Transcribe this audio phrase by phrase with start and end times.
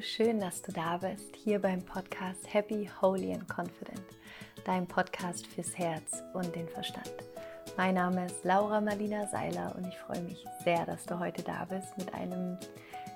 [0.00, 4.04] Schön, dass du da bist, hier beim Podcast Happy, Holy and Confident,
[4.64, 7.12] dein Podcast fürs Herz und den Verstand.
[7.76, 11.64] Mein Name ist Laura Marlina Seiler und ich freue mich sehr, dass du heute da
[11.64, 12.56] bist mit einem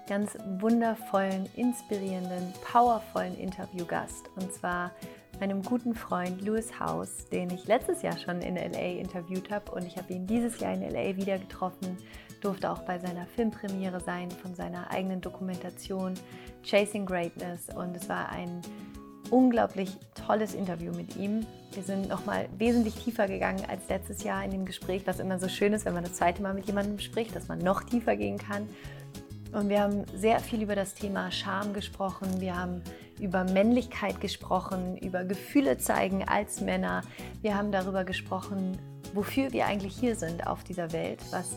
[0.09, 4.29] ganz wundervollen, inspirierenden, powervollen Interviewgast.
[4.35, 4.91] Und zwar
[5.39, 9.71] meinem guten Freund Louis House, den ich letztes Jahr schon in LA interviewt habe.
[9.71, 11.97] Und ich habe ihn dieses Jahr in LA wieder getroffen
[12.45, 16.15] durfte auch bei seiner Filmpremiere sein von seiner eigenen Dokumentation
[16.63, 18.61] Chasing Greatness und es war ein
[19.31, 21.47] unglaublich tolles Interview mit ihm.
[21.73, 25.49] Wir sind nochmal wesentlich tiefer gegangen als letztes Jahr in dem Gespräch, was immer so
[25.49, 28.39] schön ist, wenn man das zweite Mal mit jemandem spricht, dass man noch tiefer gehen
[28.39, 28.69] kann.
[29.53, 32.41] Und wir haben sehr viel über das Thema Scham gesprochen.
[32.41, 32.83] Wir haben
[33.21, 37.03] über Männlichkeit gesprochen, über Gefühle zeigen als Männer.
[37.41, 38.79] Wir haben darüber gesprochen,
[39.15, 41.55] wofür wir eigentlich hier sind auf dieser Welt, was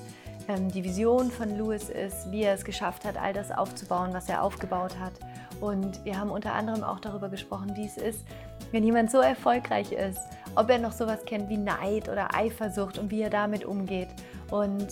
[0.48, 4.44] die Vision von Louis ist, wie er es geschafft hat, all das aufzubauen, was er
[4.44, 5.13] aufgebaut hat.
[5.60, 8.26] Und wir haben unter anderem auch darüber gesprochen, wie es ist,
[8.71, 10.20] wenn jemand so erfolgreich ist,
[10.55, 14.10] ob er noch sowas kennt wie Neid oder Eifersucht und wie er damit umgeht.
[14.52, 14.87] Und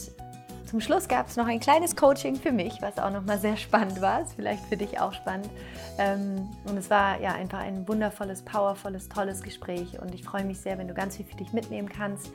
[0.65, 4.01] zum Schluss gab es noch ein kleines Coaching für mich, was auch nochmal sehr spannend
[4.01, 4.21] war.
[4.23, 5.49] Ist vielleicht für dich auch spannend.
[5.99, 10.01] Ähm, und es war ja einfach ein wundervolles, powervolles, tolles Gespräch.
[10.01, 12.31] Und ich freue mich sehr, wenn du ganz viel für dich mitnehmen kannst.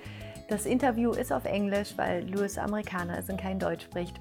[0.48, 4.18] Das Interview ist auf Englisch, weil Louis Amerikaner ist und kein Deutsch spricht.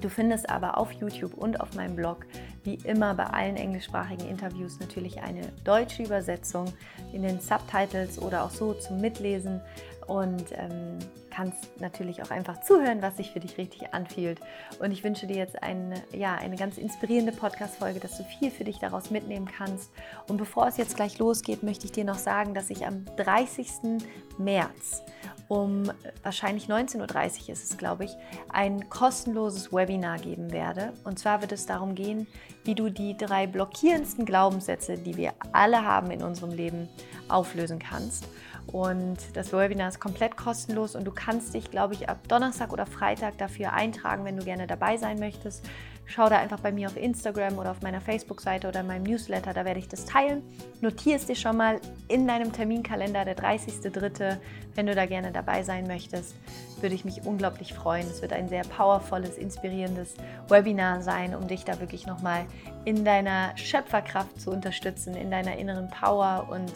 [0.00, 2.24] Du findest aber auf YouTube und auf meinem Blog,
[2.62, 6.72] wie immer bei allen englischsprachigen Interviews, natürlich eine deutsche Übersetzung
[7.12, 9.60] in den Subtitles oder auch so zum Mitlesen
[10.06, 10.98] und ähm,
[11.30, 14.40] kannst natürlich auch einfach zuhören, was sich für dich richtig anfühlt.
[14.78, 18.64] Und ich wünsche dir jetzt eine, ja, eine ganz inspirierende Podcast-Folge, dass du viel für
[18.64, 19.90] dich daraus mitnehmen kannst.
[20.28, 24.00] Und bevor es jetzt gleich losgeht, möchte ich dir noch sagen, dass ich am 30.
[24.38, 25.02] März
[25.50, 25.90] um
[26.22, 28.12] wahrscheinlich 19.30 Uhr ist es, glaube ich,
[28.50, 30.92] ein kostenloses Webinar geben werde.
[31.02, 32.28] Und zwar wird es darum gehen,
[32.62, 36.88] wie du die drei blockierendsten Glaubenssätze, die wir alle haben in unserem Leben,
[37.26, 38.28] auflösen kannst.
[38.68, 42.86] Und das Webinar ist komplett kostenlos und du kannst dich, glaube ich, ab Donnerstag oder
[42.86, 45.64] Freitag dafür eintragen, wenn du gerne dabei sein möchtest.
[46.12, 49.54] Schau da einfach bei mir auf Instagram oder auf meiner Facebook-Seite oder in meinem Newsletter,
[49.54, 50.42] da werde ich das teilen.
[50.80, 54.38] Notier es dir schon mal in deinem Terminkalender, der 30.03.,
[54.74, 56.34] wenn du da gerne dabei sein möchtest.
[56.80, 58.08] Würde ich mich unglaublich freuen.
[58.08, 60.14] Es wird ein sehr powervolles, inspirierendes
[60.48, 62.44] Webinar sein, um dich da wirklich nochmal
[62.84, 66.72] in deiner Schöpferkraft zu unterstützen, in deiner inneren Power und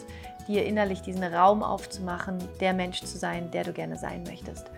[0.47, 4.71] dir innerlich diesen Raum aufzumachen, der Mensch zu sein, der du gerne sein möchtest.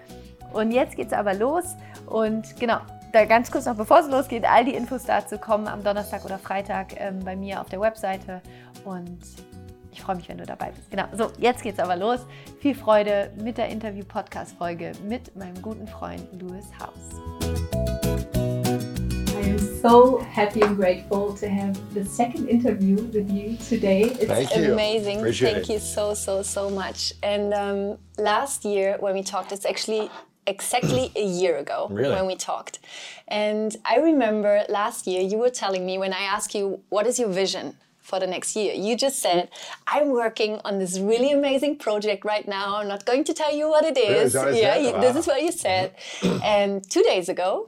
[0.52, 1.76] Und jetzt geht es aber los
[2.08, 2.80] und genau,
[3.18, 6.38] da ganz kurz noch bevor es losgeht, all die Infos dazu kommen am Donnerstag oder
[6.38, 8.42] Freitag ähm, bei mir auf der Webseite
[8.86, 9.18] und
[9.92, 10.92] ich freue mich, wenn du dabei bist.
[10.92, 12.20] Genau, so, jetzt geht's aber los.
[12.60, 16.94] Viel Freude mit der Interview-Podcast-Folge mit meinem guten Freund Louis House.
[19.34, 24.12] I'm so happy and grateful to have the second interview with you today.
[24.20, 24.74] It's Thank you.
[24.74, 25.18] amazing.
[25.18, 25.74] Appreciate Thank it.
[25.74, 27.14] you so, so, so much.
[27.24, 30.12] And um, last year when we talked, it's actually
[30.48, 32.16] exactly a year ago really?
[32.16, 32.80] when we talked.
[33.28, 37.20] And I remember last year you were telling me when I asked you, what is
[37.20, 37.76] your vision?
[38.02, 39.50] For the next year, you just said,
[39.86, 42.78] I'm working on this really amazing project right now.
[42.78, 44.34] I'm not going to tell you what it is.
[44.34, 45.02] Yeah, you, wow.
[45.02, 45.94] this is what you said.
[46.42, 47.68] and two days ago,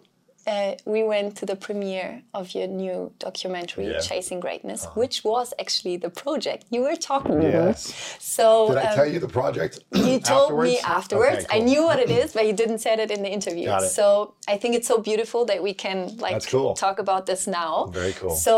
[0.51, 3.99] uh, we went to the premiere of your new documentary, Yeah.
[4.09, 7.53] Chasing Greatness, which was actually the project you were talking Yes.
[7.89, 8.21] about.
[8.37, 9.73] So Did I um, tell you the project?
[10.09, 10.99] you told me afterwards?
[10.99, 11.41] afterwards.
[11.45, 13.65] Okay, I knew what it is, but you didn't say it in the interview.
[13.75, 13.89] Got it.
[13.99, 14.05] So
[14.53, 16.73] I think it's so beautiful that we can like cool.
[16.85, 17.73] talk about this now.
[18.01, 18.35] Very cool.
[18.47, 18.53] So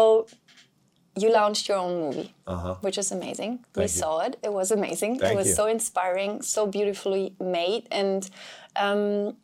[1.22, 2.76] you launched your own movie, Uh-huh.
[2.86, 3.52] which is amazing.
[3.76, 3.88] we you.
[4.02, 4.34] saw it.
[4.48, 5.12] It was amazing.
[5.20, 5.56] Thank it was you.
[5.60, 7.26] so inspiring, so beautifully
[7.60, 7.84] made.
[8.02, 8.22] And
[8.86, 9.36] um,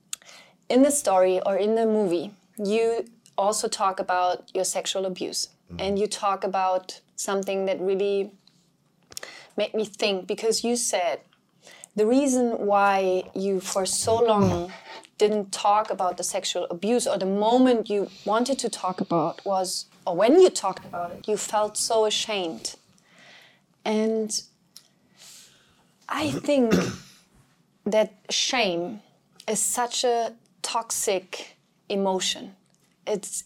[0.69, 3.05] in the story or in the movie, you
[3.37, 5.49] also talk about your sexual abuse.
[5.71, 5.81] Mm-hmm.
[5.81, 8.31] And you talk about something that really
[9.57, 11.19] made me think because you said
[11.95, 14.71] the reason why you for so long
[15.17, 19.85] didn't talk about the sexual abuse or the moment you wanted to talk about was
[20.05, 22.75] or when you talked about it you felt so ashamed
[23.83, 24.43] and
[26.07, 26.71] i think
[27.83, 29.01] that shame
[29.47, 31.57] is such a toxic
[31.89, 32.55] emotion
[33.07, 33.45] it's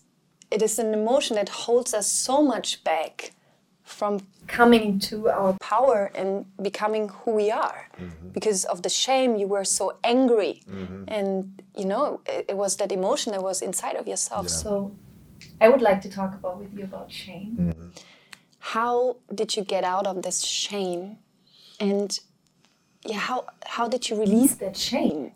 [0.52, 3.32] it is an emotion that holds us so much back
[3.84, 7.88] from coming to our power and becoming who we are.
[8.00, 8.30] Mm-hmm.
[8.30, 10.62] Because of the shame you were so angry.
[10.70, 11.04] Mm-hmm.
[11.08, 14.50] And you know it, it was that emotion that was inside of yourself.
[14.50, 14.92] So So,
[15.60, 17.58] I would like to talk about with you about shame.
[17.60, 17.88] Mm-hmm.
[18.76, 21.18] how did you get out of this shame?
[21.80, 22.10] And
[23.12, 25.32] yeah how how did you release that shame?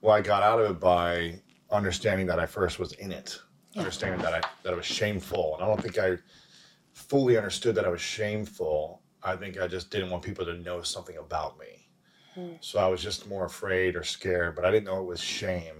[0.00, 1.40] Well, I got out of it by
[1.74, 3.38] understanding that I first was in it.
[3.76, 6.16] understanding that I that I was shameful, and I don't think I
[6.92, 9.02] fully understood that I was shameful.
[9.22, 11.88] I think I just didn't want people to know something about me.
[12.34, 12.52] Hmm.
[12.60, 15.76] So I was just more afraid or scared, but I didn't know it was shame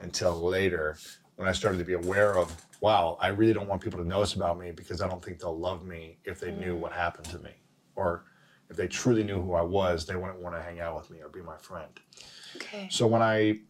[0.00, 0.96] until later
[1.36, 4.20] when I started to be aware of, wow, I really don't want people to know
[4.20, 7.26] this about me because I don't think they'll love me if they knew what happened
[7.26, 7.50] to me.
[7.94, 8.24] Or
[8.70, 11.18] if they truly knew who I was, they wouldn't want to hang out with me
[11.20, 11.92] or be my friend.
[12.56, 12.88] Okay.
[12.90, 13.60] So when I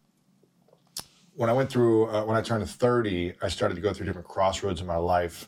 [1.37, 4.27] when I went through uh, when I turned 30, I started to go through different
[4.27, 5.47] crossroads in my life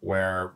[0.00, 0.52] where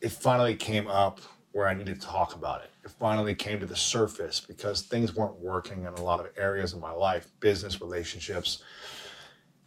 [0.00, 1.20] it finally came up
[1.52, 2.70] where I needed to talk about it.
[2.84, 6.74] It finally came to the surface because things weren't working in a lot of areas
[6.74, 8.62] of my life, business, relationships.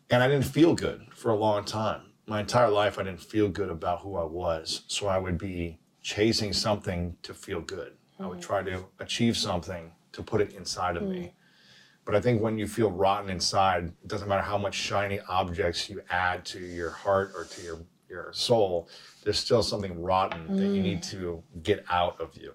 [0.09, 2.13] And I didn't feel good for a long time.
[2.27, 4.83] My entire life, I didn't feel good about who I was.
[4.87, 7.93] So I would be chasing something to feel good.
[8.19, 11.33] I would try to achieve something to put it inside of me.
[12.05, 15.89] But I think when you feel rotten inside, it doesn't matter how much shiny objects
[15.89, 17.79] you add to your heart or to your,
[18.09, 18.89] your soul,
[19.23, 21.11] there's still something rotten that you need mm.
[21.11, 22.53] to get out of you.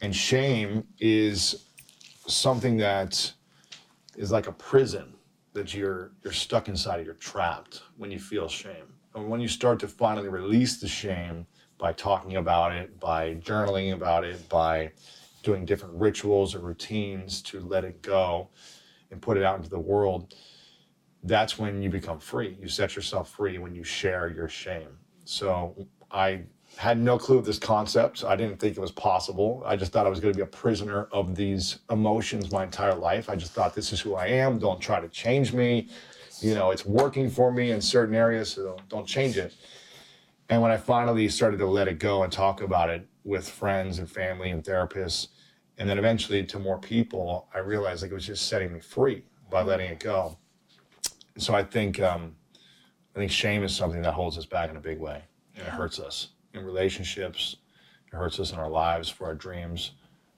[0.00, 1.66] And shame is
[2.26, 3.32] something that
[4.16, 5.14] is like a prison
[5.52, 8.94] that you're you're stuck inside of, you're trapped when you feel shame.
[9.14, 11.46] And when you start to finally release the shame
[11.78, 14.92] by talking about it, by journaling about it, by
[15.42, 18.48] doing different rituals or routines to let it go
[19.10, 20.34] and put it out into the world,
[21.24, 22.56] that's when you become free.
[22.60, 24.88] You set yourself free when you share your shame.
[25.24, 26.42] So I
[26.76, 28.24] had no clue of this concept.
[28.24, 29.62] I didn't think it was possible.
[29.66, 32.94] I just thought I was going to be a prisoner of these emotions my entire
[32.94, 33.28] life.
[33.28, 34.58] I just thought this is who I am.
[34.58, 35.88] Don't try to change me.
[36.40, 39.54] You know, it's working for me in certain areas, so don't change it.
[40.48, 43.98] And when I finally started to let it go and talk about it with friends
[43.98, 45.28] and family and therapists,
[45.82, 49.24] and then eventually to more people, I realized like it was just setting me free
[49.50, 50.38] by letting it go.
[51.38, 52.36] So I think um,
[53.16, 55.24] I think shame is something that holds us back in a big way,
[55.56, 57.56] and it hurts us in relationships.
[58.12, 59.90] It hurts us in our lives, for our dreams,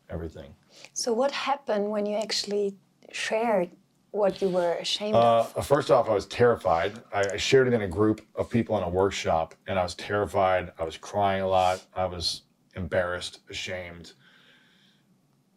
[0.09, 0.55] everything.
[0.95, 2.77] So what happened when you actually
[3.13, 3.69] shared
[4.13, 5.67] what you were ashamed Uh, of?
[5.67, 6.95] first off, I was terrified.
[7.13, 9.95] I, I shared it in a group of people in a workshop, and I was
[9.95, 10.73] terrified.
[10.79, 11.83] I was crying a lot.
[11.95, 12.45] I was
[12.77, 14.15] embarrassed, ashamed,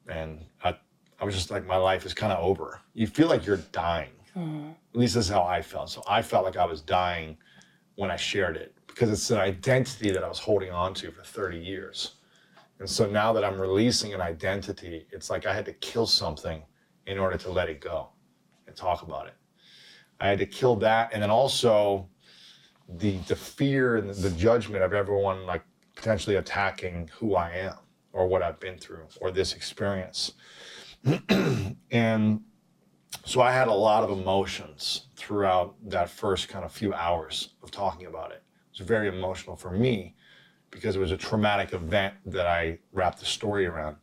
[0.09, 0.75] and I,
[1.19, 2.81] I was just like, my life is kind of over.
[2.93, 4.11] You feel like you're dying.
[4.35, 4.69] Mm-hmm.
[4.69, 5.89] At least that's how I felt.
[5.89, 7.37] So I felt like I was dying
[7.95, 11.23] when I shared it because it's an identity that I was holding on to for
[11.23, 12.15] 30 years.
[12.79, 16.61] And so now that I'm releasing an identity, it's like I had to kill something
[17.07, 18.09] in order to let it go
[18.67, 19.33] and talk about it.
[20.19, 22.09] I had to kill that, and then also
[22.89, 25.63] the the fear and the judgment of everyone like
[25.95, 27.77] potentially attacking who I am
[28.17, 30.33] or what I've been through or this experience.
[31.91, 32.41] and
[33.25, 37.69] so I had a lot of emotions throughout that first kind of few hours of
[37.69, 38.41] talking about it.
[38.73, 40.15] It was very emotional for me
[40.71, 43.97] because it was a traumatic event that I wrapped the story around.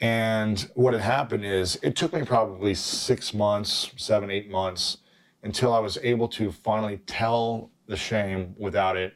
[0.00, 4.98] And what had happened is it took me probably six months, seven, eight months
[5.42, 9.14] until I was able to finally tell the shame without it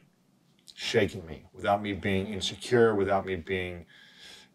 [0.81, 3.85] shaking me, without me being insecure, without me being,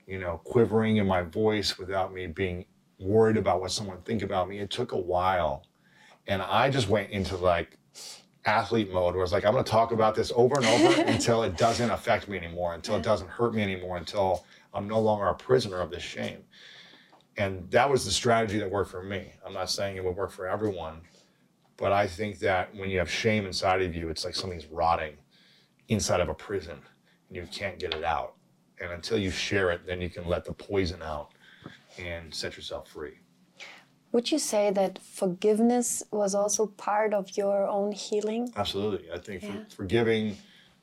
[0.09, 2.67] you know, quivering in my voice, without me being
[2.99, 4.59] worried about what someone think about me.
[4.59, 5.65] It took a while.
[6.27, 7.79] And I just went into like
[8.45, 11.45] athlete mode where it's like, I'm going to talk about this over and over until
[11.45, 15.27] it doesn't affect me anymore, until it doesn't hurt me anymore, until I'm no longer
[15.27, 16.43] a prisoner of this shame.
[17.37, 19.31] And that was the strategy that worked for me.
[19.47, 21.03] I'm not saying it would work for everyone,
[21.77, 25.19] but I think that when you have shame inside of you, it's like something's rotting
[25.89, 26.79] inside of a prison
[27.29, 28.35] and you can't get it out.
[28.81, 31.31] And until you share it, then you can let the poison out
[31.99, 33.19] and set yourself free.
[34.13, 38.53] Would you say that forgiveness was also part of your own healing?
[38.57, 39.11] Absolutely.
[39.13, 40.37] I think for, forgiving,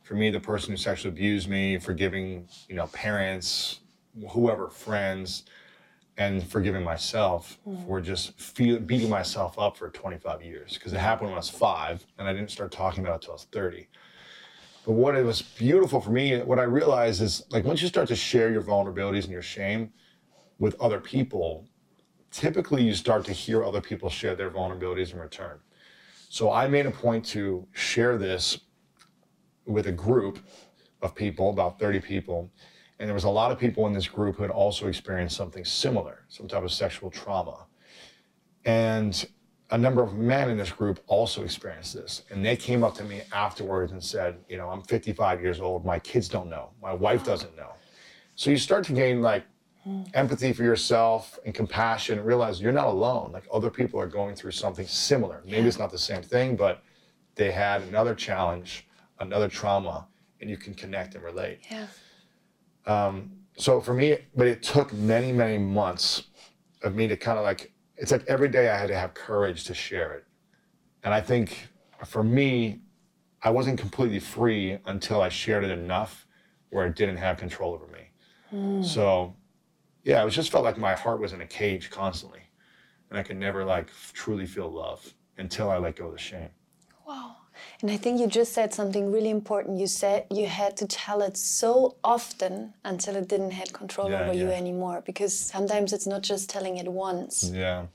[0.03, 3.79] for me, the person who sexually abused me, forgiving, you know, parents,
[4.31, 5.43] whoever, friends,
[6.17, 7.85] and forgiving myself mm.
[7.87, 11.49] for just feel, beating myself up for 25 years because it happened when I was
[11.49, 13.87] five and I didn't start talking about it until I was 30.
[14.85, 18.07] But what it was beautiful for me, what I realized is like once you start
[18.09, 19.91] to share your vulnerabilities and your shame
[20.59, 21.65] with other people,
[22.31, 25.59] typically you start to hear other people share their vulnerabilities in return.
[26.29, 28.59] So I made a point to share this
[29.65, 30.39] with a group
[31.01, 32.51] of people, about 30 people.
[32.99, 35.63] And there was a lot of people in this group who had also experienced something
[35.63, 37.67] similar, some type of sexual trauma.
[38.65, 39.25] And
[39.73, 42.21] a number of men in this group also experienced this.
[42.29, 45.83] And they came up to me afterwards and said, you know, I'm 55 years old.
[45.83, 46.69] My kids don't know.
[46.79, 47.71] My wife doesn't know.
[48.35, 49.43] So you start to gain like
[49.83, 50.03] hmm.
[50.13, 53.31] empathy for yourself and compassion and realize you're not alone.
[53.33, 55.41] Like other people are going through something similar.
[55.43, 56.83] Maybe it's not the same thing, but
[57.33, 58.87] they had another challenge,
[59.21, 60.07] another trauma,
[60.39, 61.61] and you can connect and relate.
[61.71, 61.87] Yeah.
[62.85, 66.27] Um, so for me, but it took many, many months
[66.83, 67.72] of me to kind of like,
[68.03, 70.25] it's like every day I had to have courage to share it.
[71.05, 71.69] And I think
[72.05, 72.81] for me,
[73.41, 76.27] I wasn't completely free until I shared it enough
[76.69, 78.09] where it didn't have control over me.
[78.49, 78.83] Hmm.
[78.83, 79.37] So
[80.03, 82.41] yeah, it just felt like my heart was in a cage constantly.
[83.09, 86.49] And I could never like truly feel love until I let go of the shame.
[87.83, 89.77] And I think you just said something really important.
[89.77, 94.21] You said you had to tell it so often until it didn't have control Yeah,
[94.21, 95.03] over you anymore.
[95.05, 97.87] Because sometimes it's not just telling it once, Yeah.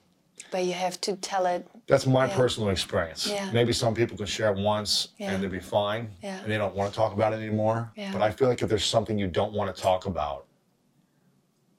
[0.50, 1.66] but you have to tell it.
[1.86, 2.36] That's my Yeah.
[2.36, 3.26] personal experience.
[3.26, 3.50] Yeah.
[3.50, 5.30] Maybe some people can share it once Yeah.
[5.32, 6.40] and they'll be fine Yeah.
[6.42, 7.90] and they don't want to talk about it anymore.
[7.96, 8.12] Yeah.
[8.12, 10.44] But I feel like if there's something you don't want to talk about,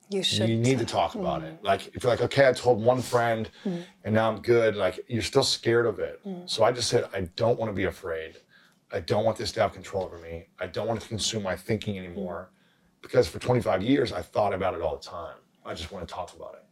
[0.10, 0.50] You should.
[0.50, 1.46] you need to talk about Mm.
[1.54, 1.64] it.
[1.64, 5.22] Like if you're like, okay, I told one friend and now I'm good, like you're
[5.22, 6.20] still scared of it.
[6.26, 6.50] Mm.
[6.50, 8.38] So I just said, I don't want to be afraid.
[8.92, 10.48] I don't want this to have control over me.
[10.60, 12.50] I don't want it to consume my thinking anymore.
[13.02, 15.38] Because for 25 years I thought about it all the time.
[15.66, 16.66] I just want to talk about it.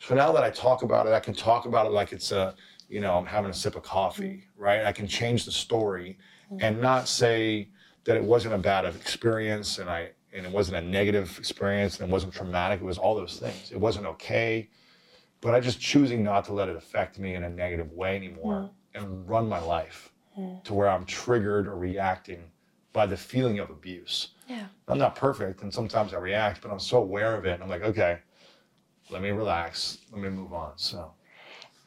[0.00, 2.54] So now that I talk about it, I can talk about it like it's a,
[2.88, 4.84] you know, I'm having a sip of coffee, right?
[4.84, 6.18] I can change the story
[6.58, 7.68] and not say
[8.04, 12.08] that it wasn't a bad experience and I and it wasn't a negative experience and
[12.08, 12.80] it wasn't traumatic.
[12.80, 13.70] It was all those things.
[13.72, 14.68] It wasn't okay.
[15.40, 18.70] But I just choosing not to let it affect me in a negative way anymore
[18.94, 20.10] and run my life
[20.64, 22.42] to where I'm triggered or reacting
[22.92, 24.28] by the feeling of abuse.
[24.48, 24.66] Yeah.
[24.88, 27.68] I'm not perfect and sometimes I react, but I'm so aware of it and I'm
[27.68, 28.18] like, okay,
[29.10, 30.72] let me relax, let me move on.
[30.76, 31.12] So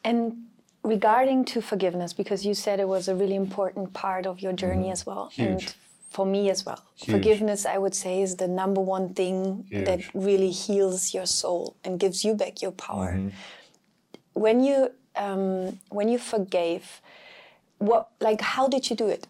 [0.06, 0.46] And
[0.84, 4.92] regarding to forgiveness, because you said it was a really important part of your journey
[4.92, 5.42] as well, Mm-hmm.
[5.44, 5.64] Huge.
[5.64, 5.76] and
[6.10, 7.12] for me as well, Huge.
[7.16, 12.00] forgiveness, I would say, is the number one thing that really heals your soul and
[12.00, 13.14] gives you back your power.
[13.14, 13.30] Mm-hmm.
[14.34, 17.02] When you um, when you forgave,
[17.80, 19.28] what like how did you do it?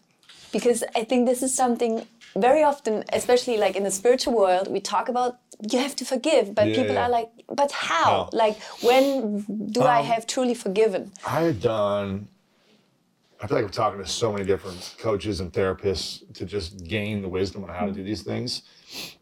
[0.52, 2.06] Because I think this is something
[2.36, 5.38] very often, especially like in the spiritual world, we talk about
[5.72, 7.06] you have to forgive, but Yeah, people yeah.
[7.06, 8.04] are like, but how?
[8.04, 8.30] How?
[8.32, 9.40] Like when
[9.72, 11.10] do I Um, have truly forgiven?
[11.26, 12.28] I had done,
[13.40, 17.22] I feel like I'm talking to so many different coaches and therapists to just gain
[17.22, 18.62] the wisdom on how to do these things.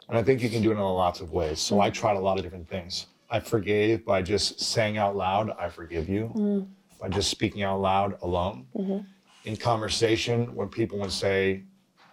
[0.09, 1.61] And I think you can do it in lots of ways.
[1.61, 3.07] So I tried a lot of different things.
[3.29, 6.67] I forgave by just saying out loud, I forgive you,
[7.01, 8.67] by just speaking out loud alone.
[9.45, 11.65] In conversation, when people would say,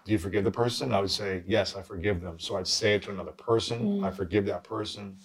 [0.05, 0.93] Do you forgive the person?
[0.93, 2.37] I would say, Yes, I forgive them.
[2.37, 5.17] So I'd say it to another person, I forgive that person.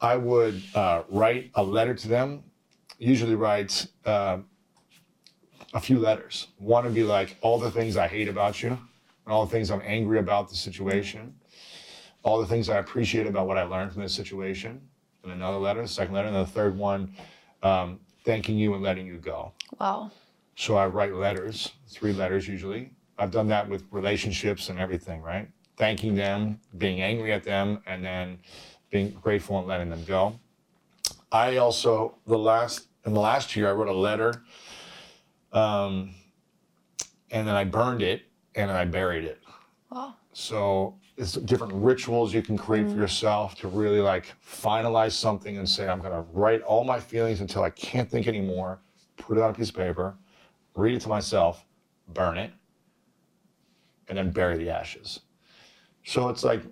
[0.00, 2.44] I would uh, write a letter to them,
[2.98, 4.38] usually write uh,
[5.74, 6.48] a few letters.
[6.58, 9.70] One would be like all the things I hate about you, and all the things
[9.70, 11.34] I'm angry about the situation,
[12.22, 14.80] all the things I appreciate about what I learned from this situation.
[15.22, 17.12] And another letter, second letter, and the third one,
[17.62, 19.52] um, thanking you and letting you go.
[19.78, 20.10] Wow.
[20.54, 22.90] So I write letters, three letters usually.
[23.18, 25.48] I've done that with relationships and everything, right?
[25.76, 28.38] Thanking them, being angry at them, and then
[28.90, 30.38] being grateful and letting them go.
[31.30, 34.42] I also the last in the last year I wrote a letter,
[35.52, 36.14] um,
[37.30, 38.22] and then I burned it
[38.54, 39.42] and I buried it.
[39.90, 40.14] Wow.
[40.32, 45.68] So it's different rituals you can create for yourself to really like finalize something and
[45.68, 48.80] say, I'm gonna write all my feelings until I can't think anymore,
[49.16, 50.16] put it on a piece of paper,
[50.74, 51.64] read it to myself,
[52.14, 52.52] burn it,
[54.08, 55.20] and then bury the ashes.
[56.04, 56.62] So it's like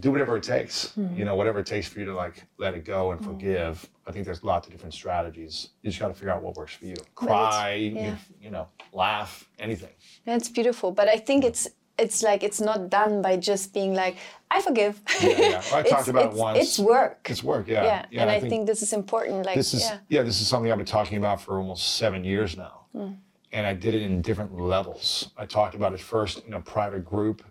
[0.00, 1.14] do whatever it takes, hmm.
[1.16, 3.26] you know, whatever it takes for you to like let it go and hmm.
[3.26, 3.88] forgive.
[4.06, 5.70] I think there's lots of different strategies.
[5.82, 6.96] You just got to figure out what works for you.
[7.14, 8.16] Cry, you- yeah.
[8.40, 9.94] you know, laugh, anything.
[10.26, 10.90] That's beautiful.
[10.90, 14.16] But I think it's it's like it's not done by just being like,
[14.50, 15.00] I forgive.
[15.22, 15.62] Yeah, yeah.
[15.72, 16.58] I talked It's- about it once.
[16.58, 17.26] It's work.
[17.30, 17.84] It's work, yeah.
[17.84, 18.06] yeah.
[18.10, 19.46] yeah and I, think, this is important.
[19.46, 19.98] Like this is yeah.
[20.08, 20.22] yeah.
[20.22, 23.12] this is something I've been talking about for almost seven years now, hmm.
[23.52, 25.30] and I did it in different levels.
[25.38, 27.42] I talked about it first in a private group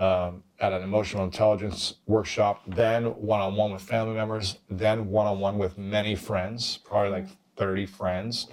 [0.00, 6.16] um, at an emotional intelligence workshop, then one-on-one with family members, then one-on-one with many
[6.16, 8.48] friends, probably like thirty friends.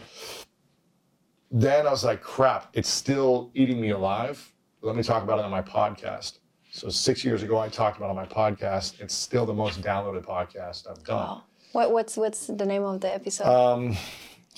[1.49, 4.53] Then I was like, crap, it's still eating me alive.
[4.81, 6.39] Let me talk about it on my podcast.
[6.71, 8.99] So six years ago, I talked about it on my podcast.
[8.99, 11.15] It's still the most downloaded podcast I've done.
[11.27, 11.43] Wow.
[11.71, 13.45] What, what's what's the name of the episode?
[13.45, 13.95] Um,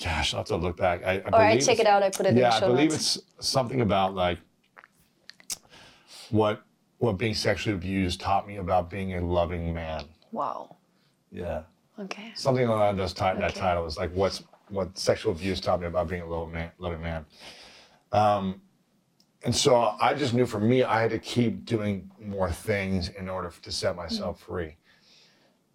[0.02, 1.04] gosh, I'll have to look back.
[1.04, 2.02] I, I or I check it out.
[2.02, 3.16] I put it in Yeah, the I believe notes.
[3.16, 4.38] it's something about like
[6.30, 6.62] what
[7.00, 10.04] what being sexually abused taught me about being a loving man.
[10.32, 10.76] Wow.
[11.32, 11.62] Yeah,
[11.98, 12.30] Okay.
[12.34, 16.08] something along those ti- that title is like what's what sexual abuse taught me about
[16.08, 16.70] being a loving man.
[16.78, 17.24] Loving man.
[18.12, 18.60] Um,
[19.44, 23.28] and so I just knew for me, I had to keep doing more things in
[23.28, 24.76] order to set myself free.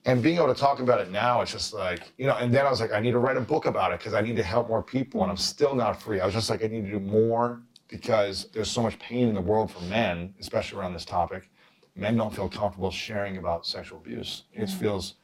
[0.08, 2.63] and being able to talk about it now, it's just like, you know, and then
[2.63, 4.44] I was like, I need to write a book about it because I need to
[4.44, 6.20] help more people and I'm still not free.
[6.20, 9.36] I was just like, I need to do more because there's so much pain in
[9.36, 11.50] the world for men, especially around this topic.
[11.96, 14.44] Men don't feel comfortable sharing about sexual abuse.
[14.54, 15.15] It feels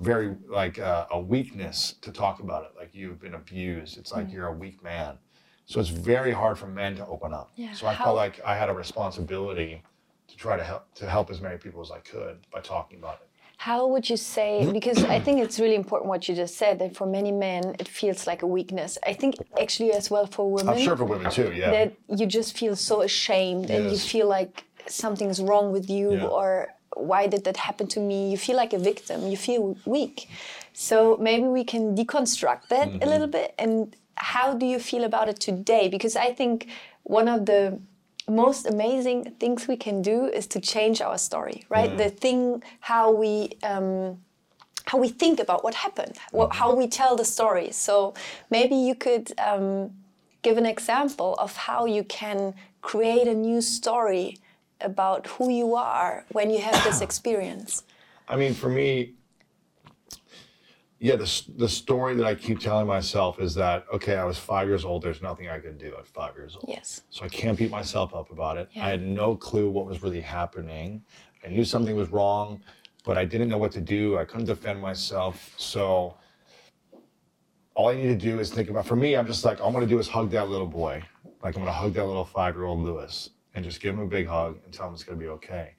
[0.00, 3.98] very like uh, a weakness to talk about it, like you've been abused.
[3.98, 5.18] It's like you're a weak man.
[5.66, 7.52] So it's very hard for men to open up.
[7.56, 9.82] Yeah, So I how- felt like I had a responsibility
[10.28, 13.20] to try to help to help as many people as I could by talking about
[13.22, 13.23] it.
[13.56, 14.68] How would you say?
[14.72, 16.78] Because I think it's really important what you just said.
[16.80, 18.98] That for many men, it feels like a weakness.
[19.06, 20.74] I think actually as well for women.
[20.74, 21.70] I'm sure for women too, yeah.
[21.70, 26.26] that you just feel so ashamed and you feel like something's wrong with you Yeah.
[26.26, 30.28] or why did that happen to me you feel like a victim you feel weak
[30.72, 33.02] so maybe we can deconstruct that Mm-hmm.
[33.02, 33.96] a little bit and
[34.32, 36.68] how do you feel about it today because i think
[37.02, 37.80] one of the
[38.28, 43.10] most amazing things we can do is to change our story right the thing how
[43.10, 44.18] we um,
[44.86, 47.70] how we think about what happened, wha- how we tell the story.
[47.72, 48.14] So
[48.50, 49.90] maybe you could um,
[50.42, 54.38] give an example of how you can create a new story
[54.80, 57.84] about who you are when you have this experience.
[58.28, 59.14] I mean, for me,
[61.04, 64.68] yeah, the, the story that I keep telling myself is that, okay, I was five
[64.68, 65.02] years old.
[65.02, 66.64] There's nothing I could do at five years old.
[66.66, 67.02] Yes.
[67.10, 68.70] So I can't beat myself up about it.
[68.72, 68.86] Yeah.
[68.86, 71.04] I had no clue what was really happening.
[71.44, 72.62] I knew something was wrong,
[73.04, 74.16] but I didn't know what to do.
[74.16, 75.52] I couldn't defend myself.
[75.58, 76.16] So
[77.74, 79.74] all I need to do is think about, for me, I'm just like, all I'm
[79.74, 81.02] going to do is hug that little boy.
[81.42, 84.00] Like I'm going to hug that little five year old Lewis and just give him
[84.00, 85.74] a big hug and tell him it's going to be okay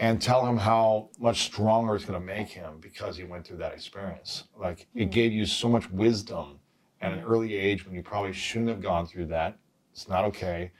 [0.00, 3.56] and tell him how much stronger it's going to make him because he went through
[3.58, 4.44] that experience.
[4.56, 5.10] Like it hmm.
[5.10, 6.60] gave you so much wisdom
[7.00, 9.56] at an early age when you probably shouldn't have gone through that.
[9.92, 10.72] It's not okay.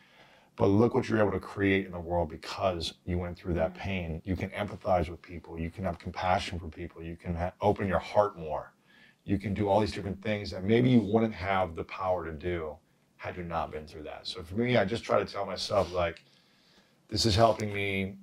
[0.57, 3.73] But look what you're able to create in the world because you went through that
[3.73, 3.79] hmm.
[3.79, 4.23] pain.
[4.25, 5.59] You can empathize with people.
[5.59, 7.03] You can have compassion for people.
[7.03, 8.73] You can ha- open your heart more.
[9.25, 12.33] You can do all these different things that maybe you wouldn't have the power to
[12.33, 12.77] do
[13.17, 14.27] had you not been through that.
[14.27, 16.23] So for me, I just try to tell myself, like,
[17.09, 18.17] this is helping me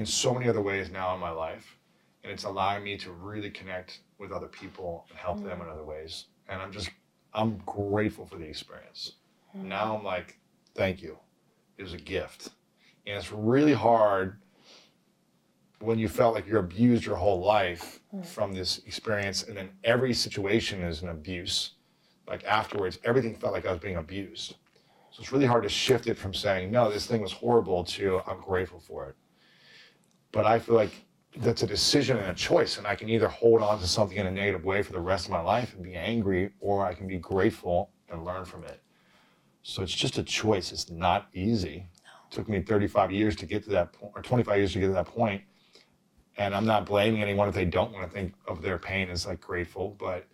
[0.00, 1.76] in so many other ways now in my life.
[2.24, 5.72] And it's allowing me to really connect with other people and help them in mm.
[5.72, 6.26] other ways.
[6.48, 6.90] And i'm just
[7.34, 9.16] i'm grateful for the experience.
[9.56, 9.64] Mm.
[9.64, 10.38] Now i'm like
[10.74, 11.18] thank you.
[11.76, 12.50] It was a gift.
[13.06, 14.38] And it's really hard
[15.80, 18.24] when you felt like you're abused your whole life mm.
[18.24, 21.72] from this experience and then every situation is an abuse.
[22.26, 24.54] Like afterwards everything felt like i was being abused.
[25.10, 28.22] So it's really hard to shift it from saying no this thing was horrible to
[28.26, 29.16] i'm grateful for it
[30.32, 30.92] but I feel like
[31.36, 34.26] that's a decision and a choice, and I can either hold on to something in
[34.26, 37.06] a negative way for the rest of my life and be angry, or I can
[37.06, 38.80] be grateful and learn from it.
[39.62, 40.72] So it's just a choice.
[40.72, 41.86] It's not easy.
[42.30, 44.86] It took me 35 years to get to that point, or 25 years to get
[44.88, 45.42] to that point.
[46.36, 49.26] And I'm not blaming anyone if they don't want to think of their pain as
[49.26, 50.26] like grateful, but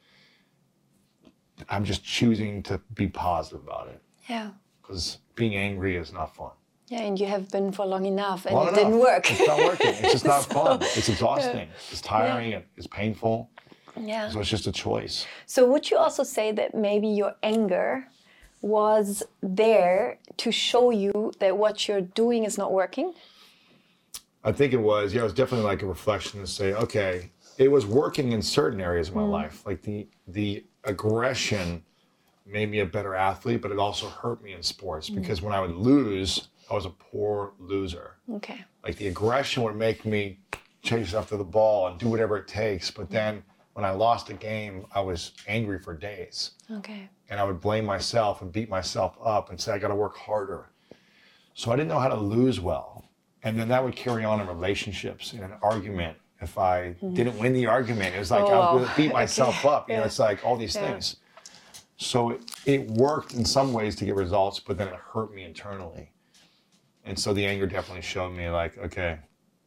[1.68, 4.50] I'm just choosing to be positive about it Yeah.
[4.80, 6.52] because being angry is not fun.
[6.88, 9.28] Yeah, and you have been for long enough and Long it didn't work.
[9.30, 9.88] It's not working.
[9.88, 10.78] It's just not fun.
[10.82, 11.68] It's exhausting.
[11.90, 12.54] It's tiring.
[12.54, 13.50] and It's painful.
[14.00, 14.30] yeah.
[14.30, 15.26] So it's just a choice.
[15.46, 18.06] So would you also say that maybe your anger
[18.62, 23.14] was there to show you that what you're doing is not working?
[24.44, 25.12] I think it was.
[25.12, 28.80] Yeah, it was definitely like a reflection to say, okay, it was working in certain
[28.80, 29.30] areas of my mm.
[29.30, 29.66] life.
[29.66, 31.82] Like the the aggression
[32.46, 35.16] made me a better athlete, but it also hurt me in sports mm.
[35.16, 38.16] because when I would lose, I was a poor loser.
[38.32, 38.64] Okay.
[38.84, 40.40] Like the aggression would make me
[40.82, 42.90] chase after the ball and do whatever it takes.
[42.90, 43.42] But then
[43.74, 46.52] when I lost a game, I was angry for days.
[46.70, 47.08] Okay.
[47.28, 50.16] and I would blame myself and beat myself up and say I got to work
[50.16, 50.70] harder.
[51.54, 53.04] So I didn't know how to lose well,
[53.42, 56.16] and then that would carry on in relationships in an argument.
[56.40, 58.92] If I didn't win the argument, it was like Oh, I would oh.
[58.96, 59.88] beat myself up.
[59.88, 60.06] You know, Yeah.
[60.06, 60.90] it's like all these Yeah.
[60.92, 61.16] things.
[61.96, 65.44] So it, it worked in some ways to get results, but then it hurt me
[65.44, 66.10] internally.
[67.06, 69.18] And so the anger definitely showed me like, okay,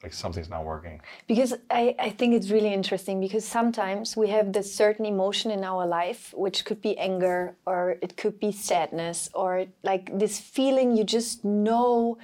[0.03, 1.01] like something's not working.
[1.27, 5.63] Because I, I think it's really interesting because sometimes we have this certain emotion in
[5.63, 10.95] our life, which could be anger or it could be sadness or like this feeling
[10.95, 12.17] you just know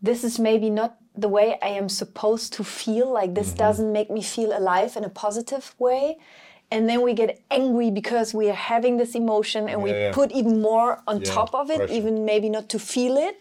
[0.00, 3.12] this is maybe not the way I am supposed to feel.
[3.12, 3.58] Like this mm-hmm.
[3.58, 6.18] doesn't make me feel alive in a positive way.
[6.70, 10.12] And then we get angry because we are having this emotion and we Yeah, yeah.
[10.12, 11.92] put even more on Yeah, top of it, pressure.
[11.92, 13.36] even maybe not to feel it.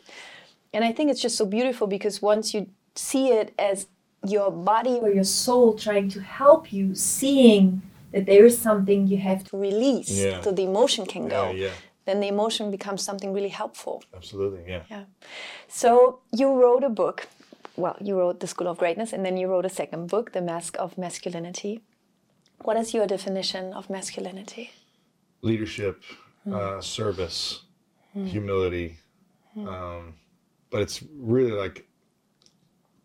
[0.74, 3.88] And I think it's just so beautiful because once you see it as
[4.28, 7.82] your body or your soul trying to help you, seeing
[8.14, 10.42] that there is something you have to release Yeah.
[10.42, 11.72] so the emotion can go, Yeah, yeah.
[12.06, 14.04] then the emotion becomes something really helpful.
[14.16, 14.84] Absolutely, yeah.
[14.90, 15.06] Yeah.
[15.68, 17.28] So you wrote a book
[17.78, 20.42] well, you wrote The School of Greatness, and then you wrote a second book, The
[20.42, 21.82] Mask of Masculinity.
[22.64, 24.72] What is your definition of masculinity?
[25.42, 26.04] Leadership,
[26.52, 27.62] uh, service,
[28.14, 28.98] humility.
[29.58, 30.14] Um,
[30.72, 31.86] but it's really like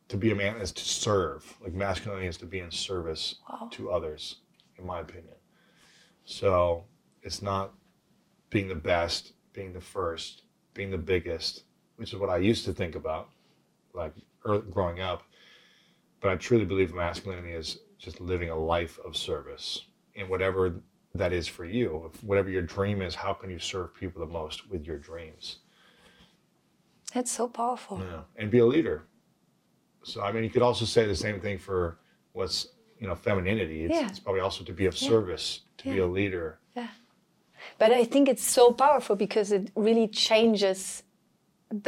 [0.08, 1.56] to be a man is to serve.
[1.60, 3.68] Like masculinity is to be in service Wow.
[3.72, 4.36] to others,
[4.78, 5.34] in my opinion.
[6.24, 6.84] So
[7.22, 7.74] it's not
[8.50, 10.42] being the best, being the first,
[10.74, 11.64] being the biggest,
[11.96, 13.30] which is what I used to think about,
[13.94, 14.12] like
[14.44, 15.24] early, growing up.
[16.20, 20.74] But I truly believe masculinity is just living a life of service in whatever
[21.14, 22.10] that is for you.
[22.12, 25.58] If whatever your dream is, how can you serve people the most with your dreams?
[27.16, 27.96] That's so powerful.
[27.98, 28.22] Yeah.
[28.38, 28.98] And be a leader.
[30.10, 31.80] So I mean, you could also say the same thing for
[32.38, 32.58] what's
[33.00, 33.78] you know femininity.
[33.86, 34.08] It's, Yeah.
[34.10, 35.44] it's probably also to be of service,
[35.78, 36.46] to be a leader.
[36.80, 36.88] Yeah.
[37.80, 41.02] But I think it's so powerful because it really changes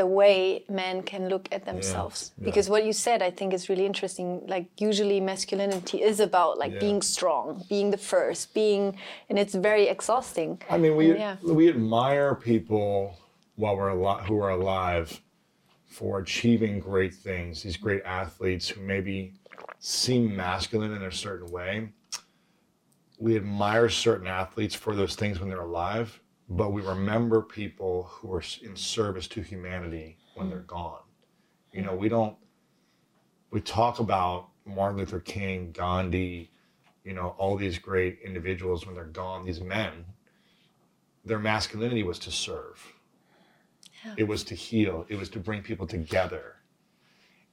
[0.01, 2.19] the way men can look at themselves.
[2.38, 2.45] yeah.
[2.49, 4.29] Because what you said, I think, is really interesting.
[4.55, 6.81] Like, usually masculinity is about like Yeah.
[6.87, 8.85] being strong, being the first, being,
[9.29, 10.51] and it's very exhausting.
[10.75, 11.37] I mean, we Yeah.
[11.61, 12.91] we admire people
[13.59, 15.21] while we're alive, who are alive,
[15.85, 17.62] for achieving great things.
[17.62, 19.35] These great athletes who maybe
[19.81, 21.92] seem masculine in a certain way.
[23.18, 28.33] We admire certain athletes for those things when they're alive, but we remember people who
[28.33, 31.01] are in service to humanity when they're gone.
[31.73, 32.37] You know, we don't.
[33.51, 36.53] We talk about Martin Luther King, Gandhi,
[37.03, 39.44] you know, all these great individuals when they're gone.
[39.44, 40.05] These men,
[41.25, 42.94] their masculinity was to serve.
[44.04, 44.14] Yeah.
[44.18, 45.06] It was to heal.
[45.08, 46.56] It was to bring people together,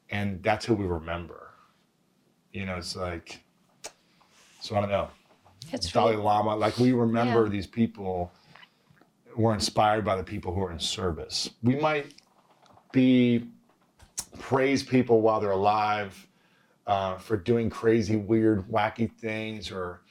[0.10, 1.52] and that's who we remember.
[2.54, 3.44] You know, it's like,
[4.62, 5.10] so I don't know.
[5.72, 7.50] It's Dalai Lama, like we remember Yeah.
[7.50, 8.32] these people
[9.36, 11.50] were inspired by the people who are in service.
[11.64, 12.14] We might
[12.92, 13.48] be
[14.40, 16.28] praise people while they're alive
[16.88, 20.02] uh, for doing crazy, weird, wacky things or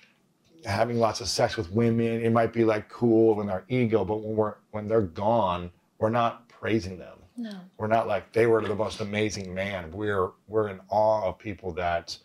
[0.65, 2.21] having lots of sex with women.
[2.23, 6.11] It might be like cool in our ego, but when we're when they're gone, we're
[6.11, 7.19] not praising them.
[7.37, 7.55] no.
[7.79, 9.91] We're not like they were the most amazing man.
[9.93, 12.17] We're we're in awe of people that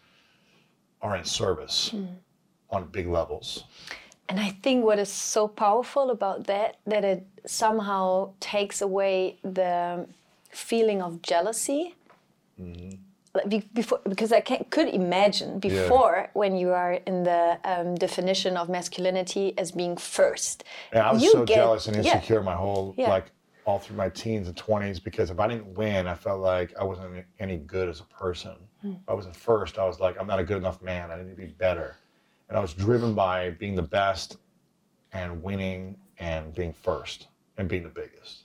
[1.01, 1.93] are in service
[2.69, 3.63] on big levels.
[4.29, 10.05] And I think what is so powerful about that, that it somehow takes away the
[10.51, 11.95] feeling of jealousy.
[13.35, 18.57] Like be- before, because I could imagine before when you are in the um, definition
[18.57, 20.63] of masculinity as being first.
[20.91, 22.15] And I was you so get- jealous and yeah.
[22.15, 23.09] insecure my whole Yeah.
[23.09, 23.25] like
[23.69, 26.83] all through my teens and twenties because if I didn't win, I felt like I
[26.83, 28.55] wasn't any good as a person.
[28.83, 31.11] If I wasn't first, I was like, I'm not a good enough man.
[31.11, 31.95] I need to be better.
[32.47, 34.37] And I was driven by being the best
[35.13, 37.27] and winning and being first
[37.57, 38.43] and being the biggest.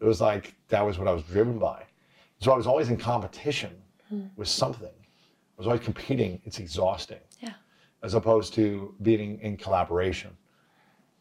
[0.00, 1.84] It was like that was what I was driven by.
[2.40, 3.72] So I was always in competition
[4.10, 4.26] Hmm.
[4.36, 4.90] with something.
[4.92, 6.42] I was always competing.
[6.44, 7.54] It's exhausting Yeah.
[8.02, 10.36] as opposed to being in collaboration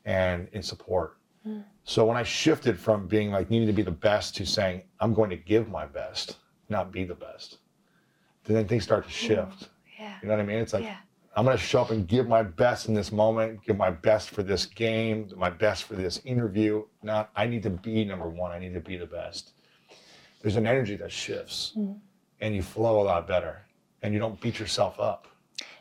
[0.04, 1.18] and in support.
[1.84, 5.14] So when I shifted from being like needing to be the best to saying I'm
[5.14, 6.38] going to give my best,
[6.70, 7.58] not be the best,
[8.46, 9.70] then things start to shift.
[10.00, 10.16] Yeah.
[10.22, 10.58] You know what I mean?
[10.58, 10.98] It's like Yeah.
[11.36, 14.32] I'm going to show up and give my best in this moment, give my best
[14.32, 16.84] for this game, my best for this interview.
[17.04, 18.52] Not I need to be number one.
[18.52, 19.54] I need to be the best.
[20.42, 21.74] There's an energy that shifts,
[22.42, 23.62] and you flow a lot better,
[24.02, 25.28] and you don't beat yourself up.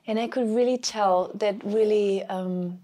[0.07, 2.79] And I could really tell that really um,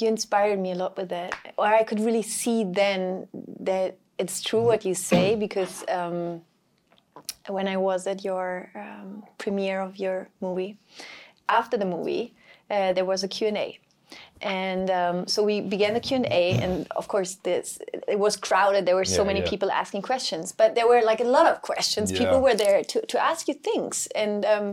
[0.00, 1.34] you inspired me a lot with that.
[1.56, 3.28] Or I could really see then
[3.60, 6.42] that it's true what you say because um,
[7.48, 10.78] when I was at your um, premiere of your movie,
[11.48, 12.34] after the movie,
[12.70, 13.78] uh, there was a Q&A.
[14.42, 17.78] And um, so we began the Q&A and of course this
[18.10, 19.50] it was crowded there were so Yeah, many yeah.
[19.52, 22.18] people asking questions but there were like a lot of questions Yeah.
[22.22, 24.66] people were there to, to ask you things and um,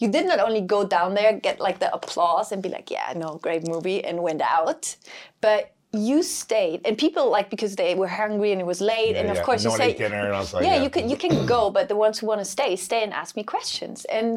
[0.00, 3.12] you did not only go down there get like the applause and be like yeah
[3.24, 4.96] no great movie and went out
[5.40, 5.62] but
[6.10, 9.30] you stayed and people like because they were hungry and it was late Yeah, and
[9.30, 9.42] of yeah.
[9.48, 10.82] course No you say dinner, and I was like, yeah, yeah.
[10.84, 13.30] you can you can go but the ones who want to stay stay and ask
[13.40, 14.32] me questions and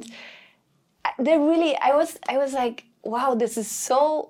[1.20, 4.30] they really i was i was like wow this is so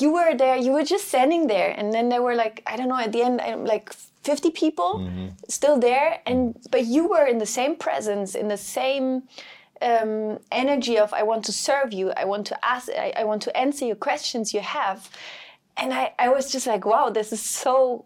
[0.00, 2.88] you were there you were just standing there and then there were like i don't
[2.88, 3.92] know at the end um, like
[4.24, 5.28] 50 people mm-hmm.
[5.48, 9.22] still there and but you were in the same presence in the same
[9.80, 13.42] um, energy of i want to serve you i want to ask I, I want
[13.42, 15.08] to answer your questions you have.
[15.76, 18.04] And I, I was just like wow this is so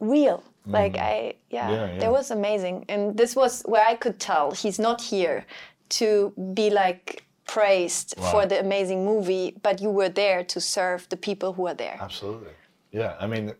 [0.00, 0.38] real.
[0.38, 0.72] Mm-hmm.
[0.72, 1.98] Like i yeah, Yeah, yeah.
[1.98, 2.86] that was amazing.
[2.88, 5.44] And this was where i could tell he's not here
[5.90, 11.16] to be like praised for the amazing movie but you were there to serve the
[11.16, 12.52] people who are there Absolutely.
[12.92, 13.16] Yeah.
[13.18, 13.52] I mean,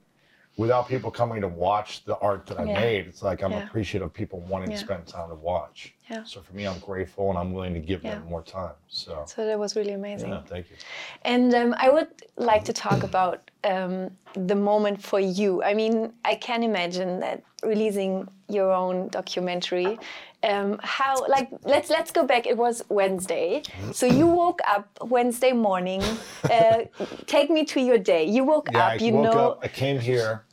[0.58, 2.74] without people coming to watch the art that I Yeah.
[2.84, 3.64] made, it's like I'm Yeah.
[3.66, 4.76] appreciative of people wanting Yeah.
[4.76, 5.94] to spend time to watch.
[6.10, 6.24] Yeah.
[6.24, 8.74] So for me, I'm grateful and I'm willing to give them more time.
[8.88, 10.28] So, So that was really amazing.
[10.30, 10.76] yeah, thank you.
[11.22, 15.62] And um, I would like to talk about um, the moment for you.
[15.62, 19.98] I mean, I can imagine that releasing your own documentary.
[20.44, 22.46] Um, how like let's let's go back.
[22.46, 26.20] It was Wednesday, so you woke up Wednesday morning.
[26.50, 26.82] Uh,
[27.26, 28.24] take me to your day.
[28.24, 29.00] You woke Yeah, up.
[29.00, 29.38] I You woke know.
[29.52, 29.60] up.
[29.62, 30.44] I came here,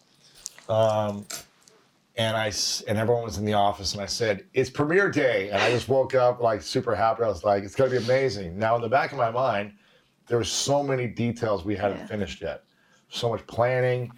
[0.67, 1.25] um,
[2.17, 2.52] and i
[2.88, 5.88] and everyone was in the office, and I said it's premiere day, and I just
[5.89, 7.23] woke up like super happy.
[7.23, 8.60] I was like, it's gonna be amazing.
[8.60, 9.73] Now in the back of my mind,
[10.28, 12.06] there was so many details we hadn't Yeah.
[12.08, 12.63] finished yet,
[13.10, 14.12] so much planning.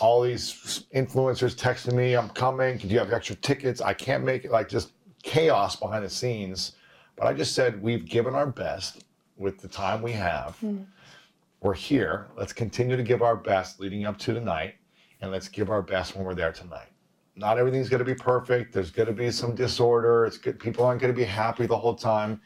[0.00, 2.78] All these influencers texting me, I'm coming.
[2.78, 3.80] Do you have extra tickets?
[3.80, 4.50] I can't make it.
[4.50, 4.93] Like just
[5.24, 6.72] chaos behind the scenes.
[7.16, 9.04] But I just said we've given our best
[9.36, 10.82] with the time we have hmm.
[11.60, 12.28] we're here.
[12.36, 14.74] Let's continue to give our best leading up to tonight,
[15.20, 16.88] and let's give our best when we're there tonight.
[17.36, 18.72] Not everything's going to be perfect.
[18.72, 20.24] There's going to be some disorder.
[20.24, 20.60] It's good.
[20.60, 22.40] People aren't going to be happy the whole time.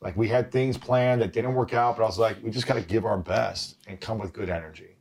[0.00, 2.66] Like we had things planned that didn't work out, but I was like, we just
[2.66, 4.96] got to give our best and come with good energy.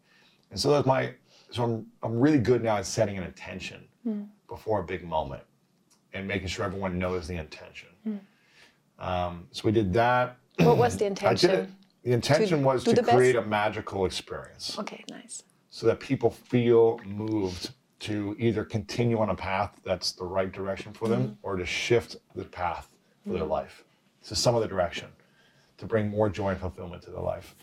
[0.52, 1.14] And so that's my.
[1.52, 4.24] So I'm I'm really good now at setting an intention hmm.
[4.48, 5.44] before a big moment,
[6.14, 7.90] and making sure everyone knows the intention.
[9.00, 10.38] Um, so we did that.
[10.58, 11.50] what was the intention?
[11.52, 11.70] I did it.
[12.04, 13.16] The intention was to the best?
[13.16, 15.44] create a magical experience Okay, nice.
[15.70, 20.94] so that people feel moved to either continue on a path that's the right direction
[20.94, 21.34] for them Mm-hmm.
[21.44, 22.90] or to shift the path
[23.28, 23.84] for their life
[24.28, 25.08] to some other direction
[25.78, 27.56] to bring more joy and fulfillment to their life.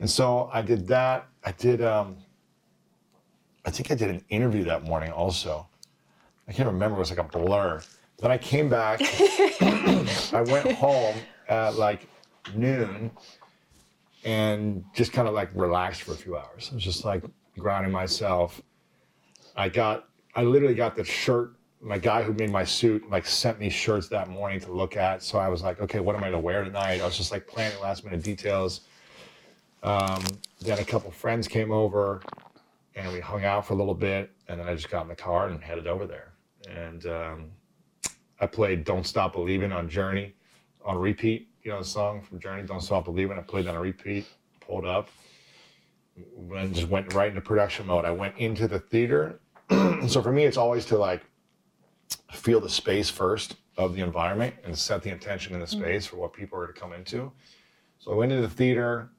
[0.00, 1.26] And so I did that.
[1.44, 2.16] I did, um,
[3.64, 5.66] I think I did an interview that morning also.
[6.48, 7.80] I can't remember, it was like a blur.
[8.18, 9.00] Then I came back,
[9.62, 11.16] I went home
[11.48, 12.08] at like
[12.54, 13.10] noon
[14.24, 16.68] and just kind of like relaxed for a few hours.
[16.70, 17.24] I was just like
[17.58, 18.60] grounding myself.
[19.56, 21.54] I got, I literally got the shirt.
[21.80, 25.22] My guy who made my suit like sent me shirts that morning to look at.
[25.22, 27.00] So I was like, okay, what am I gonna wear tonight?
[27.00, 28.82] I was just like planning last minute details.
[29.82, 30.22] Um,
[30.60, 32.22] then a couple friends came over
[32.94, 34.30] and we hung out for a little bit.
[34.48, 36.31] And then I just got in the car and headed over there.
[36.68, 37.50] And um,
[38.40, 40.34] I played Don't Stop Believing on Journey
[40.84, 41.48] on repeat.
[41.62, 43.38] You know the song from Journey, Don't Stop Believing.
[43.38, 44.26] I played that on repeat,
[44.60, 45.08] pulled up,
[46.16, 48.04] and just went right into production mode.
[48.04, 49.40] I went into the theater.
[50.06, 51.22] so for me, it's always to like
[52.32, 56.16] feel the space first of the environment and set the intention in the space for
[56.16, 57.32] what people are to come into.
[57.98, 59.10] So I went into the theater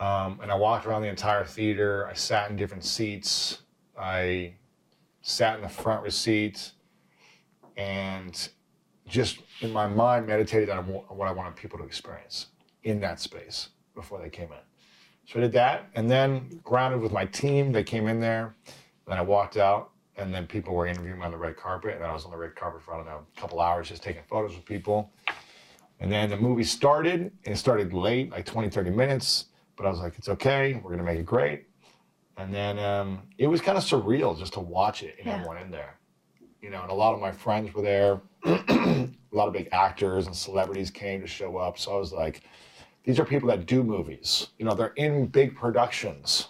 [0.00, 2.06] um, and I walked around the entire theater.
[2.06, 3.62] I sat in different seats.
[3.98, 4.54] I
[5.22, 6.72] sat in the front seat
[7.76, 8.48] and
[9.06, 12.46] just in my mind meditated on what I wanted people to experience
[12.82, 14.58] in that space before they came in.
[15.26, 17.72] So I did that, and then grounded with my team.
[17.72, 18.54] They came in there,
[19.06, 22.04] then I walked out, and then people were interviewing me on the red carpet, and
[22.04, 24.22] I was on the red carpet for I don't know a couple hours just taking
[24.28, 25.12] photos with people.
[26.00, 29.46] And then the movie started, and it started late, like 20, 30 minutes.
[29.76, 31.66] But I was like, it's okay, we're gonna make it great.
[32.36, 35.34] And then um, it was kind of surreal just to watch it and Yeah.
[35.34, 35.98] everyone in there.
[36.60, 38.20] You know, and a lot of my friends were there.
[38.44, 41.78] a lot of big actors and celebrities came to show up.
[41.78, 42.42] So I was like,
[43.04, 44.48] these are people that do movies.
[44.58, 46.48] You know, they're in big productions.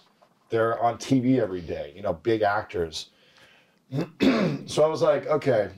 [0.51, 3.09] They're on TV every day, you know, big actors.
[4.67, 5.71] so I was like, okay,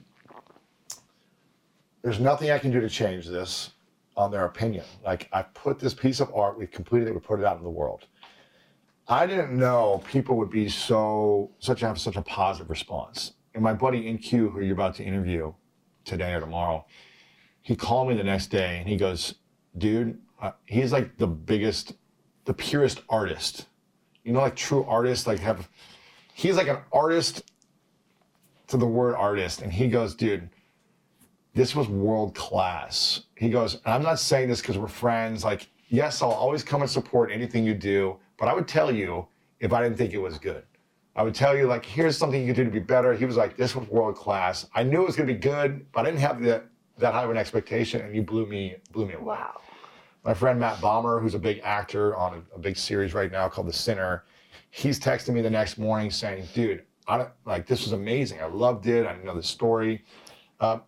[2.03, 3.71] there's nothing I can do to change this
[4.17, 4.85] on their opinion.
[5.05, 7.63] Like, I put this piece of art, we've completed it, we put it out in
[7.65, 8.07] the world.
[9.07, 13.33] I didn't know people would be so, such have such a positive response.
[13.55, 15.53] And my buddy InQ, who you're about to interview
[16.05, 16.87] today or tomorrow,
[17.61, 19.35] he called me the next day and he goes,
[19.77, 21.95] dude, uh, he's like the biggest,
[22.47, 23.67] the purest artist.
[24.25, 25.69] You know, like true artists, like have,
[26.33, 27.51] he's like an artist
[28.69, 29.61] to the word artist.
[29.61, 30.49] And he goes, dude,
[31.53, 33.25] this was world class.
[33.37, 35.45] He goes, I'm not saying this because we're friends.
[35.45, 39.27] Like, yes, I'll always come and support anything you do, but I would tell you
[39.61, 40.65] if I didn't think it was good.
[41.17, 43.15] I would tell you, like, here's something you could do to be better.
[43.15, 44.67] He was like, this was world class.
[44.75, 46.65] I knew it was gonna be good, but I didn't have the,
[46.99, 49.37] that high of an expectation, and you blew me, blew me away.
[49.37, 49.61] Wow.
[50.25, 53.49] My friend Matt Bomer, who's a big actor on a, a big series right now
[53.49, 54.25] called The Sinner,
[54.71, 58.41] he's texting me the next morning saying, "Dude, I don't, like this was amazing.
[58.41, 59.07] I loved it.
[59.07, 60.03] I know the story."
[60.61, 60.79] Uh,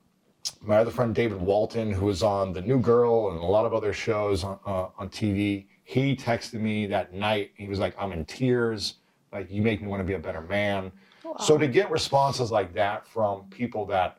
[0.62, 3.74] my other friend David Walton, who was on The New Girl and a lot of
[3.74, 7.53] other shows on, uh, on TV, he texted me that night.
[7.55, 8.94] He was like, "I'm in tears.
[9.33, 10.90] Like you make me want to be a better man."
[11.38, 14.18] So to get responses like that from people that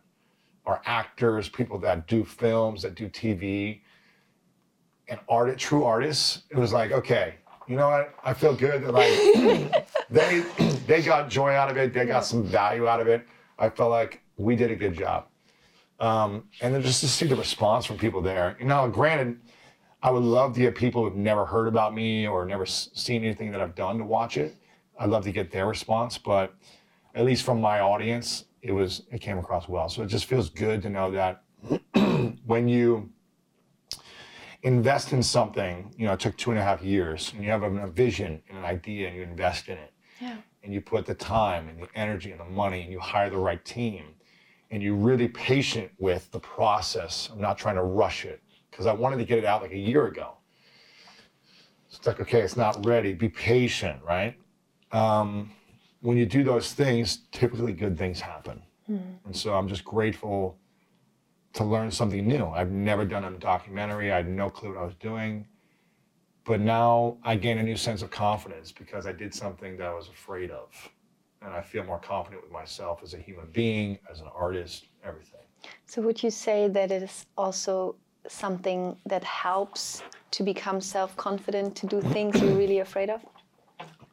[0.65, 3.81] are actors, people that do films, that do TV,
[5.09, 7.35] and art, true artists, it was like, okay,
[7.67, 8.13] you know what?
[8.23, 10.45] I feel good that like they
[10.87, 11.93] they got joy out of it.
[11.93, 13.25] They got some value out of it.
[13.59, 15.25] I felt like we did a good job.
[15.99, 18.55] Um, and then just to see the response from people there.
[18.59, 19.39] You know, granted,
[20.01, 23.51] I would love to get people who've never heard about me or never seen anything
[23.51, 24.55] that I've done to watch it.
[24.99, 26.53] I'd love to get their response, but
[27.15, 29.89] at least from my audience, it was it came across well.
[29.89, 31.43] So it just feels good to know that
[32.45, 33.09] when you
[34.63, 37.63] invest in something, you know, it took two and a half years, and you have
[37.63, 40.37] a, vision and an idea, and you invest in it, yeah.
[40.63, 43.37] and you put the time and the energy and the money, and you hire the
[43.37, 44.03] right team,
[44.69, 47.29] and you're really patient with the process.
[47.31, 48.41] I'm not trying to rush it
[48.77, 50.33] because I wanted to get it out like a year ago.
[51.89, 53.11] It's like, okay, it's not ready.
[53.13, 54.35] Be patient, right?
[54.91, 55.51] Um,
[56.01, 58.61] when you do those things, typically good things happen.
[58.87, 59.01] Mm.
[59.25, 60.59] And so I'm just grateful
[61.53, 62.45] to learn something new.
[62.45, 64.11] I've never done a documentary.
[64.11, 65.47] I had no clue what I was doing.
[66.43, 69.93] But now I gain a new sense of confidence because I did something that I
[69.93, 70.69] was afraid of.
[71.41, 75.41] And I feel more confident with myself as a human being, as an artist, everything.
[75.87, 77.95] So, would you say that it is also
[78.27, 83.25] something that helps to become self confident to do things you're really afraid of?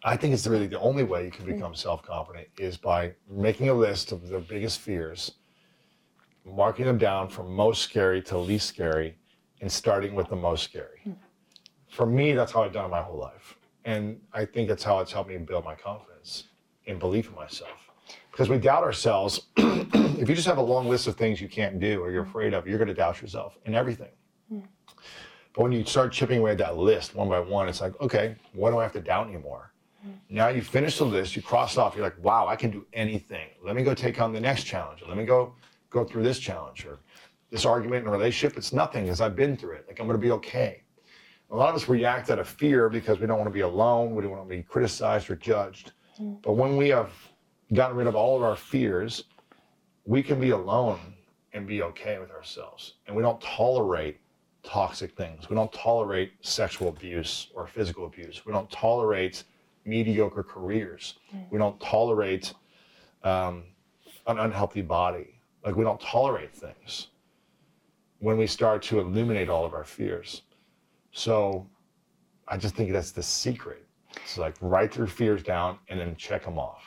[0.04, 1.76] I think it's really the only way you can become mm.
[1.76, 5.32] self confident is by making a list of the biggest fears
[6.44, 9.16] marking them down from most scary to least scary
[9.60, 11.00] and starting with the most scary.
[11.04, 11.12] Hmm.
[11.88, 13.56] For me, that's how I've done it my whole life.
[13.84, 16.44] And I think that's how it's helped me build my confidence
[16.86, 17.90] and belief in myself.
[18.30, 19.42] Because we doubt ourselves.
[20.24, 22.54] if you just have a long list of things you can't do or you're afraid
[22.54, 24.10] of, you're going to doubt yourself in everything.
[24.48, 24.60] Hmm.
[25.52, 28.34] But when you start chipping away at that list one by one, it's like, okay,
[28.54, 29.72] what do I have to doubt anymore?
[30.02, 30.12] Hmm.
[30.30, 32.86] Now you finish the list, you cross it off, you're like, wow, I can do
[32.94, 33.48] anything.
[33.62, 35.02] Let me go take on the next challenge.
[35.06, 35.54] Let me go
[35.90, 37.00] go through this challenge or
[37.50, 38.56] this argument in a relationship.
[38.56, 39.84] It's nothing because I've been through it.
[39.86, 40.82] Like I'm going to be okay.
[41.50, 44.14] A lot of us react out of fear because we don't want to be alone.
[44.14, 45.92] We don't want to be criticized or judged.
[46.18, 46.42] Mm.
[46.42, 47.12] But when we have
[47.72, 49.24] gotten rid of all of our fears,
[50.04, 51.14] we can be alone
[51.52, 52.94] and be okay with ourselves.
[53.06, 54.18] And we don't tolerate
[54.62, 55.48] toxic things.
[55.48, 58.44] We don't tolerate sexual abuse or physical abuse.
[58.44, 59.44] We don't tolerate
[59.84, 61.14] mediocre careers.
[61.34, 61.50] Mm.
[61.50, 62.54] We don't tolerate
[63.22, 63.64] um,
[64.26, 65.40] an unhealthy body.
[65.64, 67.08] Like we don't tolerate things
[68.18, 70.42] when we start to eliminate all of our fears.
[71.12, 71.66] So
[72.48, 73.84] I just think that's the secret.
[74.22, 76.82] It's like write your fears down and then check them off.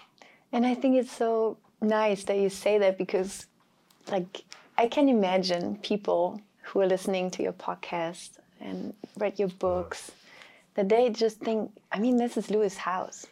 [0.51, 3.45] And I think it's so nice that you say that because,
[4.11, 4.43] like,
[4.77, 10.11] I can imagine people who are listening to your podcast and read your books
[10.75, 13.27] that they just think, I mean, this is Lewis Howes.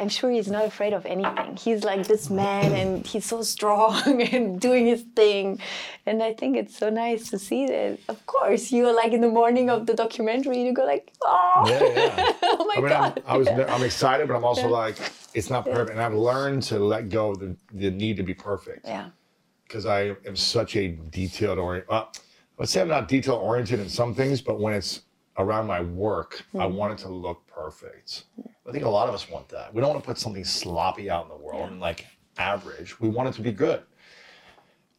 [0.00, 1.56] I'm sure he's not afraid of anything.
[1.56, 5.60] He's like this man and he's so strong and doing his thing.
[6.06, 7.98] And I think it's so nice to see that.
[8.08, 11.82] Of course, you're like in the morning of the documentary, you go like, oh, yeah,
[11.82, 12.32] yeah.
[12.42, 13.22] oh my I mean, God.
[13.26, 13.74] I'm, I was, yeah.
[13.74, 14.96] I'm excited, but I'm also like,
[15.34, 15.90] it's not perfect.
[15.90, 18.86] And I've learned to let go of the, the need to be perfect.
[18.86, 19.10] Yeah.
[19.64, 22.10] Because I am such a detailed oriented, well,
[22.58, 25.02] let's say I'm not detail oriented in some things, but when it's
[25.38, 26.60] around my work, mm.
[26.60, 26.74] I hmm.
[26.74, 28.24] want it to look perfect.
[28.68, 29.72] I think a lot of us want that.
[29.72, 31.68] We don't want to put something sloppy out in the world yeah.
[31.68, 33.00] and like average.
[33.00, 33.82] We want it to be good.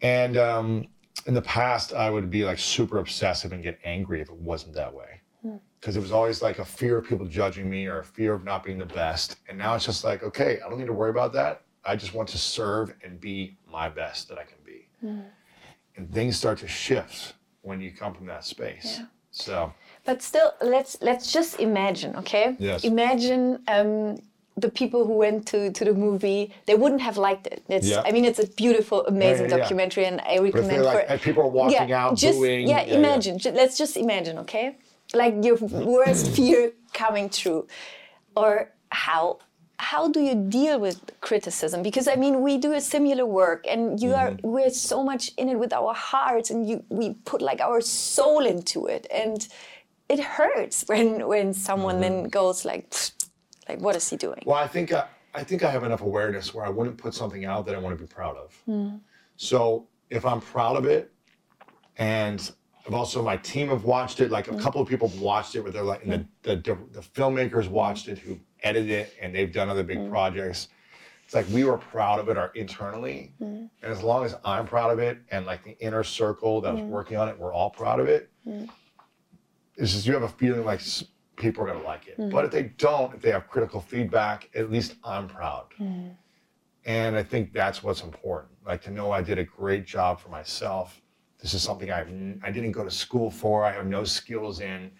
[0.01, 0.87] And um,
[1.27, 4.73] in the past, I would be like super obsessive and get angry if it wasn't
[4.75, 5.20] that way.
[5.81, 8.45] Because it was always like a fear of people judging me or a fear of
[8.45, 9.37] not being the best.
[9.49, 11.63] And now it's just like, okay, I don't need to worry about that.
[11.83, 14.87] I just want to serve and be my best that I can be.
[15.03, 15.23] Mm.
[15.97, 18.99] And things start to shift when you come from that space.
[18.99, 19.05] Yeah.
[19.31, 22.55] So but still, let's let's just imagine, okay?
[22.59, 22.83] Yes.
[22.83, 24.17] Imagine um,
[24.57, 27.63] the people who went to, to the movie, they wouldn't have liked it.
[27.69, 28.01] It's, yeah.
[28.03, 31.17] I mean, it's a beautiful, amazing yeah, yeah, documentary, and I recommend like, for.
[31.19, 32.67] people are walking yeah, out, just, booing.
[32.67, 33.39] Yeah, imagine.
[33.53, 34.75] let's just imagine, okay?
[35.13, 37.67] Like your worst fear coming true,
[38.35, 39.39] or how
[39.81, 43.99] how do you deal with criticism because i mean we do a similar work and
[43.99, 44.35] you mm-hmm.
[44.35, 47.81] are we're so much in it with our hearts and you we put like our
[47.81, 49.47] soul into it and
[50.07, 52.23] it hurts when when someone mm-hmm.
[52.23, 52.93] then goes like
[53.67, 56.53] like what is he doing well i think I, I think i have enough awareness
[56.53, 58.99] where i wouldn't put something out that i want to be proud of mm.
[59.35, 61.11] so if i'm proud of it
[61.97, 62.51] and
[62.87, 64.61] I've also my team have watched it like a mm.
[64.61, 68.07] couple of people have watched it where they're like and the, the, the filmmakers watched
[68.07, 70.09] it who edited it and they've done other big mm.
[70.09, 70.67] projects
[71.25, 73.69] it's like we were proud of it our internally mm.
[73.81, 76.81] and as long as i'm proud of it and like the inner circle that was
[76.81, 76.87] mm.
[76.87, 78.67] working on it we're all proud of it mm.
[79.77, 80.81] it's just you have a feeling like
[81.41, 82.17] people are going to like it.
[82.17, 82.31] Mm.
[82.31, 85.65] But if they don't, if they have critical feedback, at least I'm proud.
[85.79, 86.15] Mm.
[86.85, 88.53] And I think that's what's important.
[88.65, 91.01] Like to know I did a great job for myself.
[91.41, 92.01] This is something I
[92.43, 93.63] I didn't go to school for.
[93.65, 94.91] I have no skills in.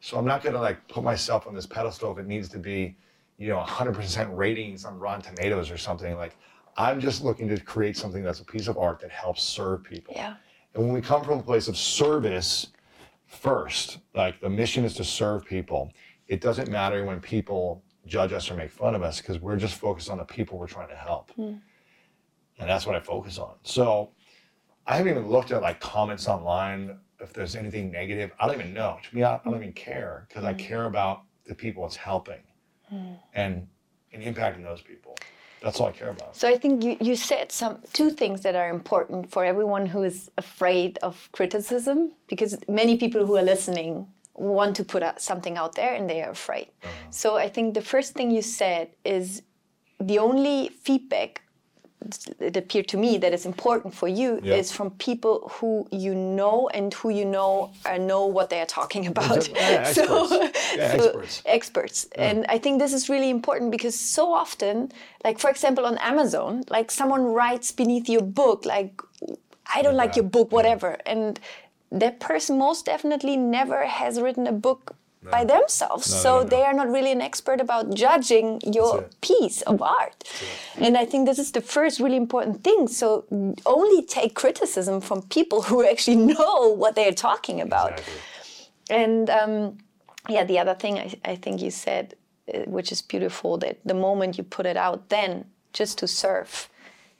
[0.00, 2.58] So I'm not going to like put myself on this pedestal if it needs to
[2.58, 2.96] be,
[3.36, 6.16] you know 100% ratings on Rotten Tomatoes or something.
[6.16, 6.36] Like
[6.76, 10.14] I'm just looking to create something that's a piece of art that helps serve people.
[10.16, 10.34] Yeah.
[10.74, 12.68] And when we come from a place of service
[13.26, 15.92] first, like the mission is to serve people,
[16.28, 19.74] it doesn't matter when people judge us or make fun of us because we're just
[19.74, 21.30] focused on the people we're trying to help.
[21.32, 21.54] Hmm.
[22.58, 23.54] And that's what I focus on.
[23.62, 24.10] So
[24.90, 28.32] I haven't even looked at like comments online if there's anything negative.
[28.40, 28.98] I don't even know.
[29.04, 30.58] To me, I, I don't even care because I mm.
[30.58, 32.42] care about the people it's helping
[32.92, 33.16] mm.
[33.34, 33.68] and,
[34.12, 35.14] and impacting those people.
[35.62, 36.34] That's all I care about.
[36.34, 40.02] So I think you, you said some two things that are important for everyone who
[40.02, 45.56] is afraid of criticism, because many people who are listening want to put out something
[45.56, 46.68] out there and they are afraid.
[46.82, 47.10] Uh-huh.
[47.10, 49.42] So I think the first thing you said is
[50.00, 51.42] the only feedback
[52.40, 54.54] it appeared to me that is important for you Yeah.
[54.60, 58.66] is from people who you know and who you know uh, know what they are
[58.80, 59.48] talking about.
[59.48, 60.32] Yeah, experts.
[60.76, 61.42] Yeah, experts.
[61.44, 62.08] experts.
[62.16, 64.92] And I think this is really important because so often,
[65.24, 68.92] like for example on Amazon, like someone writes beneath your book, like
[69.76, 70.96] I don't like your book, whatever.
[71.06, 71.38] And
[71.92, 76.10] that person most definitely never has written a book by themselves.
[76.10, 80.24] No, so they are not really an expert about judging your piece of art.
[80.78, 82.88] And I think this is the first really important thing.
[82.88, 83.26] So
[83.66, 87.92] only take criticism from people who actually know what they're talking about.
[87.92, 88.14] Exactly.
[88.90, 89.78] And um,
[90.28, 92.14] yeah, the other thing I, I think you said,
[92.52, 96.69] uh, which is beautiful, that the moment you put it out, then just to serve,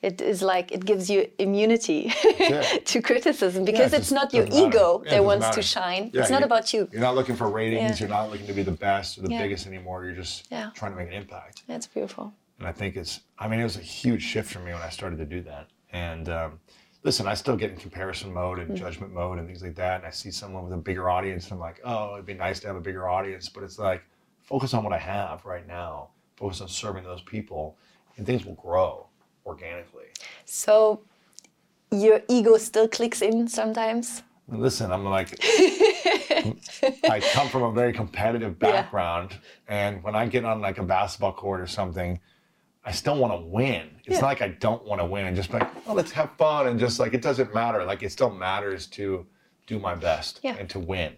[0.03, 2.87] it is like it gives you immunity it.
[2.93, 4.67] to criticism because it it's just not your matter.
[4.69, 6.11] ego Yeah, that wants to shine.
[6.13, 6.89] Yeah, it's not about you.
[6.93, 8.01] You're not looking for ratings.
[8.01, 8.07] Yeah.
[8.07, 9.43] You're not looking to be the best or the Yeah.
[9.43, 10.05] biggest anymore.
[10.05, 10.71] You're just Yeah.
[10.75, 11.63] trying to make an impact.
[11.67, 12.33] That's beautiful.
[12.59, 14.89] And I think it's, I mean, it was a huge shift for me when I
[14.91, 15.67] started to do that.
[15.93, 16.61] And um,
[17.03, 18.69] listen, I still get in comparison mode Mm.
[18.71, 19.97] and judgment mode and things like that.
[19.99, 22.61] And I see someone with a bigger audience, and I'm like, oh, it'd be nice
[22.61, 23.49] to have a bigger audience.
[23.49, 24.03] But it's like,
[24.43, 27.77] focus on what I have right now, focus on serving those people,
[28.17, 29.00] and things will grow
[29.47, 30.07] organically.
[30.45, 31.03] So
[31.91, 34.23] your ego still clicks in sometimes.
[34.49, 35.39] Listen, I'm like,
[37.09, 39.37] I come from a very competitive background,
[39.69, 42.19] and when I get on like a basketball court or something,
[42.85, 43.91] I still want to win.
[44.07, 44.21] It's Yeah.
[44.23, 46.67] not like I don't want to win and just be like, oh, let's have fun
[46.67, 47.85] and just like it doesn't matter.
[47.85, 49.27] Like it still matters to
[49.67, 50.57] do my best Yeah.
[50.59, 51.13] and to win.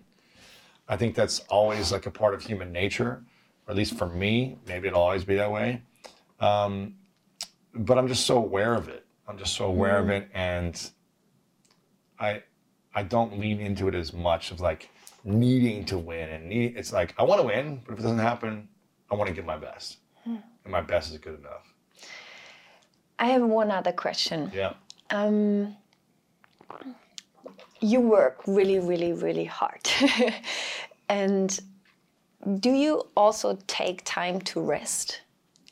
[0.89, 3.23] I think that's always like a part of human nature,
[3.67, 4.59] or at least for me.
[4.67, 5.81] Maybe it'll always be that way.
[6.41, 6.97] Um,
[7.75, 9.07] but I'm just so aware of it.
[9.29, 10.91] I'm just so aware of it, and
[12.19, 12.43] I
[12.95, 14.91] I don't lean into it as much of like
[15.25, 16.77] needing to win and need.
[16.77, 18.69] It's like I want to win, but if it doesn't happen,
[19.11, 21.73] I want to give my best, and my best is good enough.
[23.19, 24.51] I have one other question.
[24.53, 24.75] Yeah.
[25.11, 25.77] Um,
[27.81, 29.89] you work really, really, really hard.
[31.09, 31.59] and
[32.61, 35.21] do you also take time to rest?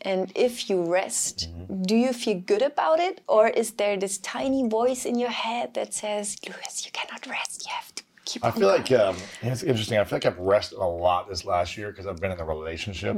[0.02, 1.82] And if you rest, Mm-hmm.
[1.82, 3.20] do you feel good about it?
[3.28, 7.64] Or is there this tiny voice in your head that says, Lewis, you cannot rest,
[7.66, 9.98] you have to keep I feel going." like um, it's interesting.
[9.98, 12.44] I feel like I've rested a lot this last year because I've been in a
[12.44, 13.16] relationship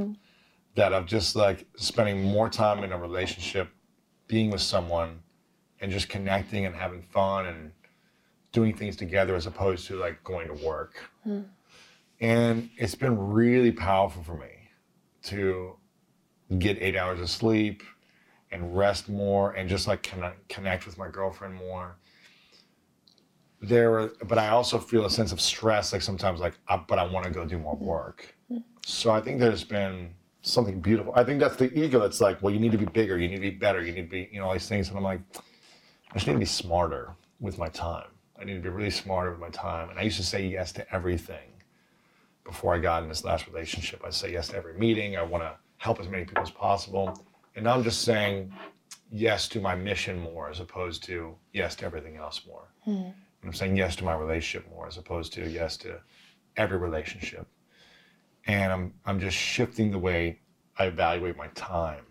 [0.75, 3.69] that I've just like spending more time in a relationship,
[4.27, 5.21] being with someone,
[5.81, 7.73] and just connecting and having fun and
[8.53, 10.95] doing things together as opposed to like going to work.
[12.21, 14.69] And it's been really powerful for me
[15.25, 15.77] to
[16.59, 17.83] get eight hours of sleep
[18.53, 21.97] and rest more and just like connect, connect with my girlfriend more.
[23.61, 27.05] There but i also feel a sense of stress like sometimes like I, but i
[27.05, 27.85] want to go do more mm-hmm.
[27.85, 28.35] work.
[28.85, 30.11] So i think there's been
[30.45, 31.13] something beautiful.
[31.15, 33.37] I think that's the ego that's like well you need to be bigger you need
[33.37, 34.89] to be better you need to be you know all these things.
[34.89, 35.21] And i'm like
[36.11, 38.09] i just need to be smarter with my time.
[38.39, 39.91] I need to be really smarter with my time.
[39.91, 41.63] And i used to say yes to everything
[42.45, 44.03] before i got in this last relationship.
[44.05, 45.17] I'd say yes to every meeting.
[45.17, 47.07] I want to help as many people as possible
[47.57, 48.53] and i'm just saying
[49.11, 52.91] yes to my mission more as opposed to yes to everything else more hmm.
[52.91, 53.15] and
[53.45, 56.01] I'm saying yes to my relationship more as opposed to yes to
[56.57, 57.47] every relationship.
[58.47, 60.41] And I'm I'm just shifting the way
[60.79, 62.05] I evaluate my time.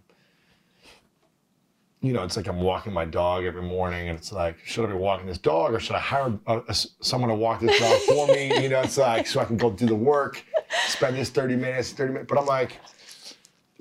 [2.02, 4.92] You know, it's like I'm walking my dog every morning, and it's like, should I
[4.92, 8.00] be walking this dog, or should I hire a, a- someone to walk this dog
[8.02, 8.64] for me?
[8.64, 10.44] You know, it's like so I can go do the work,
[10.88, 12.30] spend this 30 minutes, 30 minutes.
[12.30, 12.80] But I'm like,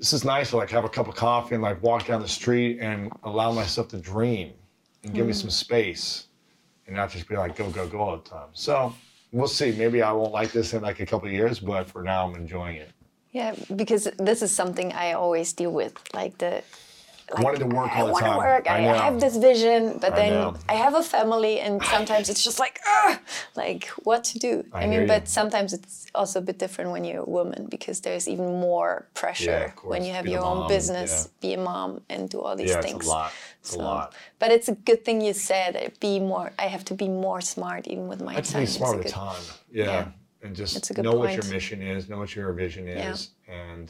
[0.01, 2.27] this is nice to like have a cup of coffee and like walk down the
[2.27, 4.51] street and allow myself to dream
[5.03, 5.41] and give me mm-hmm.
[5.41, 6.25] some space
[6.87, 8.47] and not just be like go go go all the time.
[8.53, 8.95] So
[9.31, 9.71] we'll see.
[9.73, 12.35] Maybe I won't like this in like a couple of years, but for now I'm
[12.35, 12.89] enjoying it.
[13.31, 16.63] Yeah, because this is something I always deal with, like the
[17.33, 18.37] like Wanted to work all I the want to time.
[18.37, 18.67] work.
[18.69, 20.55] I, I have this vision, but then know.
[20.69, 23.19] I have a family, and sometimes it's just like, ah,
[23.55, 24.65] like what to do.
[24.73, 28.01] I I, mean, but sometimes it's also a bit different when you're a woman because
[28.01, 29.91] there's even more pressure course.
[29.91, 32.69] when you have Be your own mom, business, be a mom, and do all these
[32.71, 32.97] Yeah, things.
[32.97, 33.31] it's a lot.
[33.61, 34.15] It's a lot.
[34.39, 35.75] But it's a good thing you said.
[35.75, 36.51] uh, Be more.
[36.59, 38.61] I have to be more smart, even with my I have to time.
[38.63, 39.43] be smart a with time.
[39.71, 39.85] Yeah.
[39.85, 40.07] Yeah.
[40.43, 43.11] And just That's a good know what your mission is, know what your vision Yeah.
[43.11, 43.29] is.
[43.47, 43.87] And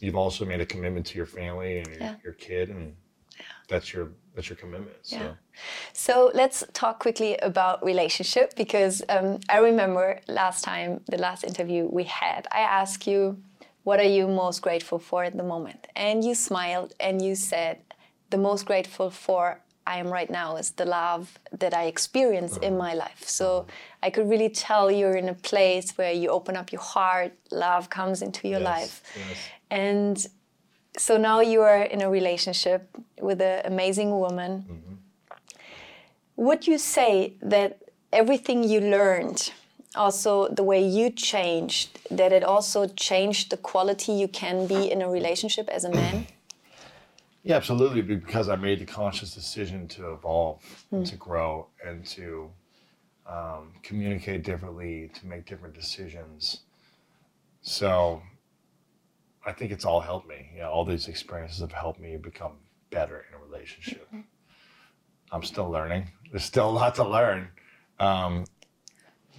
[0.00, 2.14] you've also made a commitment to your family and your, Yeah.
[2.24, 2.96] your kid and
[3.68, 4.96] that's your that's your commitment.
[5.02, 5.32] So Yeah.
[5.92, 11.88] So let's talk quickly about relationship because um, I remember last time, the last interview
[11.90, 13.42] we had, I asked you,
[13.82, 15.88] what are you most grateful for at the moment?
[15.96, 17.78] And you smiled and you said,
[18.30, 19.60] the most grateful for
[19.92, 21.22] I am right now is the love
[21.62, 22.84] that I experience in uh-huh.
[22.86, 23.22] my life.
[23.38, 23.66] So
[24.06, 27.88] I could really tell you're in a place where you open up your heart, love
[27.88, 28.94] comes into your Yes, life.
[29.16, 29.38] yes.
[29.70, 30.16] And
[31.06, 32.82] so now you are in a relationship
[33.28, 34.52] with an amazing woman.
[34.58, 34.94] Mm-hmm.
[36.46, 37.12] Would you say
[37.54, 37.70] that
[38.12, 39.40] everything you learned,
[39.94, 45.00] also the way you changed, that it also changed the quality you can be in
[45.02, 46.26] a relationship as a man?
[47.48, 48.02] Yeah, absolutely.
[48.02, 52.50] Because I made the conscious decision to evolve, and to grow, and to
[53.26, 56.64] um, communicate differently, to make different decisions.
[57.62, 58.20] So,
[59.46, 60.50] I think it's all helped me.
[60.58, 62.52] Yeah, all these experiences have helped me become
[62.90, 64.06] better in a relationship.
[65.32, 66.10] I'm still learning.
[66.30, 67.48] There's still a lot to learn.
[67.98, 68.44] Um,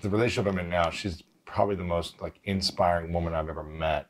[0.01, 4.07] the relationship I'm in now, she's probably the most like inspiring woman I've ever met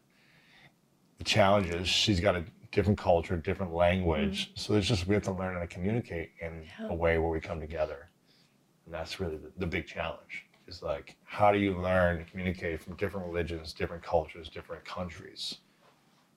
[1.17, 4.45] the challenge is she's got a different culture, different language.
[4.45, 4.53] Mm-hmm.
[4.55, 7.39] So it's just we have to learn how to communicate in a way where we
[7.39, 8.09] come together,
[8.85, 10.45] and that's really the, the big challenge.
[10.67, 15.57] Is like how do you learn to communicate from different religions, different cultures, different countries,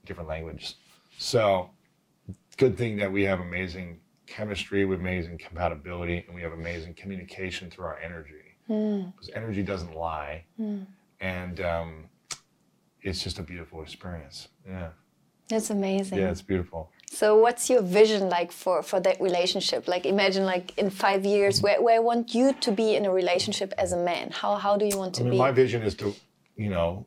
[0.07, 0.77] different languages.
[1.19, 1.71] So
[2.57, 7.71] good thing that we have amazing chemistry, with amazing compatibility, and we have amazing communication
[7.71, 8.57] through our energy.
[8.71, 9.13] Mm.
[9.13, 10.87] Because energy doesn't lie, mm.
[11.21, 12.05] and um,
[13.03, 14.49] it's just a beautiful experience.
[14.67, 14.91] Yeah.
[15.49, 16.19] That's amazing.
[16.19, 16.91] Yeah, it's beautiful.
[17.11, 19.87] So what's your vision like for, for that relationship?
[19.87, 23.13] Like imagine like in five years where, where I want you to be in a
[23.13, 24.31] relationship as a man.
[24.31, 25.39] How how do you want to I mean, be?
[25.39, 26.15] my vision is to,
[26.57, 27.07] you know,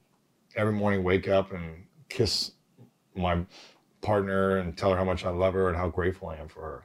[0.56, 2.52] every morning wake up and kiss
[3.16, 3.46] my
[4.02, 6.62] partner and tell her how much I love her and how grateful I am for
[6.62, 6.84] her,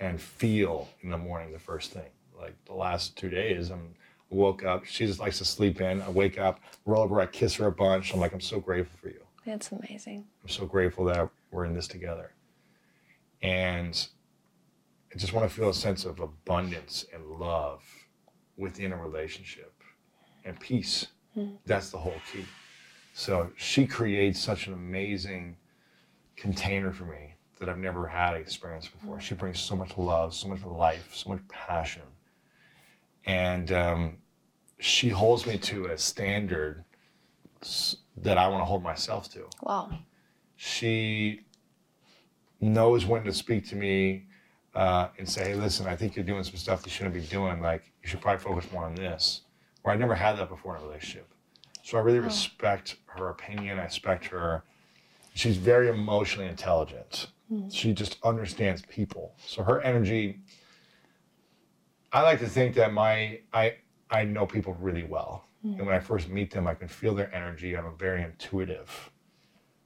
[0.00, 2.10] and feel in the morning the first thing.
[2.34, 3.94] Like the last two days, I'm
[4.30, 4.84] woke up.
[4.84, 6.02] She just likes to sleep in.
[6.02, 8.12] I wake up, roll over, I kiss her a bunch.
[8.12, 9.20] I'm like, I'm so grateful for you.
[9.46, 10.24] That's amazing.
[10.42, 12.32] I'm so grateful that we're in this together.
[13.42, 14.06] And
[15.14, 17.82] I just want to feel a sense of abundance and love
[18.56, 19.72] within a relationship
[20.44, 21.08] and peace.
[21.66, 22.44] That's the whole key.
[23.12, 25.56] So she creates such an amazing
[26.36, 29.20] container for me that I've never had experience before.
[29.20, 32.02] She brings so much love, so much life, so much passion.
[33.26, 34.16] And um,
[34.78, 36.83] she holds me to a standard
[38.18, 39.90] that I want to hold myself to Wow.
[40.56, 41.40] she
[42.60, 44.26] knows when to speak to me
[44.74, 47.60] uh, and say, hey, listen, I think you're doing some stuff you shouldn't be doing.
[47.60, 49.42] Like, you should probably focus more on this.
[49.82, 51.28] Where I never had that before in a relationship.
[51.82, 53.78] So I really respect her opinion.
[53.78, 54.64] I respect her.
[55.34, 57.26] She's very emotionally intelligent.
[57.70, 59.34] She just understands people.
[59.46, 60.40] So her energy,
[62.12, 63.76] I like to think that my I
[64.10, 65.44] I know people really well.
[65.64, 65.86] And hmm.
[65.86, 67.76] when I first meet them, I can feel their energy.
[67.76, 69.10] I'm very intuitive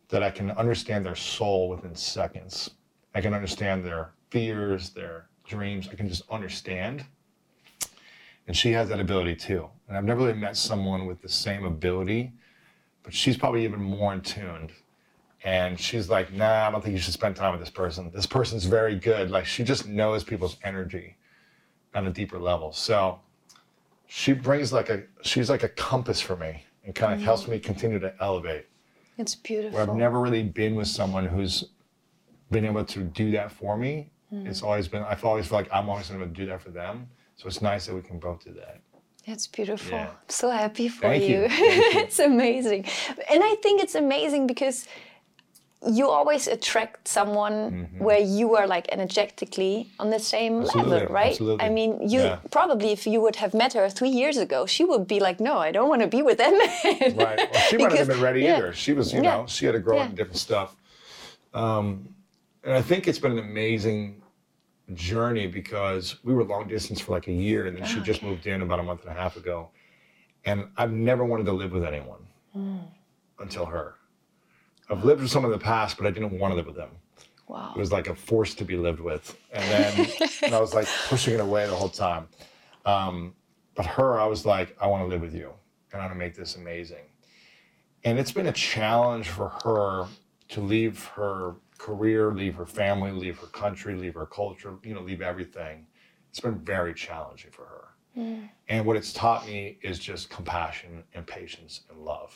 [0.08, 2.70] that I can understand their soul within seconds.
[3.14, 5.88] I can understand their fears, their dreams.
[5.90, 7.04] I can just understand.
[8.46, 9.68] And she has that ability too.
[9.86, 12.32] And I've never really met someone with the same ability,
[13.02, 14.72] but she's probably even more in tuned.
[15.44, 18.10] And she's like, nah, I don't think you should spend time with this person.
[18.12, 19.30] This person's very good.
[19.30, 21.16] Like she just knows people's energy
[21.94, 22.72] on a deeper level.
[22.72, 23.20] So
[24.08, 27.26] she brings like a, she's like a compass for me and kind of mm-hmm.
[27.26, 28.66] helps me continue to elevate
[29.18, 29.78] It's beautiful.
[29.78, 31.66] where I've never really been with someone who's
[32.50, 34.10] been able to do that for me.
[34.32, 34.46] Mm.
[34.46, 37.06] It's always been, I've always felt like I'm always able to do that for them.
[37.36, 38.80] So it's nice that we can both do that.
[39.26, 39.98] It's beautiful.
[39.98, 40.08] Yeah.
[40.08, 41.42] I'm so happy for Thank you.
[41.42, 41.48] you.
[41.48, 42.00] Thank you.
[42.00, 42.86] it's amazing.
[43.30, 44.86] And I think it's amazing because
[45.86, 48.04] you always attract someone mm-hmm.
[48.04, 50.62] where you are like energetically on the same.
[50.62, 51.30] Absolutely, level, right?
[51.30, 51.64] absolutely.
[51.64, 52.38] I mean, you Yeah.
[52.50, 55.58] probably if you would have met her three years ago, she would be like, "No,
[55.58, 57.38] I don't want to be with that man." Right.
[57.52, 58.56] Well, she might have been ready yeah.
[58.56, 58.72] either.
[58.72, 59.36] She was, you Yeah.
[59.36, 60.74] know, she had to grow up in different stuff.
[61.54, 62.14] Um,
[62.64, 64.20] and I think it's been an amazing
[64.94, 68.22] journey because we were long distance for like a year and then she ah, just
[68.22, 69.68] moved in about a month and a half ago.
[70.44, 72.78] And I've never wanted to live with anyone hmm.
[73.38, 73.97] until her.
[74.90, 76.90] I've lived with someone in the past, but I didn't want to live with them.
[77.46, 77.72] Wow.
[77.74, 79.36] It was like a force to be lived with.
[79.52, 80.08] And then
[80.42, 82.28] and I was like pushing it away the whole time.
[82.84, 83.34] Um,
[83.74, 85.52] but her, I was like, I want to live with you
[85.92, 87.04] and I want to make this amazing.
[88.04, 90.06] And it's been a challenge for her
[90.48, 95.00] to leave her career, leave her family, leave her country, leave her culture, you know,
[95.00, 95.86] leave everything.
[96.30, 97.84] It's been very challenging for her.
[98.68, 102.34] And what it's taught me is just compassion and patience and love,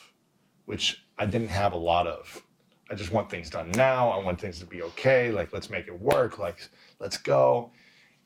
[0.65, 2.41] which I didn't have a lot of.
[2.89, 4.09] I just want things done now.
[4.09, 5.31] I want things to be okay.
[5.31, 6.37] Like, let's make it work.
[6.37, 7.71] Like, let's go.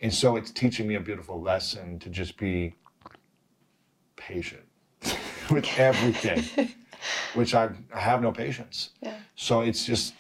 [0.02, 2.74] And so it's teaching me a beautiful lesson to just be
[4.16, 4.64] patient
[5.52, 6.70] with everything,
[7.34, 8.92] which I, I have no patience.
[9.02, 9.18] Yeah.
[9.36, 10.14] So it's just,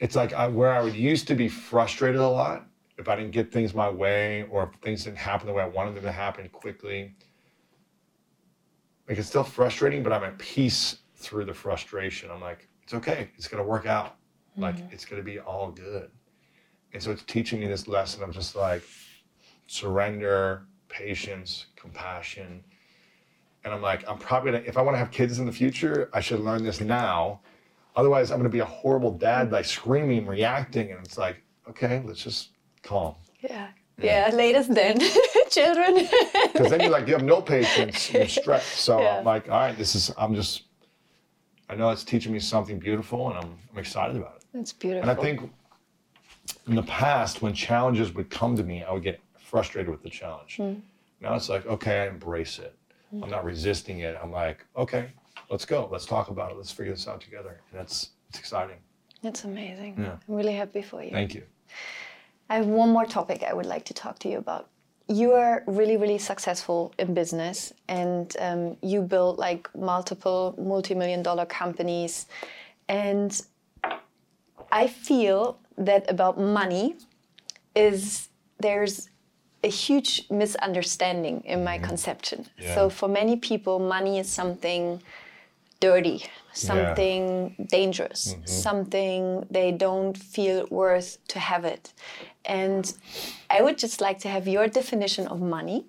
[0.00, 2.66] it's like I, where I would used to be frustrated a lot
[2.96, 5.68] if I didn't get things my way or if things didn't happen the way I
[5.68, 7.14] wanted them to happen quickly.
[9.08, 12.30] Like it's still frustrating, but I'm at peace through the frustration.
[12.30, 13.30] I'm like, it's okay.
[13.36, 14.16] It's gonna work out.
[14.56, 14.92] Like mm-hmm.
[14.92, 16.10] it's gonna be all good.
[16.92, 18.82] And so it's teaching me this lesson of just like
[19.66, 22.62] surrender, patience, compassion.
[23.64, 26.20] And I'm like, I'm probably gonna, if I wanna have kids in the future, I
[26.20, 27.40] should learn this now.
[27.96, 30.92] Otherwise, I'm gonna be a horrible dad, like screaming, reacting.
[30.92, 32.50] And it's like, okay, let's just
[32.82, 33.14] calm.
[33.40, 33.68] Yeah.
[34.00, 35.00] Yeah, latest then,
[35.50, 36.08] children.
[36.52, 38.78] Because then you're like, you have no patience, you're stressed.
[38.78, 39.18] So Yeah.
[39.18, 40.62] I'm like, all right, this is, I'm just,
[41.68, 44.44] I know it's teaching me something beautiful and I'm, I'm excited about it.
[44.54, 45.08] That's beautiful.
[45.08, 45.50] And I think
[46.66, 50.10] in the past, when challenges would come to me, I would get frustrated with the
[50.10, 50.56] challenge.
[50.56, 50.74] Hmm.
[51.20, 52.74] Now it's like, okay, I embrace it.
[53.10, 53.24] Hmm.
[53.24, 54.16] I'm not resisting it.
[54.22, 55.08] I'm like, okay,
[55.50, 55.88] let's go.
[55.90, 56.56] Let's talk about it.
[56.56, 57.60] Let's figure this out together.
[57.70, 58.76] And that's it's exciting.
[59.22, 59.96] That's amazing.
[59.98, 60.16] Yeah.
[60.28, 61.10] I'm really happy for you.
[61.10, 61.42] Thank you.
[62.48, 64.68] I have one more topic I would like to talk to you about.
[65.08, 71.46] You are really, really successful in business, and um, you built like multiple multi-million dollar
[71.46, 72.26] companies.
[72.88, 73.40] And
[74.70, 76.96] I feel that about money
[77.74, 78.28] is
[78.60, 79.08] there's
[79.64, 82.46] a huge misunderstanding in my conception.
[82.58, 82.74] Yeah.
[82.74, 85.02] So for many people, money is something
[85.80, 91.92] dirty, something dangerous, something they don't feel worth to have it.
[92.44, 92.92] And
[93.50, 95.86] I would just like to have your definition of money.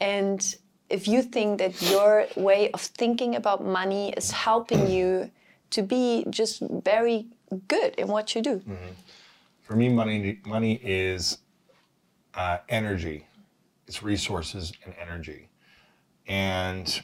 [0.00, 0.56] And
[0.90, 5.30] if you think that your way of thinking about money is helping you
[5.70, 7.26] to be just very
[7.68, 8.62] good in what you do.
[9.62, 11.38] For me, money money is
[12.34, 13.26] uh, energy.
[13.86, 15.48] It's resources and energy.
[16.28, 17.02] And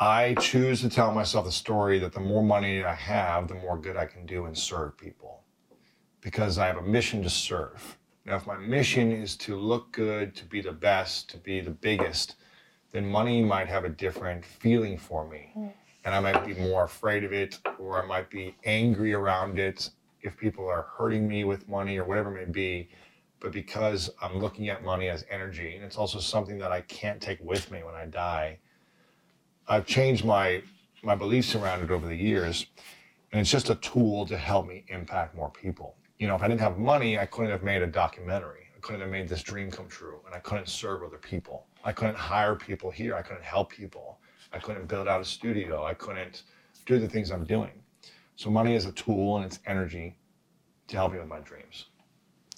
[0.00, 3.76] I choose to tell myself the story that the more money I have, the more
[3.76, 5.42] good I can do and serve people.
[6.20, 7.98] Because I have a mission to serve.
[8.24, 11.70] Now, if my mission is to look good, to be the best, to be the
[11.70, 12.36] biggest,
[12.92, 15.50] then money might have a different feeling for me.
[15.56, 15.72] Mm.
[16.04, 19.90] And I might be more afraid of it, or I might be angry around it
[20.22, 22.88] if people are hurting me with money or whatever it may be.
[23.40, 27.20] But because I'm looking at money as energy, and it's also something that I can't
[27.20, 28.58] take with me when I die,
[29.68, 30.62] I've changed my
[31.02, 32.66] my beliefs around it over the years,
[33.30, 35.94] and it's just a tool to help me impact more people.
[36.18, 38.64] You know, if I didn't have money, I couldn't have made a documentary.
[38.76, 41.66] I couldn't have made this dream come true, and I couldn't serve other people.
[41.84, 43.14] I couldn't hire people here.
[43.14, 44.18] I couldn't help people.
[44.52, 45.84] I couldn't build out a studio.
[45.84, 46.42] I couldn't
[46.86, 47.82] do the things I'm doing.
[48.36, 50.16] So money is a tool and it's energy
[50.88, 51.86] to help me with my dreams.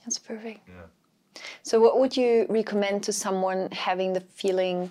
[0.04, 0.60] That's perfect.
[0.68, 1.42] Yeah.
[1.62, 4.90] So, what would you recommend to someone having the feeling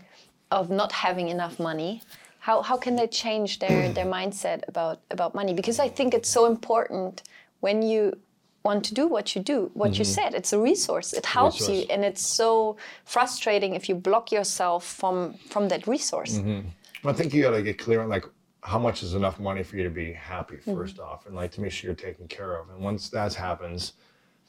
[0.52, 2.02] of not having enough money?
[2.40, 5.54] How, how can they change their, their mindset about, about money?
[5.54, 7.24] Because I think it's so important
[7.60, 8.18] when you
[8.64, 10.14] want to do what you do, what you mm-hmm.
[10.14, 10.34] said.
[10.34, 11.14] It's a resource.
[11.14, 16.38] It helps you, and it's so frustrating if you block yourself from from that resource.
[16.38, 16.68] Mm-hmm.
[17.04, 18.26] Well, I think you got to get clear on like
[18.62, 20.72] how much is enough money for you to be happy mm-hmm.
[20.72, 22.70] 1st off, and like to make sure you're taken care of.
[22.70, 23.94] And once that happens,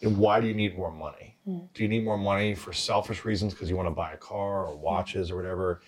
[0.01, 1.30] then why do you need more money?
[1.51, 1.69] Mm.
[1.75, 4.67] Do you need more money for selfish reasons because you want to buy a car
[4.67, 4.79] or mm.
[4.79, 5.81] watches or whatever?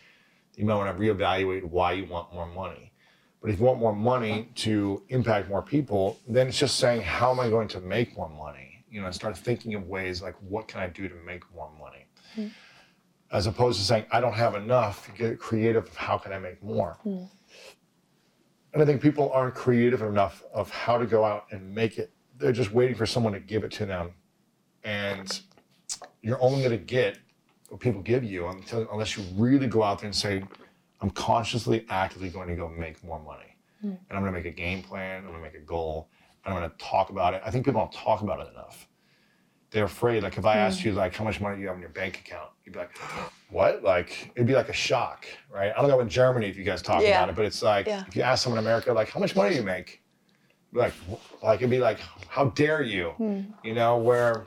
[0.57, 2.93] You might want to reevaluate why you want more money.
[3.41, 7.33] But if you want more money to impact more people, then it's just saying, how
[7.33, 8.85] am I going to make more money?
[8.91, 11.71] You know, and start thinking of ways like, what can I do to make more
[11.79, 12.07] money?
[12.37, 12.51] Mm.
[13.33, 16.63] As opposed to saying, I don't have enough, get creative of how can I make
[16.63, 16.99] more?
[17.05, 22.13] And I think people aren't creative enough of how to go out and make it.
[22.39, 24.13] They're just waiting for someone to give it to them.
[24.85, 25.41] And
[26.23, 27.19] you're only going to get
[27.69, 30.43] what people give you until, unless you really go out there and say,
[31.01, 33.57] I'm consciously, actively going to go make more money.
[33.83, 36.09] And I'm going to make a game plan, I'm going to make a goal,
[36.45, 37.43] and I'm going to talk about it.
[37.45, 38.87] I think people don't talk about it enough.
[39.73, 40.23] They're afraid.
[40.23, 42.19] Like if I asked you, like, how much money do you have in your bank
[42.19, 42.51] account?
[42.65, 42.97] You'd be like,
[43.51, 43.83] what?
[43.83, 45.73] Like it'd be like a shock, right?
[45.77, 47.09] I don't know in Germany if you guys talk Yeah.
[47.19, 48.05] about it, but it's like Yeah.
[48.07, 49.99] if you ask someone in America, like, how much money do you make?
[50.75, 50.95] like
[51.43, 51.99] like it'd be like,
[52.29, 53.11] how dare you?
[53.17, 53.41] Hmm.
[53.65, 54.45] You know, where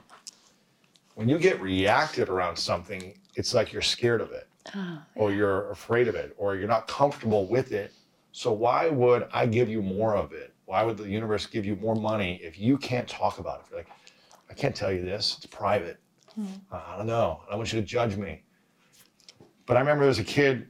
[1.16, 5.72] when you get reacted around something, it's like you're scared of it, Ah, or you're
[5.72, 7.92] afraid of it, or you're not comfortable with it.
[8.32, 10.54] So why would I give you more of it?
[10.66, 13.66] Why would the universe give you more money if you can't talk about it?
[13.70, 13.90] You're like,
[14.50, 15.36] I can't tell you this.
[15.38, 16.00] It's private.
[16.72, 17.42] Uh, I don't know.
[17.46, 18.44] I don't want you to judge me.
[19.66, 20.68] But I remember there was a kid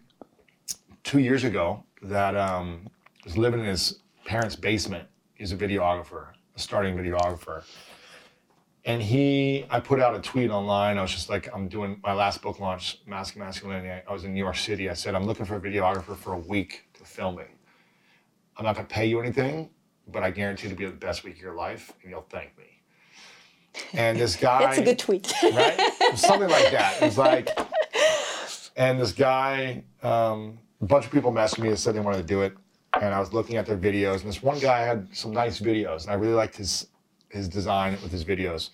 [1.04, 2.88] two years ago that um,
[3.24, 5.08] was living in his parents' basement.
[5.34, 7.64] He's a videographer, a starting videographer.
[8.86, 11.00] And he, I put out a tweet online.
[11.00, 14.04] I was just like, I'm doing my last book launch, Mask Masculinity.
[14.08, 14.92] I was in New York City.
[14.92, 17.46] I said, I'm looking for a videographer for a week to film me.
[18.58, 19.72] I'm not going to pay you anything,
[20.08, 22.66] but I guarantee it'll be the best week of your life, and you'll thank me.
[23.94, 25.34] And this guy, That's a good tweet.
[25.44, 25.92] right?
[26.16, 27.02] Something like that.
[27.02, 27.50] It was like,
[28.78, 32.24] and this guy, um, a bunch of people messaged me and said they wanted to
[32.24, 32.54] do it,
[33.02, 36.04] and I was looking at their videos, and this one guy had some nice videos,
[36.04, 36.88] and I really liked his
[37.30, 38.70] his design with his videos.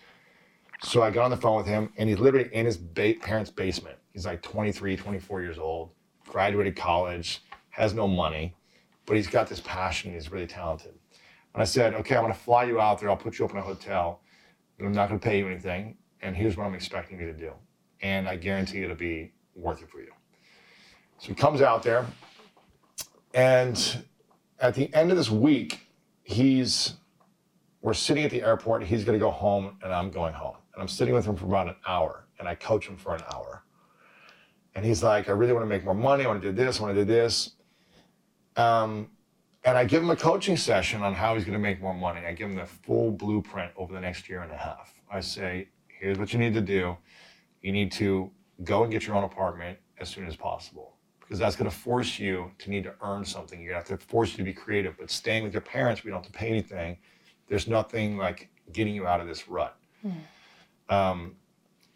[0.83, 3.51] So I got on the phone with him, and he's literally in his ba- parents'
[3.51, 3.97] basement.
[4.13, 5.91] He's like 23, 24 years old,
[6.27, 8.55] graduated college, has no money,
[9.05, 10.13] but he's got this passion.
[10.13, 10.93] He's really talented.
[11.53, 13.09] And I said, okay, I'm going to fly you out there.
[13.09, 14.21] I'll put you up in a hotel.
[14.77, 15.97] But I'm not going to pay you anything.
[16.21, 17.51] And here's what I'm expecting you to do.
[18.01, 20.11] And I guarantee it'll be worth it for you.
[21.19, 22.05] So he comes out there.
[23.33, 24.03] And
[24.59, 25.87] at the end of this week,
[26.23, 26.95] he's,
[27.81, 28.83] we're sitting at the airport.
[28.83, 30.55] He's going to go home, and I'm going home.
[30.73, 32.25] And I'm sitting with him for about an hour.
[32.39, 33.63] And I coach him for an hour.
[34.75, 36.23] And he's like, I really want to make more money.
[36.23, 36.79] I want to do this.
[36.79, 37.51] I want to do this.
[38.55, 39.09] Um,
[39.63, 42.25] and I give him a coaching session on how he's going to make more money.
[42.25, 44.93] I give him the full blueprint over the next year and a half.
[45.11, 46.97] I say, here's what you need to do.
[47.61, 48.31] You need to
[48.63, 52.17] go and get your own apartment as soon as possible because that's going to force
[52.19, 53.61] you to need to earn something.
[53.61, 54.97] You have to force you to be creative.
[54.97, 56.97] But staying with your parents, we don't have to pay anything.
[57.51, 59.75] There's nothing like getting you out of this rut.
[60.87, 61.35] Um,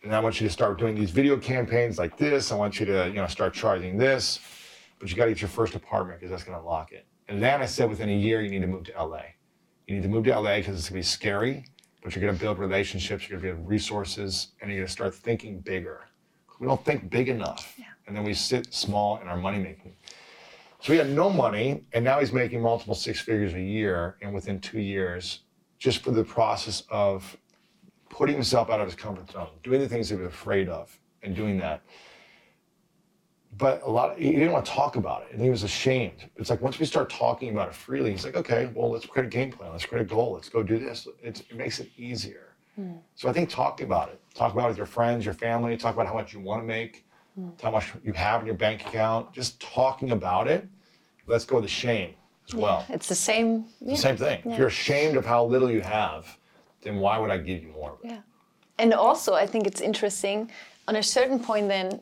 [0.04, 2.52] and I want you to start doing these video campaigns like this.
[2.52, 4.42] I want you to, you know, start charging this,
[5.00, 7.06] but you got to get your first apartment because that's going to unlock it.
[7.30, 9.22] And then I said within a year, you need to move to LA.
[9.88, 11.64] You need to move to LA because it's going to be scary,
[12.04, 14.92] but you're going to build relationships, you're going to build resources, and you're going to
[14.92, 16.02] start thinking bigger.
[16.60, 17.80] We don't think big enough.
[18.08, 19.96] And then we sit small in our money making.
[20.82, 24.34] So he had no money, and now he's making multiple six figures a year, and
[24.34, 25.40] within two years,
[25.86, 27.38] just for the process of
[28.10, 31.36] putting himself out of his comfort zone, doing the things he was afraid of, and
[31.36, 31.84] doing that.
[33.56, 36.28] But a lot, of, he didn't want to talk about it, and he was ashamed.
[36.38, 39.28] It's like once we start talking about it freely, he's like, okay, well, let's create
[39.28, 41.08] a game plan, let's create a goal, let's go do this.
[41.22, 42.56] It's, it makes it easier.
[42.76, 42.94] Hmm.
[43.14, 45.94] So I think talking about it, talk about it with your friends, your family, talk
[45.94, 47.06] about how much you want to make,
[47.36, 47.50] hmm.
[47.62, 49.32] how much you have in your bank account.
[49.34, 50.68] Just talking about it,
[51.28, 52.16] let's go with the shame
[52.48, 52.86] as well.
[52.90, 53.66] It's the same.
[53.82, 53.96] Yeah.
[53.96, 54.42] Same thing.
[54.46, 56.38] If you're ashamed of how little you have,
[56.82, 58.10] then why would I give you more of it?
[58.12, 58.20] Yeah.
[58.78, 60.52] And also, I think it's interesting.
[60.88, 62.02] On a certain point, then,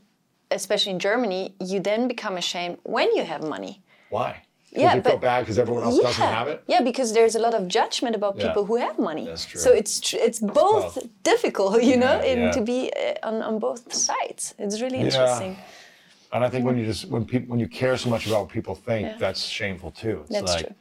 [0.52, 3.82] especially in Germany, you then become ashamed when you have money.
[4.10, 4.42] Why?
[4.76, 6.64] Yeah, you feel but- bad because everyone else doesn't have it?
[6.68, 8.48] Yeah, because there's a lot of judgment about Yeah.
[8.48, 9.26] people who have money.
[9.28, 9.62] That's true.
[9.62, 11.08] So it's tr- it's both both.
[11.22, 12.52] difficult, you know, Yeah, in, yeah.
[12.52, 14.56] to be uh, on, on both sides.
[14.58, 15.06] It's really Yeah.
[15.06, 15.58] interesting.
[16.34, 18.50] And I think when you just when people when you care so much about what
[18.50, 20.22] people think, that's shameful too.
[20.22, 20.76] It's That's like, true.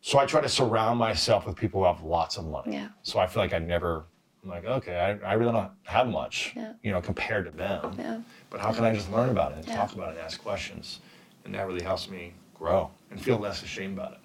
[0.00, 2.72] So I try to surround myself with people who have lots of money.
[2.74, 2.88] Yeah.
[3.02, 4.04] So I feel like I never
[4.44, 6.72] I'm like, okay, I, I really don't have much, Yeah.
[6.82, 7.96] you know, compared to them.
[7.98, 8.20] Yeah.
[8.50, 9.76] But how can I just learn about it and Yeah.
[9.76, 11.00] talk about it and ask questions?
[11.44, 14.18] And that really helps me grow and feel less ashamed about it.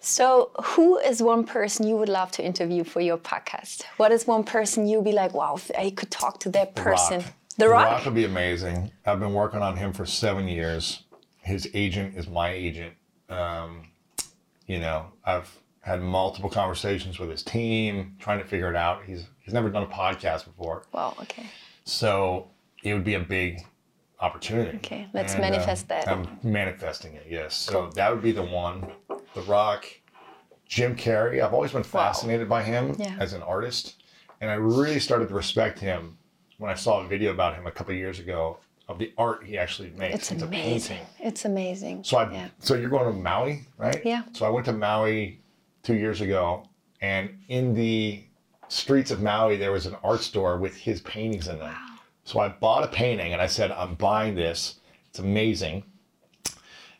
[0.00, 3.84] So, who is one person you would love to interview for your podcast?
[3.96, 7.20] What is one person you'd be like, wow, if I could talk to that person?
[7.20, 7.32] Rock.
[7.58, 8.04] The Rock?
[8.04, 8.90] would be amazing.
[9.04, 11.02] I've been working on him for seven years.
[11.42, 12.94] His agent is my agent.
[13.28, 13.88] Um,
[14.66, 15.50] you know, I've
[15.80, 19.04] had multiple conversations with his team, trying to figure it out.
[19.04, 21.46] He's he's never done a podcast before, Wow, okay.
[21.84, 22.50] so
[22.84, 23.60] it would be a big
[24.20, 24.76] opportunity.
[24.78, 26.06] Okay, let's And, manifest that.
[26.08, 27.26] I'm manifesting it.
[27.28, 27.54] Yes.
[27.54, 28.86] So that would be the one.
[29.34, 29.86] The Rock,
[30.66, 31.42] Jim Carrey.
[31.42, 33.16] I've always been fascinated by him Yeah.
[33.18, 34.02] as an artist,
[34.40, 36.17] and I really started to respect him
[36.58, 39.44] when I saw a video about him a couple of years ago of the art
[39.44, 40.30] he actually makes.
[40.30, 41.00] It's a amazing.
[41.18, 42.04] It's amazing.
[42.04, 42.30] So I.
[42.30, 42.48] yeah.
[42.58, 44.00] So you're going to Maui, right?
[44.04, 44.22] Yeah.
[44.32, 45.40] So I went to Maui
[45.82, 46.68] two years ago,
[47.00, 48.24] and in the
[48.68, 51.72] streets of Maui there was an art store with his paintings in them.
[51.72, 51.98] Wow.
[52.24, 54.80] So I bought a painting and I said, I'm buying this.
[55.08, 55.84] It's amazing.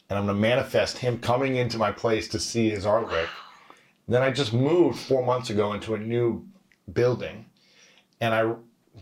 [0.08, 3.28] And I'm going to manifest him coming into my place to see his artwork.
[4.06, 6.46] Then I just moved four months ago into a new
[6.94, 7.44] building.
[8.22, 8.54] And I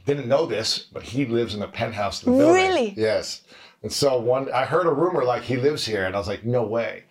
[0.06, 2.54] didn't know this, but he lives in the penthouse of the building.
[2.54, 2.94] Really?
[2.96, 3.42] Yes.
[3.82, 6.44] And so one, I heard a rumor like he lives here, and I was like,
[6.44, 7.04] no way.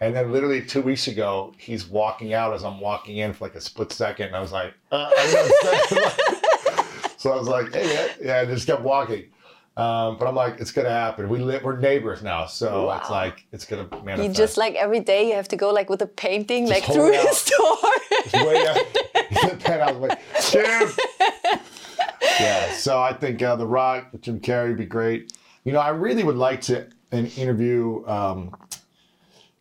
[0.00, 3.54] And then literally two weeks ago, he's walking out as I'm walking in for like
[3.54, 4.28] a split second.
[4.28, 5.10] And I was like, uh,
[7.16, 9.24] so I was like, hey, yeah, yeah, and just kept walking.
[9.76, 11.28] Um, but I'm like, it's gonna happen.
[11.30, 12.98] We live, we're neighbors now, so Wow.
[12.98, 14.28] it's like it's gonna manifest.
[14.28, 16.92] You just like every day you have to go like with a painting Just like
[16.92, 18.46] through his door.
[18.46, 18.76] Way up.
[19.14, 20.18] the penthouse, like,
[20.50, 20.88] Jim.
[22.40, 25.32] yeah, so I think uh, The Rock, Jim Carrey would be great.
[25.64, 28.04] You know, I really would like to an interview.
[28.06, 28.54] Um,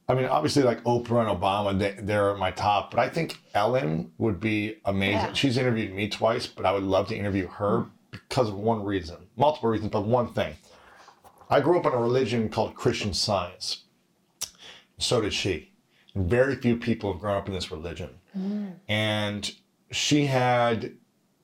[0.08, 3.40] I mean, obviously, like Oprah and Obama, they, they're at my top, but I think
[3.54, 5.14] Ellen would be amazing.
[5.14, 5.34] Yeah.
[5.34, 9.18] She's interviewed me twice, but I would love to interview her because of one reason,
[9.38, 10.56] multiple reasons, but one thing.
[11.50, 13.84] I grew up in a religion called Christian Science.
[14.98, 15.72] So did she.
[16.14, 18.10] And very few people have grown up in this religion.
[18.88, 19.52] And
[19.92, 20.94] she had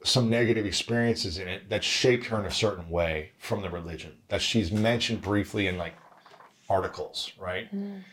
[0.03, 4.17] some negative experiences in it that shaped her in a certain way from the religion
[4.29, 5.93] that she's mentioned briefly in like
[6.69, 7.73] articles, right?
[7.73, 8.03] Mm.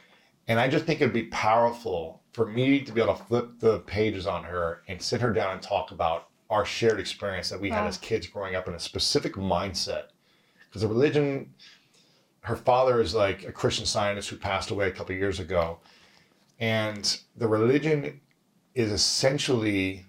[0.46, 3.80] And I just think it'd be powerful for me to be able to flip the
[3.80, 7.70] pages on her and sit her down and talk about our shared experience that we
[7.70, 10.04] had as kids growing up in a specific mindset.
[10.68, 11.54] Because the religion,
[12.40, 15.78] her father is like a Christian scientist who passed away a couple years ago.
[16.60, 18.20] And the religion
[18.74, 20.04] is essentially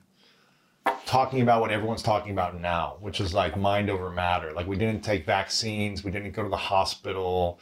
[1.05, 4.51] talking about what everyone's talking about now, which is like mind over matter.
[4.51, 7.59] Like we didn't take vaccines, we didn't go to the hospital,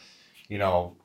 [0.47, 0.95] you know,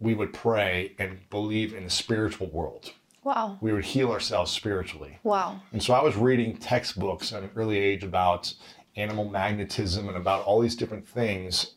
[0.00, 2.92] we would pray and believe in the spiritual world.
[3.24, 3.58] wow.
[3.60, 5.18] We would heal ourselves spiritually.
[5.22, 5.60] Wow.
[5.72, 8.54] And so I was reading textbooks at an early age about
[8.96, 11.74] animal magnetism and about all these different things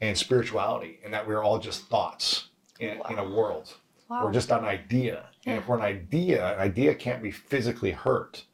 [0.00, 2.48] and spirituality, and that we're all just thoughts
[2.80, 3.74] in, in a world.
[4.08, 4.24] Wow.
[4.24, 5.26] We're just an idea.
[5.46, 8.44] And if we're an idea, an idea can't be physically hurt.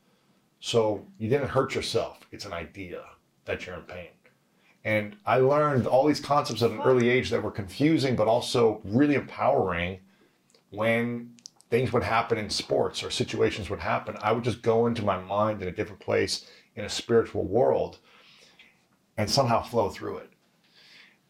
[0.60, 2.20] So you didn't hurt yourself.
[2.32, 3.02] It's an idea
[3.44, 4.08] that you're in pain.
[4.84, 8.80] And I learned all these concepts at an early age that were confusing, but also
[8.84, 10.00] really empowering
[10.70, 11.34] when
[11.70, 14.16] things would happen in sports or situations would happen.
[14.22, 16.46] I would just go into my mind in a different place
[16.76, 17.98] in a spiritual world
[19.16, 20.30] and somehow flow through it.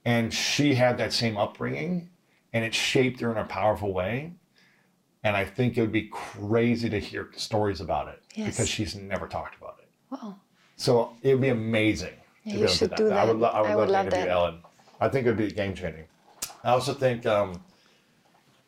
[0.04, 2.10] And she had that same upbringing
[2.52, 4.32] and it shaped her in a powerful way.
[5.24, 8.50] And I think it would be crazy to hear stories about it Yes.
[8.50, 9.88] because she's never talked about it.
[10.10, 10.36] Wow.
[10.76, 12.14] So it would be amazing.
[12.44, 13.18] Yeah, to you be able to should do that.
[13.18, 13.40] I would, that.
[13.40, 14.30] lo- I would I love would to love interview that.
[14.30, 14.58] Ellen.
[15.00, 16.04] I think it would be game changing.
[16.64, 17.60] I also think um,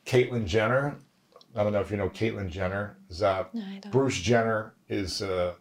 [0.07, 0.96] Caitlyn Jenner.
[1.57, 2.96] I don't know if you know Caitlyn Jenner.
[3.09, 3.90] Is uh, No, I don't.
[3.92, 5.55] Bruce Jenner is uh,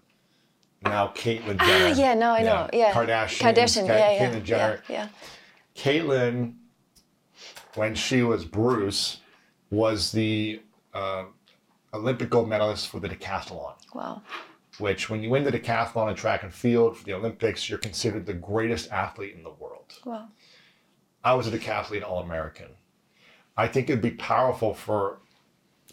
[0.84, 1.60] now Caitlyn Jenner.
[1.60, 2.00] Ah, Jenner.
[2.00, 2.70] yeah, no, I know.
[2.74, 2.92] Yeah.
[2.94, 3.54] Kardashian.
[3.54, 3.88] Kardashian.
[3.88, 4.32] Ka- Yeah, yeah.
[4.32, 4.84] Caitlyn Jenner.
[4.90, 5.08] Yeah.
[5.76, 6.56] Caitlyn,
[7.76, 9.22] when she was Bruce,
[9.72, 10.62] was the
[10.94, 11.26] uh,
[11.94, 13.74] Olympic gold medalist for the decathlon.
[13.94, 14.22] Wow.
[14.78, 18.26] which when you win the decathlon in track and field for the Olympics, you're considered
[18.26, 19.94] the greatest athlete in the world.
[20.06, 20.28] Wow.
[21.24, 22.68] I was a decathlete All American.
[23.58, 25.20] I think it'd be powerful for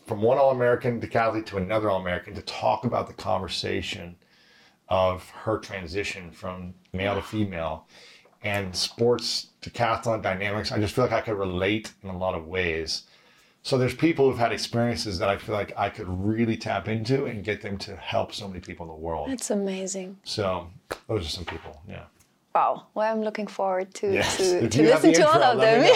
[0.06, 4.16] from one All American decathlete to another All American to talk about the conversation
[4.88, 7.88] of her transition from male to female
[8.42, 10.70] and sports decathlon dynamics.
[10.70, 13.02] I just feel like I could relate in a lot of ways.
[13.66, 17.24] So there's people who've had experiences that I feel like I could really tap into
[17.24, 19.28] and get them to help so many people in the world.
[19.28, 20.18] That's amazing.
[20.22, 20.68] So
[21.08, 21.82] those are some people.
[21.88, 22.04] Yeah.
[22.54, 22.86] Wow.
[22.94, 24.36] Well, I'm looking forward to Yes.
[24.36, 25.82] to, to listen to all of them.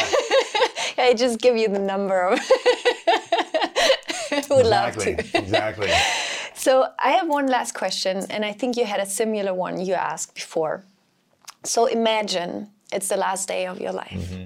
[0.99, 2.31] I just give you the number.
[2.31, 2.41] Of
[4.51, 5.14] Would love exactly.
[5.23, 5.39] to.
[5.39, 5.91] exactly.
[6.55, 9.95] So I have one last question, and I think you had a similar one you
[9.95, 10.85] asked before.
[11.64, 14.11] So imagine it's the last day of your life.
[14.11, 14.45] Mm-hmm.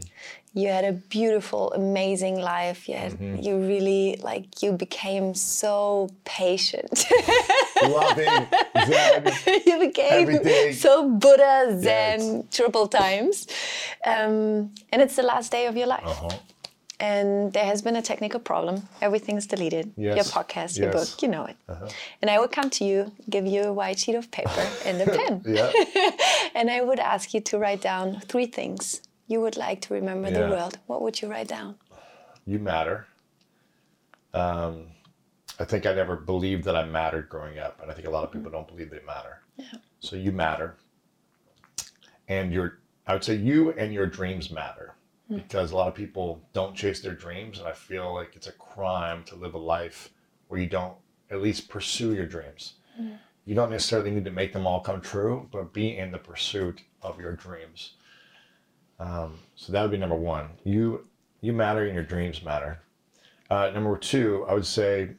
[0.57, 2.89] You had a beautiful, amazing life.
[2.89, 3.43] You, had, Mm-hmm.
[3.43, 7.05] you really like you became so patient.
[7.83, 8.47] Loving
[8.87, 9.33] Zen.
[9.67, 10.73] you became Everything.
[10.73, 12.45] so Buddha Zen Yes.
[12.57, 13.47] triple times,
[14.07, 16.07] um, and it's the last day of your life.
[16.07, 16.31] Uh-huh.
[17.01, 18.89] And there has been a technical problem.
[19.03, 19.93] Everything's deleted.
[19.97, 21.11] Your podcast, your Yes.
[21.11, 21.57] Book, you know it.
[22.23, 25.07] And I would come to you, give you a white sheet of paper and a
[25.17, 25.43] pen.
[26.55, 30.31] And I would ask you to write down three things you would like to remember
[30.31, 30.79] the world.
[30.87, 31.77] What would you write down?
[32.47, 33.07] You matter.
[34.33, 34.89] Um,
[35.59, 38.25] I think I never believed that I mattered growing up, and I think a lot
[38.25, 38.57] of people mm-hmm.
[38.57, 39.41] don't believe they matter.
[39.57, 39.79] Yeah.
[40.01, 40.77] So you matter,
[42.29, 44.95] and your I would say you and your dreams matter
[45.29, 45.37] hmm.
[45.37, 48.53] because a lot of people don't chase their dreams, and I feel like it's a
[48.53, 50.11] crime to live a life
[50.49, 50.97] where you don't
[51.31, 52.75] at least pursue your dreams.
[52.97, 53.13] Hmm.
[53.45, 56.81] You don't necessarily need to make them all come true, but be in the pursuit
[57.03, 57.93] of your dreams.
[59.05, 60.49] Um, so that would be number one.
[60.65, 61.07] You
[61.43, 62.81] you matter and your dreams matter.
[63.51, 65.11] Uh, number two, I would say,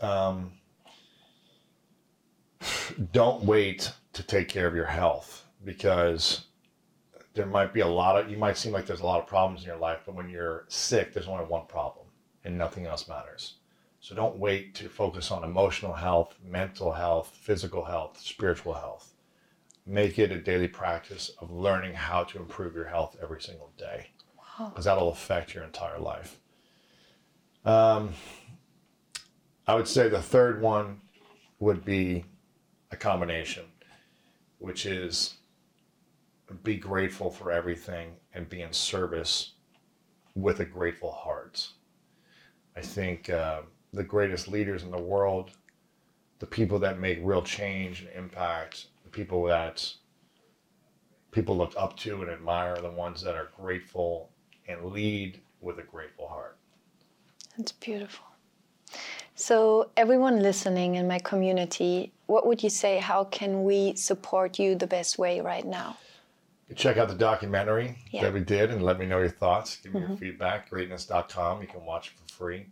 [0.00, 0.50] um,
[3.12, 6.46] don't wait to take care of your health because
[7.34, 9.62] there might be a lot of you might seem like there's a lot of problems
[9.62, 12.06] in your life, but when you're sick, there's only one problem,
[12.44, 13.54] and nothing else matters.
[14.00, 19.12] So don't wait to focus on emotional health, mental health, physical health, spiritual health.
[19.86, 24.10] Make it a daily practice of learning how to improve your health every single day,
[24.58, 26.40] because that'll affect your entire life.
[27.64, 28.10] Um,
[29.66, 31.00] I would say the third one
[31.60, 32.24] would be
[32.90, 33.64] a combination,
[34.58, 35.34] which is
[36.62, 39.52] be grateful for everything and be in service
[40.34, 41.68] with a grateful heart.
[42.76, 43.62] I think uh,
[43.92, 45.52] the greatest leaders in the world,
[46.38, 48.86] the people that make real change and impact,
[49.16, 49.92] people that
[51.32, 54.30] people look up to and admire, are the ones that are grateful
[54.68, 56.58] and lead with a grateful heart.
[57.56, 58.26] That's beautiful.
[59.34, 62.98] So, everyone listening in my community, what would you say?
[62.98, 65.96] How can we support you the best way right now?
[66.74, 68.22] check out the documentary Yeah.
[68.22, 68.24] Mm-hmm.
[68.24, 69.76] that we did and let me know your thoughts.
[69.76, 70.68] Give me your feedback.
[70.68, 71.62] Greatness.com.
[71.62, 72.66] You can watch it for free.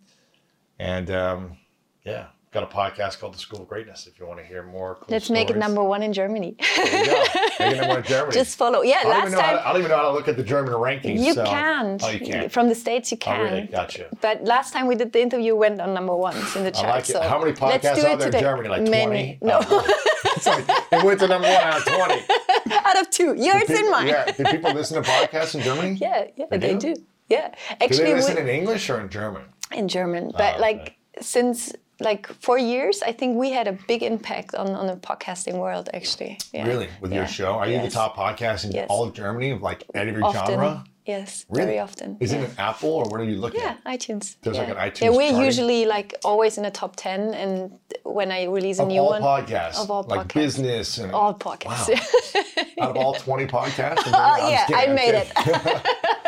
[0.80, 1.56] And um,
[2.04, 4.94] yeah, got a podcast called The School of Greatness if you want to hear more.
[4.94, 6.56] Cool Let's make it number one in Germany.
[6.76, 7.24] There you go.
[7.58, 8.32] Make it number one in Germany.
[8.32, 8.82] Just follow.
[8.82, 10.12] Yeah, I don't, last even know how time to, I don't even know how to
[10.12, 11.18] look at the German rankings.
[11.20, 12.02] you so- can't.
[12.02, 12.48] Oh, you can.
[12.48, 13.40] From the States, you Oh, can.
[13.42, 13.66] really?
[13.66, 14.06] Gotcha.
[14.20, 16.88] But last time we did the interview, went on number one in the I chart.
[16.94, 17.12] like it.
[17.12, 18.40] So How many podcasts are there in today.
[18.40, 18.68] Germany?
[18.68, 19.36] Like Many.
[19.38, 19.38] 20?
[19.42, 19.84] No, oh,
[20.36, 22.22] It's like, it went to number one out of 20.
[22.86, 23.34] out of two.
[23.34, 24.06] Yours and People- mine.
[24.08, 24.30] Yeah.
[24.30, 25.98] Do people listen to podcasts in Germany?
[26.00, 26.94] Yeah, yeah, They they, do?
[26.94, 27.02] do?
[27.28, 29.42] Yeah, Do actually, they listen we- in English or in German?
[29.72, 30.30] in German.
[30.34, 30.60] Ah, but okay.
[30.60, 34.96] like since like four years, I think we had a big impact on on the
[34.96, 35.88] podcasting world.
[35.94, 36.66] Actually, yeah.
[36.66, 36.88] Really?
[37.00, 37.52] With your show?
[37.60, 38.86] Are you the top podcast in Yes.
[38.90, 40.84] all of Germany of like every Often, genre?
[41.06, 41.66] yes, Really?
[41.66, 42.16] very often.
[42.20, 42.40] Is yeah.
[42.42, 43.98] it an Apple or what are you looking Yeah, at?
[43.98, 44.36] iTunes.
[44.42, 44.62] There's yeah.
[44.64, 45.44] like an iTunes Yeah, we're charting?
[45.46, 47.54] usually like always in the top ten, and
[48.02, 49.78] when I release a Of new all one, podcasts.
[49.82, 50.34] Of all like podcasts.
[50.42, 51.88] business and all podcasts.
[51.94, 52.84] Wow.
[52.84, 54.02] out of all 20 podcasts?
[54.06, 55.80] Oh, yeah, I made kidding.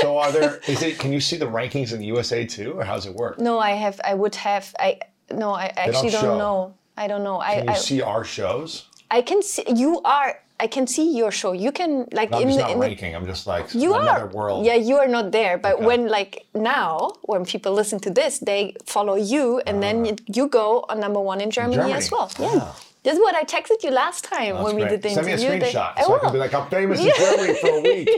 [0.00, 2.84] so are there is it can you see the rankings in the USA too or
[2.84, 3.38] how does it work?
[3.38, 4.00] no, I have.
[4.04, 4.74] I would have.
[4.78, 4.98] I
[5.32, 5.50] no.
[5.52, 6.74] I actually don't don't, know.
[6.96, 7.38] I don't know.
[7.40, 8.86] Can I you I, see our shows?
[9.10, 10.30] I can see you are.
[10.62, 11.52] I can see your show.
[11.52, 13.14] You can like I'm in just the not in the ranking.
[13.16, 14.36] I'm just like You another are.
[14.38, 14.66] world.
[14.66, 15.56] Yeah, you are not there.
[15.56, 15.86] But Okay.
[15.86, 19.80] when like now, when people listen to this, they follow you, and ah.
[19.80, 21.76] then you, you go on number one in Germany.
[21.76, 21.94] Germany.
[21.94, 22.30] as well.
[22.38, 22.56] Yeah.
[22.56, 22.74] Wow.
[23.02, 24.90] This is what I texted you last time That's when we great.
[24.90, 25.60] did the Send me a interview.
[25.60, 26.32] They- screenshot I so I can will.
[26.32, 28.08] be like, I'm famous in Germany for a week.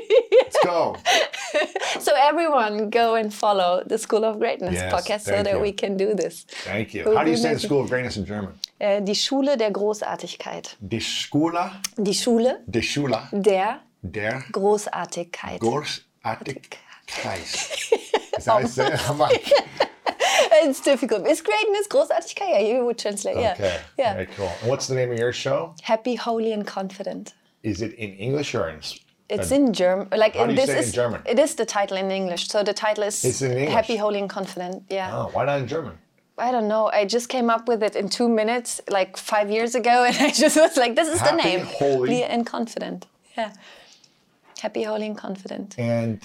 [0.42, 0.96] Let's go.
[2.00, 5.60] so everyone go and follow the School of Greatness Yes, podcast so that you.
[5.60, 6.46] we can do this.
[6.64, 7.04] Thank you.
[7.14, 7.60] How do you say the.
[7.60, 8.58] School of Greatness in German?
[8.80, 10.76] Äh, die Schule der Großartigkeit.
[10.80, 15.60] Die Schule, Die Schule die Schule der der Großartigkeit.
[15.60, 16.78] Großartigkeit.
[18.36, 19.28] Is that how
[20.70, 21.26] it's difficult.
[21.26, 22.48] Is greatness Großartigkeit?
[22.50, 23.36] Yeah, you would translate.
[23.36, 23.52] Yeah.
[23.52, 23.80] okay.
[23.98, 24.14] Yeah.
[24.14, 24.52] Very cool.
[24.60, 25.74] And what's the name of your show?
[25.82, 27.34] Happy, holy, and confident.
[27.62, 28.80] Is it in English or in
[29.28, 30.08] It's uh, in German.
[30.10, 31.20] Like How do you this say it in German?
[31.26, 32.48] it is the title in English.
[32.48, 33.74] So the title is It's in English?
[33.74, 34.82] Happy, Holy, and Confident.
[34.90, 35.10] Yeah.
[35.16, 35.94] Oh, why not in German?
[36.38, 36.90] I don't know.
[36.92, 40.30] I just came up with it in two minutes, like five years ago, and I
[40.30, 43.06] just was like, "This is Happy, the name." Happy, Holy- and confident.
[43.36, 43.52] Yeah.
[44.60, 45.74] Happy, holy, and confident.
[45.78, 46.20] And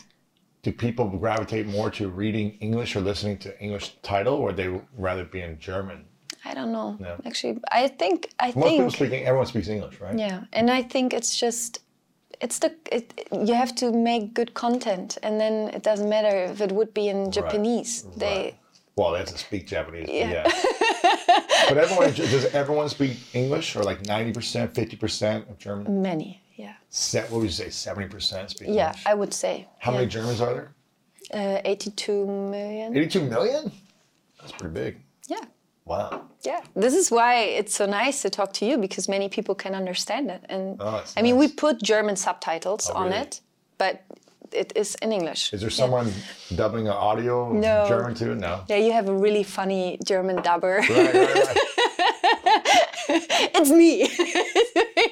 [0.64, 5.24] do people gravitate more to reading English or listening to English title, or they rather
[5.24, 6.05] be in German?
[6.45, 6.97] I don't know.
[6.99, 7.20] No.
[7.26, 9.12] Actually, I think I Most people think speak.
[9.24, 10.18] Everyone speaks English, right?
[10.18, 11.80] yeah, and I think it's just
[12.41, 16.62] it's the it, you have to make good content, and then it doesn't matter if
[16.62, 18.03] it would be in Japanese.
[18.16, 18.55] They Right.
[18.95, 20.08] Well, they have to speak Japanese.
[20.08, 20.32] but Yeah.
[20.32, 21.43] Yeah.
[21.70, 22.45] but everyone does.
[22.53, 26.01] Everyone speak English, or like ninety percent, fifty percent of German.
[26.01, 26.41] many.
[26.58, 26.74] Yeah.
[26.89, 27.70] Se- what would you say?
[27.70, 29.03] Seventy percent speak Yeah, English.
[29.05, 29.68] I would say.
[29.80, 29.97] How yeah.
[29.99, 30.72] many Germans are there?
[31.34, 32.97] Uh, 82 million.
[32.97, 33.72] Eighty-two million.
[34.39, 34.97] That's pretty big.
[35.28, 35.43] Yeah.
[35.86, 36.24] Wow.
[36.43, 36.62] Yeah.
[36.76, 40.30] This is why it's so nice to talk to you because many people can understand
[40.32, 40.41] it.
[40.49, 43.20] And Oh, I mean, we put German subtitles Oh, on really?
[43.22, 43.41] it,
[43.78, 44.03] but
[44.51, 45.53] it is in English.
[45.53, 46.12] Is there someone
[46.55, 47.86] dubbing an audio No.
[47.88, 48.34] German too?
[48.36, 48.64] No.
[48.70, 50.80] Yeah, you have a really funny German dubber.
[50.80, 51.58] Right, right, right.
[53.58, 54.03] it's me.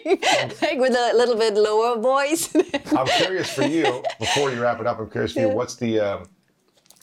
[0.61, 2.53] like with a little bit lower voice.
[2.97, 4.03] I'm curious for you.
[4.19, 5.49] Before you wrap it up, I'm curious for you.
[5.49, 6.29] What's the um,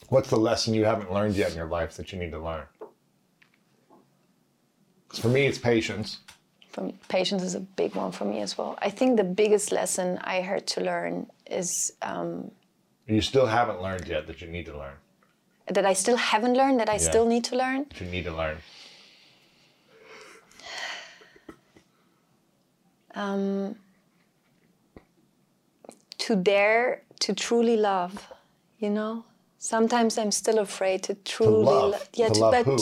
[0.09, 2.65] what's the lesson you haven't learned yet in your life that you need to learn?
[5.13, 6.19] For me, it's patience.
[6.71, 8.79] from patience is a big one for me as well.
[8.81, 12.51] I think the biggest lesson I had to learn is um,
[13.07, 14.97] You still haven't learned yet that you need to learn.
[15.77, 17.81] that I still haven't learned that I still need to learn.
[17.91, 18.57] That you need to learn.
[23.15, 23.77] Um,
[26.19, 28.33] to dare to truly love
[28.79, 29.25] you know
[29.59, 31.91] sometimes i'm still afraid to truly love?
[31.93, 32.79] lo- yeah To love but who?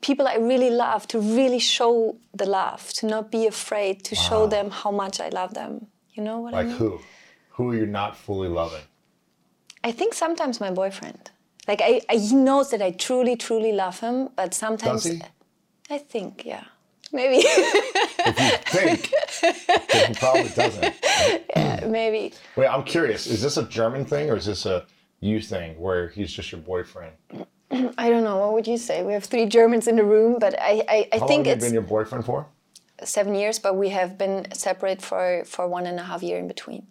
[0.00, 4.46] people i really love to really show the love to not be afraid to show
[4.48, 6.70] them how much i love them you know what i mean?
[6.72, 7.00] Like who?
[7.50, 8.82] Who are you not fully loving?
[9.82, 11.30] I think sometimes my boyfriend.
[11.66, 15.06] Like I, I he knows that I truly, truly love him, but sometimes?
[15.90, 16.64] I think, yeah.
[17.12, 19.12] Maybe If you think,
[19.88, 20.94] then he probably doesn't.
[21.56, 22.34] Yeah, maybe.
[22.56, 23.26] Wait, I'm curious.
[23.26, 24.86] Is this a German thing or is this a
[25.20, 27.12] you thing where he's just your boyfriend?
[27.98, 29.02] I don't know, what would you say?
[29.02, 31.46] We have three Germans in the room, but I, I, I How long think have
[31.46, 32.46] you it's been your boyfriend for?
[33.04, 36.48] seven years, but we have been separate for, for one and a half year in
[36.48, 36.86] between.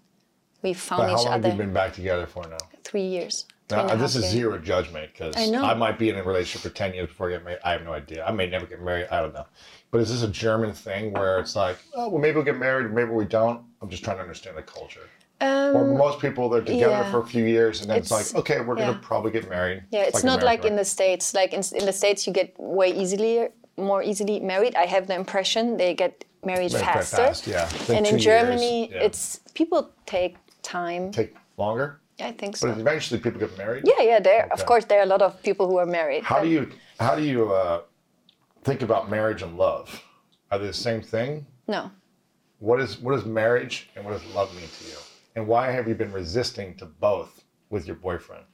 [0.61, 1.15] We found each other.
[1.15, 2.57] But how long have you been back together for now?
[2.83, 3.45] three years.
[3.69, 5.71] Now, this is zero judgment because I.
[5.71, 7.59] I might be in a relationship for 10 years before I get married.
[7.65, 8.25] I have no idea.
[8.25, 9.07] I may never get married.
[9.11, 9.45] I don't know.
[9.91, 12.91] But is this a German thing where it's like, oh, well, maybe we'll get married,
[12.93, 13.61] maybe we don't?
[13.81, 15.07] I'm just trying to understand the culture.
[15.41, 17.11] or Um, most people, they're together yeah.
[17.11, 19.49] for a few years and then it's, It's- like, okay, we're going to probably get
[19.49, 19.83] married.
[19.91, 21.33] Yeah, it's, not like America, in the states.
[21.33, 24.75] Like in, in the states, you get way easily, more easily married.
[24.75, 27.17] I have the impression they get married faster.
[27.17, 27.69] fast, yeah.
[27.89, 29.03] And in years, Germany, yeah.
[29.03, 31.11] it's people take time.
[31.11, 31.99] Take longer?
[32.19, 32.69] I think so.
[32.69, 33.83] But eventually people get married?
[33.85, 34.19] Yeah, yeah.
[34.19, 36.23] There, of course, there are a lot of people who are married.
[36.23, 37.81] How do you how do you uh,
[38.63, 40.03] think about marriage and love?
[40.51, 41.45] Are they the same thing?
[41.67, 41.91] No,
[42.59, 44.97] What is what is marriage and what does love mean to you?
[45.35, 48.45] And why have you been resisting to both with your boyfriend?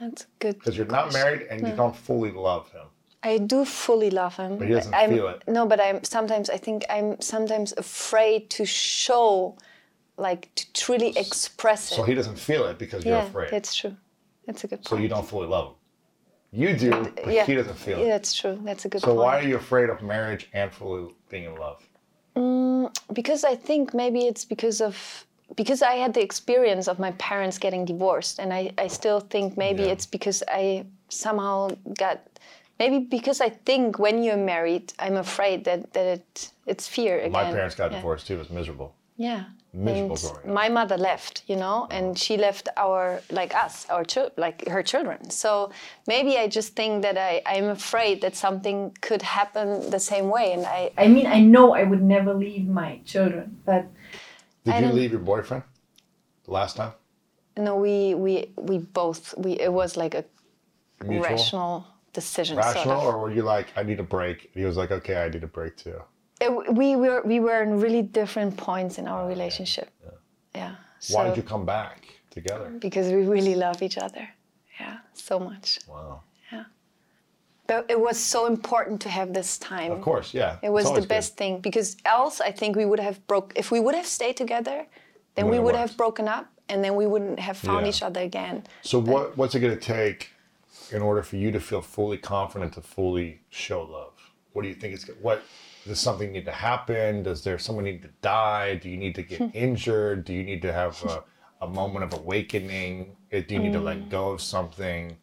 [0.00, 0.58] that's good.
[0.58, 2.86] Because you're not married and you don't fully love him.
[3.22, 4.58] I do fully love him.
[4.58, 5.42] But he doesn't I'm, feel it.
[5.48, 6.48] No, but I'm sometimes.
[6.50, 9.56] I think I'm sometimes afraid to show,
[10.18, 11.96] like to truly express it.
[11.96, 13.50] So he doesn't feel it because you're yeah, afraid.
[13.50, 13.96] that's true.
[14.46, 15.74] That's a good So you don't fully love him.
[16.52, 16.90] You do,
[17.22, 18.08] but yeah, he doesn't feel yeah, it.
[18.08, 18.58] that's true.
[18.64, 19.18] That's a good So point.
[19.18, 21.82] why are you afraid of marriage and fully being in love?
[22.36, 27.12] Mm, because I think maybe it's because of because I had the experience of my
[27.12, 29.92] parents getting divorced, and I, I still think maybe Yeah.
[29.92, 32.20] it's because I somehow got
[32.78, 37.32] maybe because I think when you're married, I'm afraid that that it it's fear again.
[37.32, 37.98] My parents got yeah.
[37.98, 38.34] divorced too.
[38.34, 38.94] It was miserable.
[39.16, 39.44] Yeah.
[39.78, 40.54] Miserable And growing up.
[40.62, 44.82] my mother left, you know, and she left our like us, our chil- like her
[44.82, 45.30] children.
[45.30, 45.70] So
[46.06, 50.52] maybe I just think that I I'm afraid that something could happen the same way,
[50.54, 53.84] and I I mean, I know I would never leave my children, but
[54.64, 55.62] Did I you leave your boyfriend
[56.44, 56.92] the last time?
[57.56, 60.24] no, we we we both we it was like a
[61.04, 61.22] Mutual?
[61.30, 62.56] rational decision.
[62.56, 63.14] sort Rational, of.
[63.14, 64.38] or were you like, I need a break?
[64.54, 66.00] And he was like, okay, I need a break too.
[66.40, 69.88] Uh, it, we were we were in really different points in our relationship.
[70.54, 70.70] Yeah.
[71.10, 72.70] Why So- did you come back together?
[72.78, 74.28] Because we really love each other.
[74.80, 75.78] Yeah, so much.
[75.88, 76.20] Wow.
[76.52, 76.64] Yeah.
[77.66, 79.90] But it was so important to have this time.
[79.92, 80.58] Of course, yeah.
[80.62, 81.08] It was the always good.
[81.08, 83.52] best thing because else I think we would have broke.
[83.56, 84.86] If we would have stayed together,
[85.34, 87.90] then we Wouldn't have have broken up, and then we wouldn't have found Yeah.
[87.90, 88.64] each other again.
[88.82, 90.30] So what what's it going to take
[90.92, 94.12] in order for you to feel fully confident to fully show love?
[94.52, 95.42] What do you think it's what
[95.86, 97.22] does something need to happen?
[97.22, 98.74] Does there someone need to die?
[98.76, 100.24] Do you need to get injured?
[100.24, 101.22] Do you need to have a,
[101.62, 103.16] a moment of awakening?
[103.32, 103.84] Uh, Do you need to Mm.
[103.84, 105.16] let go of something?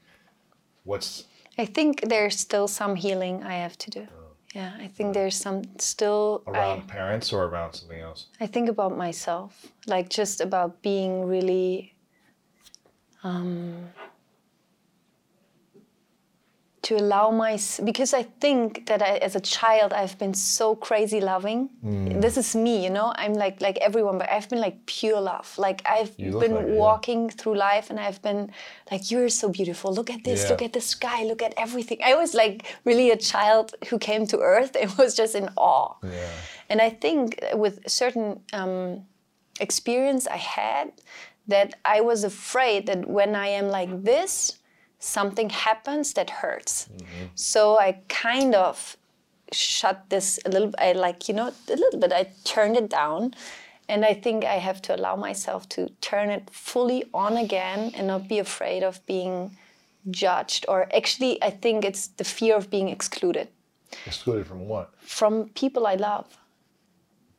[0.84, 1.26] What's
[1.58, 4.08] I think there's still some healing I have to do.
[4.56, 6.44] Yeah, I think there's some still.
[6.48, 8.28] around I, parents or around something else?
[8.40, 11.94] I think about myself, like just about being really.
[16.84, 21.22] To allow my because I think that I, as a child I've been so crazy
[21.22, 21.70] loving.
[21.84, 22.22] Mm.
[22.22, 23.14] This is me, you know.
[23.16, 25.54] I'm like like everyone, but I've been like pure love.
[25.58, 26.76] Like I've been like it, yeah.
[26.76, 28.52] walking through life, and I've been
[28.92, 29.94] like, "You're so beautiful.
[29.94, 30.44] Look at this.
[30.44, 30.50] Yeah.
[30.50, 31.24] Look at the sky.
[31.24, 34.76] Look at everything." I was like really a child who came to Earth.
[34.84, 35.96] It was just in awe.
[36.04, 36.30] Yeah.
[36.70, 39.06] And I think with certain um,
[39.62, 40.92] experience I had,
[41.48, 44.60] that I was afraid that when I am like this,
[45.04, 46.88] something happens that hurts.
[46.88, 47.26] Mm-hmm.
[47.36, 48.98] So I kind of
[49.52, 50.72] shut this a little.
[50.78, 52.12] I like you know a little bit.
[52.14, 53.34] I turned it down,
[53.90, 58.08] and I think I have to allow myself to turn it fully on again and
[58.08, 59.58] not be afraid of being
[60.10, 60.66] judged.
[60.68, 63.50] Or actually, I think it's the fear of being excluded
[64.06, 64.94] Excluded from what?
[65.02, 66.26] from people I love.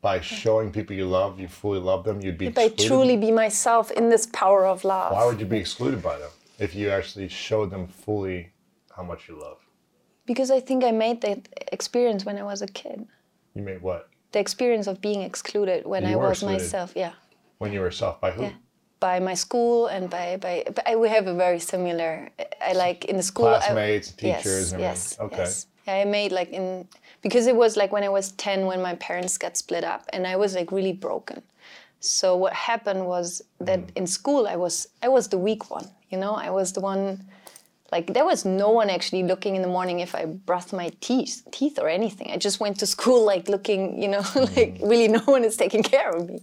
[0.01, 3.31] By showing people you love, you fully love them, you'd be If I truly be
[3.31, 5.11] myself in this power of love.
[5.13, 6.29] Why would you be excluded by them
[6.59, 8.51] if you actually showed them fully
[8.95, 9.57] how much you love?
[10.25, 13.07] Because I think I made that experience when I was a kid.
[13.53, 14.09] You made what?
[14.31, 16.93] The experience of being excluded when You I was myself.
[16.95, 17.13] Yeah.
[17.59, 18.43] When you were soft by who?
[18.43, 18.53] Yeah.
[18.99, 22.29] By my school and by, by, by I, we have a very similar.
[22.65, 23.47] I like in the school.
[23.47, 25.37] I- Classmates, teachers, yes, and yes, Okay.
[25.37, 25.67] yes.
[25.87, 26.87] I made like in
[27.21, 30.25] because it was like when I was ten when my parents got split up and
[30.25, 31.43] I was like really broken.
[32.05, 33.97] So what happened was that Mm.
[33.97, 35.87] in school I was I was the weak one.
[36.11, 37.25] You know, I was the one.
[37.91, 41.43] like there was no one actually looking in the morning if I brushed my teeth,
[41.51, 42.27] teeth or anything.
[42.31, 44.23] I just went to school like looking, you know,
[44.57, 46.39] like really no one is taking care of me.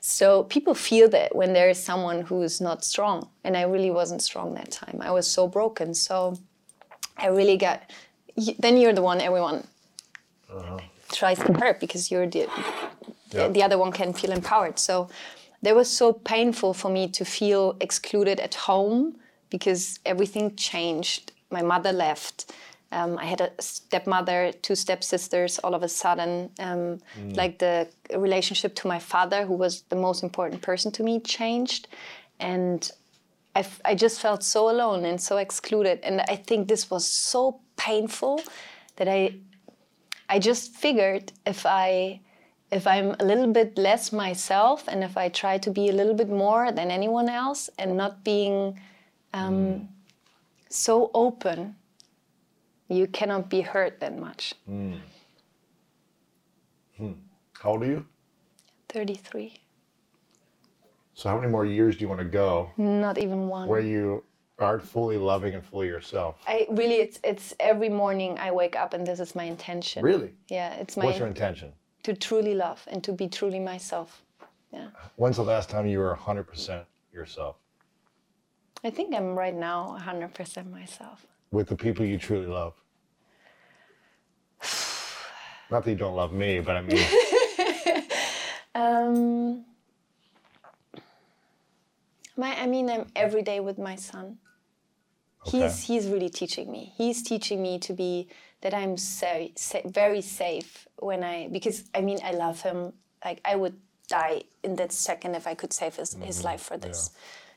[0.00, 3.90] So people feel that when there is someone who is not strong, and I really
[3.90, 4.98] wasn't strong that time.
[5.08, 5.94] I was so broken.
[5.94, 6.38] So
[7.18, 7.78] I really got.
[8.58, 9.66] Then you're the one everyone
[11.12, 12.48] tries to hurt because you're the
[13.34, 13.48] Yeah.
[13.48, 14.78] the other one can feel empowered.
[14.78, 15.08] So
[15.62, 19.16] that was so painful for me to feel excluded at home
[19.50, 21.32] because everything changed.
[21.50, 22.52] My mother left.
[22.92, 25.58] Um, I had a stepmother, two stepsisters.
[25.64, 27.00] All of a sudden, um,
[27.34, 31.88] like the relationship to my father, who was the most important person to me, changed,
[32.38, 32.90] and
[33.56, 36.00] I, f- I just felt so alone and so excluded.
[36.02, 38.40] And I think this was so painful
[38.96, 39.34] that I
[40.28, 42.20] I just figured if I
[42.74, 46.12] if I'm a little bit less myself and if I try to be a little
[46.12, 48.80] bit more than anyone else and not being
[49.32, 49.86] um, mm.
[50.68, 51.76] so open,
[52.88, 54.54] you cannot be hurt that much.
[54.68, 54.98] Mm.
[56.98, 57.12] Hmm.
[57.60, 58.06] How old are you?
[58.88, 59.54] 33.
[61.14, 63.68] So how many more years do you want to go Not even one.
[63.68, 64.24] where you
[64.58, 66.40] are fully loving and fully yourself?
[66.48, 70.02] I really it's it's every morning I wake up and this is my intention.
[70.02, 70.32] Really?
[70.48, 71.72] Yeah, it's my What's your intention?
[72.04, 74.22] To truly love and to be truly myself.
[74.72, 74.88] Yeah.
[75.16, 77.56] When's the last time you were 100% yourself
[78.84, 81.26] I think I'm right now 100% myself.
[81.50, 82.74] with the people you truly love?
[85.70, 87.02] Not that you don't love me, but I mean,
[88.74, 89.64] Um,
[92.36, 94.38] my, I mean, I'm every day with my son.
[95.46, 95.74] He's Okay.
[95.88, 96.92] he's really teaching me.
[96.96, 98.28] He's teaching me to be
[98.62, 102.92] that I'm so, sa- very safe when I because I mean I love him.
[103.24, 103.76] Like I would
[104.08, 107.10] die in that second if I could save his, his life for this.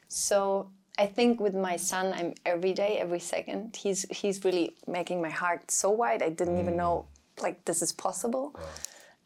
[0.07, 3.75] So I think with my son, I'm every day, every second.
[3.75, 6.21] He's he's really making my heart so wide.
[6.23, 7.05] I didn't even know
[7.41, 8.55] like this is possible.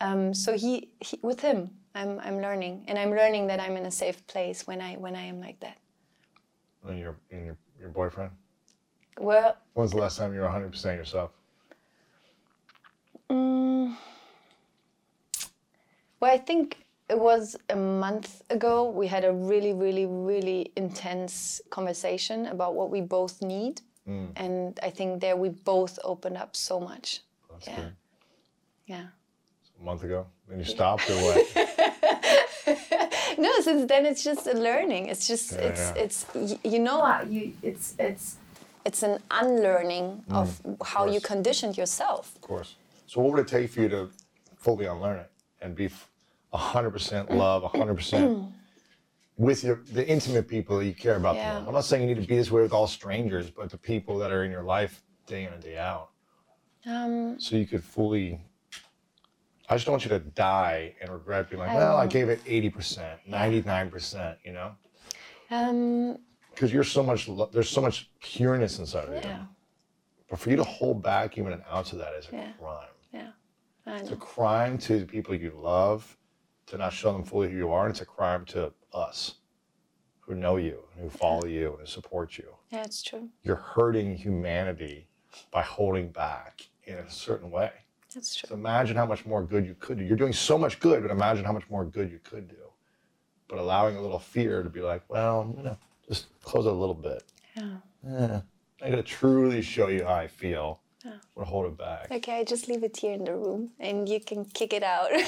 [0.02, 3.86] Um, so he, he with him, I'm I'm learning, and I'm learning that I'm in
[3.86, 5.78] a safe place when I when I am like that.
[6.88, 8.32] and your, and your, your boyfriend?
[9.20, 11.32] Well, When's the last time you were 100% yourself?
[13.30, 13.96] Mm.
[16.20, 18.90] well, I think it was a month ago.
[18.90, 24.28] We had a really, really, really intense conversation about what we both need, mm.
[24.36, 27.22] and I think there we both opened up so much.
[27.50, 27.76] That's Yeah.
[27.76, 27.96] good.
[28.86, 29.06] Yeah.
[29.80, 30.28] A month ago?
[30.50, 31.48] Then you stopped or what?
[33.38, 35.08] No, since then it's just a learning.
[35.08, 36.04] It's just Yeah, it's yeah.
[36.04, 36.26] it's
[36.64, 38.36] you know you it's it's
[38.86, 42.36] it's an unlearning of how you conditioned yourself.
[42.36, 42.76] Of course.
[43.08, 44.10] So what would it take for you to
[44.58, 45.32] fully unlearn it
[45.62, 46.10] and be f-
[46.54, 48.52] 100% love, 100%
[49.38, 51.60] with your the intimate people that you care about the Yeah.
[51.60, 51.68] most?
[51.68, 54.18] I'm not saying you need to be this way with all strangers, but the people
[54.20, 56.10] that are in your life day in and day out.
[56.86, 58.40] Um, So you could fully
[59.70, 62.28] I just don't want you to die and regret being like, I well, I gave
[62.28, 64.72] it 80%, 99%, you know?
[65.50, 66.18] um,
[66.52, 69.30] Because you're so much, there's so much pureness inside of you.
[69.30, 69.44] yeah,
[70.30, 72.52] But for you to hold back even an ounce of that is a Yeah.
[72.60, 72.88] crime.
[73.14, 73.32] yeah,
[73.86, 76.18] I It's a crime to the people you love
[76.68, 77.86] to not show them fully who you are.
[77.86, 79.36] And it's a crime to us
[80.20, 82.56] who know you, and who follow you, and support you.
[82.70, 83.30] Yeah, it's true.
[83.44, 85.10] You're hurting humanity
[85.52, 87.72] by holding back in a certain way.
[88.14, 88.50] That's true.
[88.50, 90.04] So imagine how much more good you could do.
[90.04, 92.72] You're doing so much good, but imagine how much more good you could do.
[93.48, 95.78] But allowing a little fear to be like, well, I'm gonna
[96.12, 97.24] just close it a little bit.
[97.56, 97.78] Yeah.
[98.08, 98.40] Eh,
[98.84, 100.80] I'm gonna truly show you how I feel.
[101.06, 101.12] Yeah.
[101.14, 102.12] I'm gonna hold it back.
[102.12, 105.10] Okay, I just leave it here in the room, and you can kick it out.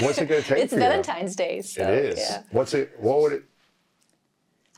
[0.00, 0.86] What's it gonna take it's for you?
[0.86, 2.18] Valentine's Day, so It is.
[2.18, 2.42] yeah.
[2.50, 2.92] What's it?
[2.98, 3.44] What would it?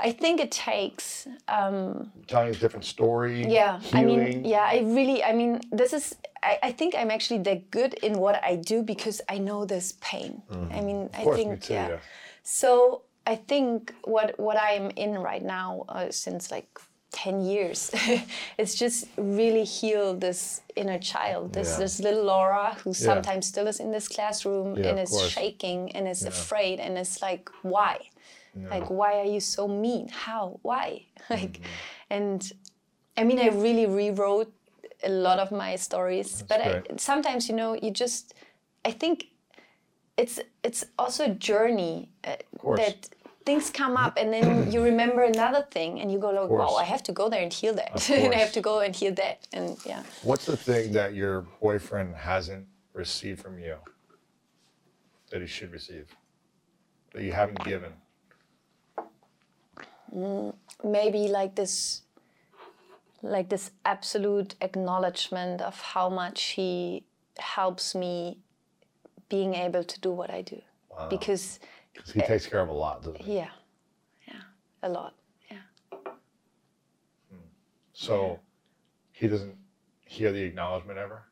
[0.00, 3.44] I think it takes um, Telling a different story.
[3.58, 7.40] yeah i mean yeah i really i mean this is I, I think i'm actually
[7.48, 10.40] that good in what i do because i know this pain
[10.70, 11.14] i mean Mm-hmm.
[11.14, 11.72] Of i course, think me too.
[11.74, 11.88] yeah.
[11.88, 11.98] Yeah.
[12.44, 13.02] so
[13.32, 16.68] i think what what i'm in right now uh, since like
[17.12, 17.90] 10 years
[18.60, 21.82] it's just really heal this inner child this Yeah.
[21.84, 25.32] this little laura who sometimes still is in this classroom Yeah, and is course.
[25.36, 27.96] shaking and is afraid and it's like why?
[28.70, 30.08] Like why are you so mean?
[30.26, 30.44] How?
[30.68, 30.86] Why?
[31.30, 32.16] Like Mm-hmm.
[32.16, 32.52] and
[33.20, 34.52] i mean i really rewrote
[35.10, 38.24] a lot of my stories but I, sometimes you know you just
[38.90, 39.16] i think
[40.22, 40.36] it's
[40.68, 42.36] it's also a journey uh,
[42.80, 42.96] that
[43.48, 46.86] things come up and then you remember another thing and you go like wow i
[46.94, 49.36] have to go there and heal that and i have to go and heal that
[49.56, 51.34] and yeah What's the thing that your
[51.66, 52.66] boyfriend hasn't
[52.98, 53.76] received from you
[55.30, 56.06] that he should receive?
[57.12, 57.92] That you haven't given?
[60.14, 60.54] Mm,
[60.84, 62.02] maybe like this
[63.22, 67.04] like this absolute acknowledgement of how much he
[67.38, 68.38] helps me
[69.28, 70.60] being able to do what I do.
[71.10, 71.60] Because
[71.98, 73.36] 'Cause he takes care of a lot, doesn't he?
[73.36, 73.50] yeah.
[74.26, 74.40] Yeah.
[74.82, 75.14] A lot.
[75.50, 75.58] Yeah.
[77.92, 78.38] So
[79.12, 79.56] he doesn't
[80.06, 81.24] hear the acknowledgement ever,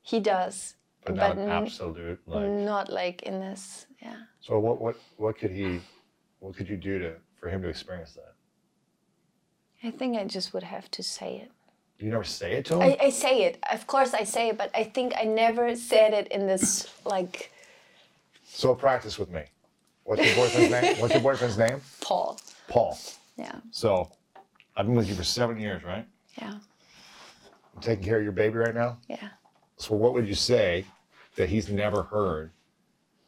[0.00, 0.76] He does.
[1.04, 2.20] but not n- absolute.
[2.26, 4.16] Like, not like in this yeah.
[4.40, 4.80] so what?
[4.80, 4.96] What?
[5.16, 5.80] What could he?
[6.40, 8.34] What could you do to for him to experience that?
[9.84, 11.50] I think I just would have to say it.
[11.98, 12.82] You never say it to him.
[12.82, 13.58] I, I say it.
[13.70, 17.52] Of course I say it, but I think I never said it in this like
[18.52, 19.42] so practice with me.
[20.04, 20.96] What's your boyfriend's name?
[21.00, 21.80] What's your boyfriend's name?
[22.00, 22.38] Paul.
[22.68, 22.98] Paul.
[23.36, 23.56] Yeah.
[23.70, 24.10] So
[24.76, 26.06] I've been with you for seven years, right?
[26.38, 26.54] Yeah.
[27.74, 28.98] I'm taking care of your baby right now.
[29.08, 29.28] Yeah.
[29.78, 30.84] So what would you say
[31.36, 32.50] that he's never heard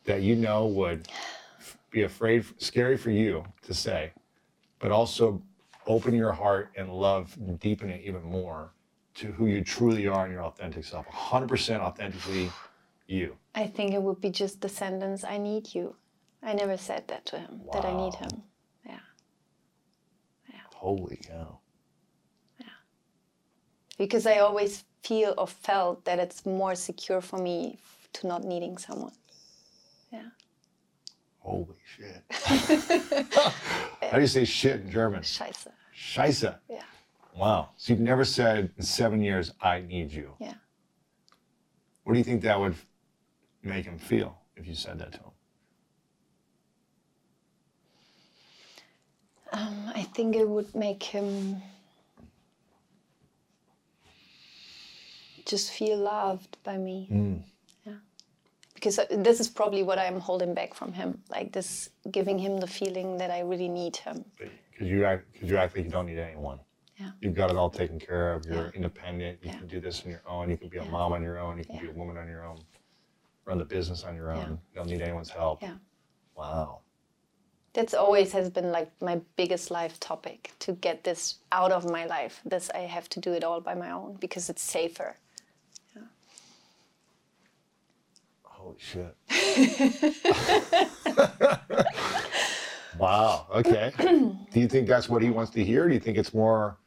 [0.05, 1.09] that you know would
[1.91, 4.13] be afraid, scary for you to say,
[4.79, 5.43] but also
[5.87, 8.73] open your heart and love and deepen it even more
[9.15, 12.51] to who you truly are and your authentic self, 100% authentically
[13.07, 13.37] you.
[13.55, 15.97] I think it would be just the sentence I need you.
[16.43, 18.21] I never said that to him that I need Wow.
[18.21, 18.43] him.
[18.87, 19.01] Yeah.
[20.75, 21.59] Holy cow.
[22.61, 22.67] Yeah.
[23.97, 27.79] Because I always feel or felt that it's more secure for me
[28.15, 29.13] to not needing someone.
[30.13, 30.29] Yeah.
[31.39, 32.23] Holy shit.
[34.11, 35.23] How do you say shit in German?
[35.23, 35.69] Scheiße.
[35.97, 36.59] Scheiße.
[36.69, 36.83] Yeah.
[37.37, 37.71] Wow.
[37.77, 40.35] So you've never said in seven years, I need you.
[40.41, 40.55] Yeah.
[42.05, 42.75] What do you think that would
[43.65, 45.31] make him feel if you said that to him?
[49.53, 51.63] Um, I think it would make him
[55.47, 57.43] just feel loved by me.
[57.87, 57.93] Yeah.
[58.75, 61.23] Because uh, this is probably what I'm holding back from him.
[61.31, 64.25] Like this, giving him the feeling that I really need him.
[64.39, 66.59] Because you act, because you act like you don't need anyone.
[66.99, 67.11] Yeah.
[67.21, 68.47] You've got it all taken care of.
[68.47, 68.71] You're Yeah.
[68.75, 69.39] independent.
[69.43, 69.59] You Yeah.
[69.59, 70.51] can do this on your own.
[70.51, 71.59] You can be a mom on your own.
[71.59, 72.59] You can be a woman on your own.
[73.45, 74.39] Run the business on your own.
[74.39, 74.49] Yeah.
[74.49, 75.63] You don't need anyone's help.
[75.63, 75.75] Yeah.
[76.37, 76.81] Wow.
[77.75, 82.07] That's always has been like my biggest life topic to get this out of my
[82.07, 82.41] life.
[82.45, 85.17] This I have to do it all by my own because it's safer.
[88.65, 89.15] Holy shit.
[92.99, 93.47] wow.
[93.55, 93.93] Okay.
[93.99, 95.87] do you think that's what he wants to hear?
[95.87, 96.79] Do you think it's more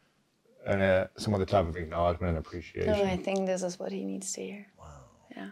[0.65, 2.91] an, uh, some other type of acknowledgement and appreciation?
[2.93, 4.65] No, I think this is what he needs to hear.
[4.79, 4.85] Wow.
[5.35, 5.43] Yeah.
[5.43, 5.49] Yeah.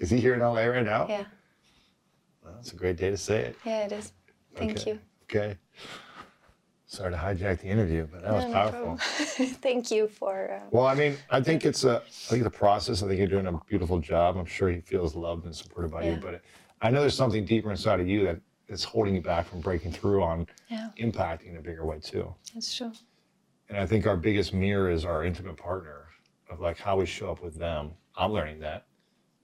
[0.00, 1.06] Is he here in LA right now?
[1.08, 1.24] Yeah.
[2.44, 3.56] Well, that's a great day to say it.
[3.64, 4.12] Yeah, it is.
[4.54, 4.90] Thank Okay.
[4.92, 4.98] you.
[5.24, 5.58] Okay.
[6.86, 8.80] Sorry to hijack the interview, but that was No, no powerful.
[8.80, 8.98] problem.
[9.62, 10.50] Thank you for.
[10.62, 13.02] Uh, Well, I mean, I think it's a, I think the process.
[13.02, 14.36] I think you're doing a beautiful job.
[14.36, 16.16] I'm sure he feels loved and supported by you.
[16.20, 16.42] But
[16.82, 18.38] I know there's something deeper inside of you
[18.68, 22.34] that's holding you back from breaking through on yeah, impacting in a bigger way too.
[22.52, 22.92] that's true.
[23.70, 26.08] And I think our biggest mirror is our intimate partner
[26.50, 27.92] of like how we show up with them.
[28.16, 28.86] I'm learning that.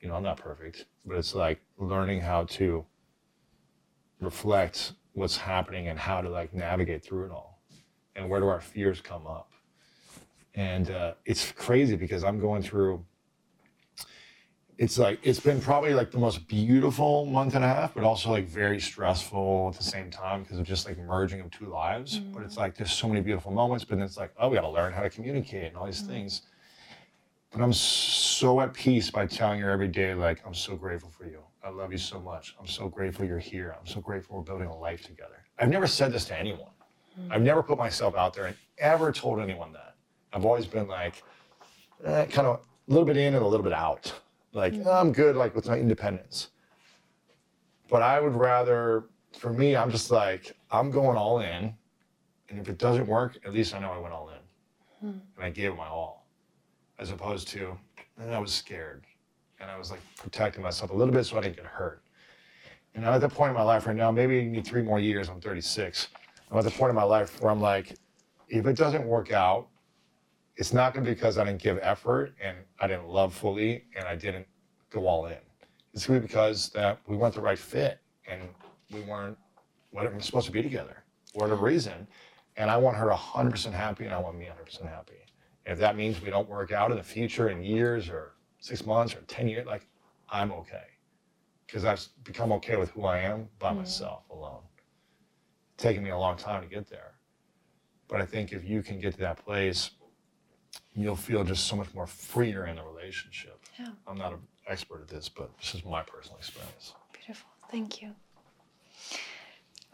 [0.00, 2.84] You know, I'm not perfect, but it's like learning how to
[4.20, 7.60] reflect what's happening and how to like navigate through it all.
[8.14, 9.50] And where do our fears come up?
[10.54, 13.04] And uh, it's crazy because I'm going through.
[14.76, 18.30] It's like it's been probably like the most beautiful month and a half, but also
[18.30, 22.18] like very stressful at the same time because of just like merging of two lives.
[22.18, 24.62] But it's like there's so many beautiful moments, but then it's like oh, we got
[24.62, 26.42] to learn how to communicate and all these things.
[27.50, 31.24] But I'm so at peace by telling her every day, like, I'm so grateful for
[31.24, 31.42] you.
[31.64, 32.54] I love you so much.
[32.60, 33.74] I'm so grateful you're here.
[33.78, 35.44] I'm so grateful we're building a life together.
[35.58, 36.70] I've never said this to anyone.
[37.14, 37.32] Hmm.
[37.32, 39.96] I've never put myself out there and ever told anyone that.
[40.32, 41.22] I've always been like,
[42.04, 44.12] eh, kind of a little bit in and a little bit out.
[44.52, 46.48] Like, "Oh, I'm good, like with my independence.
[47.88, 49.06] But I would rather,
[49.38, 51.74] for me, I'm just like, I'm going all in.
[52.50, 55.08] And if it doesn't work, at least I know I went all in.
[55.08, 55.18] Hmm.
[55.36, 56.17] And I gave it my all
[56.98, 57.76] as opposed to
[58.20, 59.04] and I was scared
[59.60, 62.02] and I was like protecting myself a little bit so I didn't get hurt.
[62.94, 65.28] And I'm at the point in my life right now, maybe need three more years.
[65.28, 66.08] I'm 36.
[66.50, 67.94] I'm at the point in my life where I'm like,
[68.48, 69.68] if it doesn't work out,
[70.56, 74.06] it's not to be because I didn't give effort and I didn't love fully and
[74.06, 74.46] I didn't
[74.90, 75.36] go all in.
[75.94, 78.42] It's to be because that we weren't the right fit and
[78.92, 79.38] we weren't
[79.90, 82.06] what we're supposed to be together for whatever reason.
[82.56, 85.17] And I want her 100% happy and I want me 100% happy.
[85.68, 88.86] And if that means we don't work out in the future in years or six
[88.86, 89.86] months or 10 years, like
[90.30, 90.84] I'm okay.
[91.66, 93.80] Because I've become okay with who I am by mm-hmm.
[93.80, 94.62] myself alone.
[95.74, 97.12] It's taken me a long time to get there.
[98.08, 99.90] But I think if you can get to that place,
[100.94, 103.60] you'll feel just so much more freer in the relationship.
[103.78, 103.88] Yeah.
[104.06, 104.38] I'm not an
[104.68, 106.94] expert at this, but this is my personal experience.
[107.12, 107.50] Beautiful.
[107.70, 108.12] Thank you.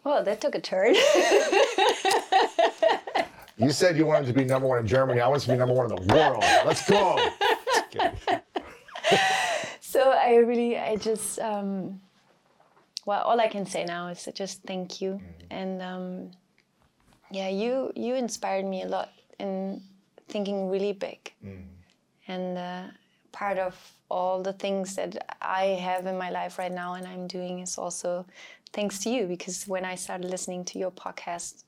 [0.05, 0.95] Well, that took a turn.
[3.57, 5.21] You said you wanted to be number one in Germany.
[5.21, 6.43] I want to be number one in the world.
[6.67, 7.17] Let's go.
[9.81, 12.01] so I really, I just, um,
[13.07, 15.47] well, all I can say now is just thank you, mm.
[15.51, 16.31] and um,
[17.31, 19.83] yeah, you you inspired me a lot in
[20.29, 21.63] thinking really big, mm.
[22.27, 22.85] and uh,
[23.31, 23.77] part of
[24.11, 27.79] all the things that I have in my life right now and I'm doing is
[27.79, 28.27] also
[28.73, 31.65] thanks to you because when I started listening to your podcast,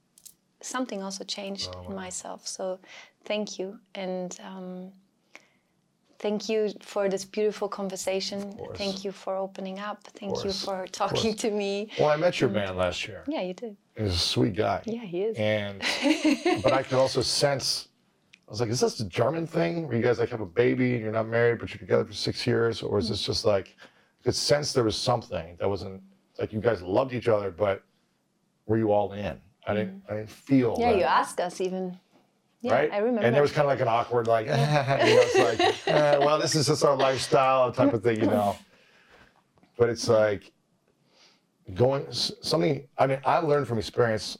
[0.61, 1.89] something also changed oh, wow.
[1.89, 2.47] in myself.
[2.47, 2.79] So
[3.25, 3.79] thank you.
[3.95, 4.93] And um,
[6.19, 8.59] thank you for this beautiful conversation.
[8.75, 10.05] Thank you for opening up.
[10.05, 11.91] Thank you for talking to me.
[11.99, 13.25] Well, I met your man last year.
[13.27, 13.77] Yeah, you did.
[13.97, 14.83] He's a sweet guy.
[14.85, 15.37] Yeah, he is.
[15.37, 15.81] And
[16.63, 17.89] but I could also sense
[18.47, 20.95] I was like, is this a German thing where you guys like have a baby
[20.95, 23.75] and you're not married but you're together for six years, or is this just like
[24.21, 26.01] I could sense there was something that wasn't
[26.39, 27.83] like you guys loved each other, but
[28.67, 29.41] were you all in?
[29.67, 30.77] I didn't I didn't feel.
[30.79, 30.99] Yeah, that.
[30.99, 31.99] you asked us even.
[32.63, 32.93] Yeah, right?
[32.93, 33.23] I remember.
[33.23, 36.39] And there was kind of like an awkward, like, you know, it's like, eh, well,
[36.39, 38.57] this is just our lifestyle type of thing, you know.
[39.77, 40.53] But it's like
[41.75, 42.87] going something.
[42.99, 44.39] I mean, I learned from experience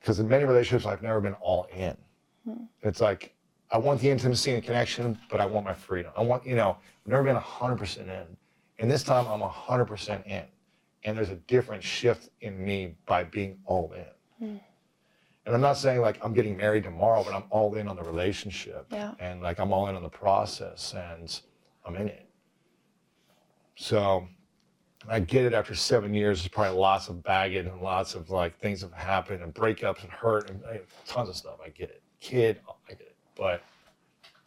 [0.00, 1.96] because in many relationships I've never been all in.
[2.44, 2.64] Hmm.
[2.82, 3.34] It's like
[3.72, 6.12] I want the intimacy and connection, but I want my freedom.
[6.16, 8.36] I want, you know, I've never been 100% in.
[8.78, 10.42] And this time I'm 100% in.
[11.04, 14.04] And there's a different shift in me by being all in.
[15.44, 18.02] And I'm not saying like I'm getting married tomorrow, but I'm all in on the
[18.02, 18.86] relationship.
[18.90, 19.14] Yeah.
[19.18, 21.40] And like I'm all in on the process and
[21.84, 22.28] I'm in it.
[23.74, 24.28] So
[25.08, 28.58] I get it after seven years, there's probably lots of baggage and lots of like
[28.60, 30.62] things have happened and breakups and hurt and
[31.06, 31.58] tons of stuff.
[31.64, 33.16] I get it kid, I get it.
[33.34, 33.62] But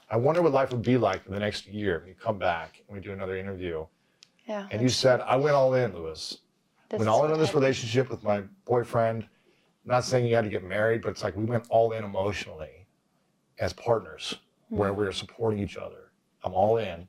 [0.09, 2.81] I wonder what life would be like in the next year when you come back
[2.87, 3.85] and we do another interview.
[4.47, 4.67] Yeah.
[4.71, 6.39] And you said, I went all in, Lewis.
[6.89, 9.27] This went all in on this relationship with my boyfriend.
[9.85, 12.03] I'm not saying you had to get married, but it's like we went all in
[12.03, 12.87] emotionally
[13.59, 14.77] as partners mm-hmm.
[14.77, 16.11] where we are supporting each other.
[16.43, 17.07] I'm all in.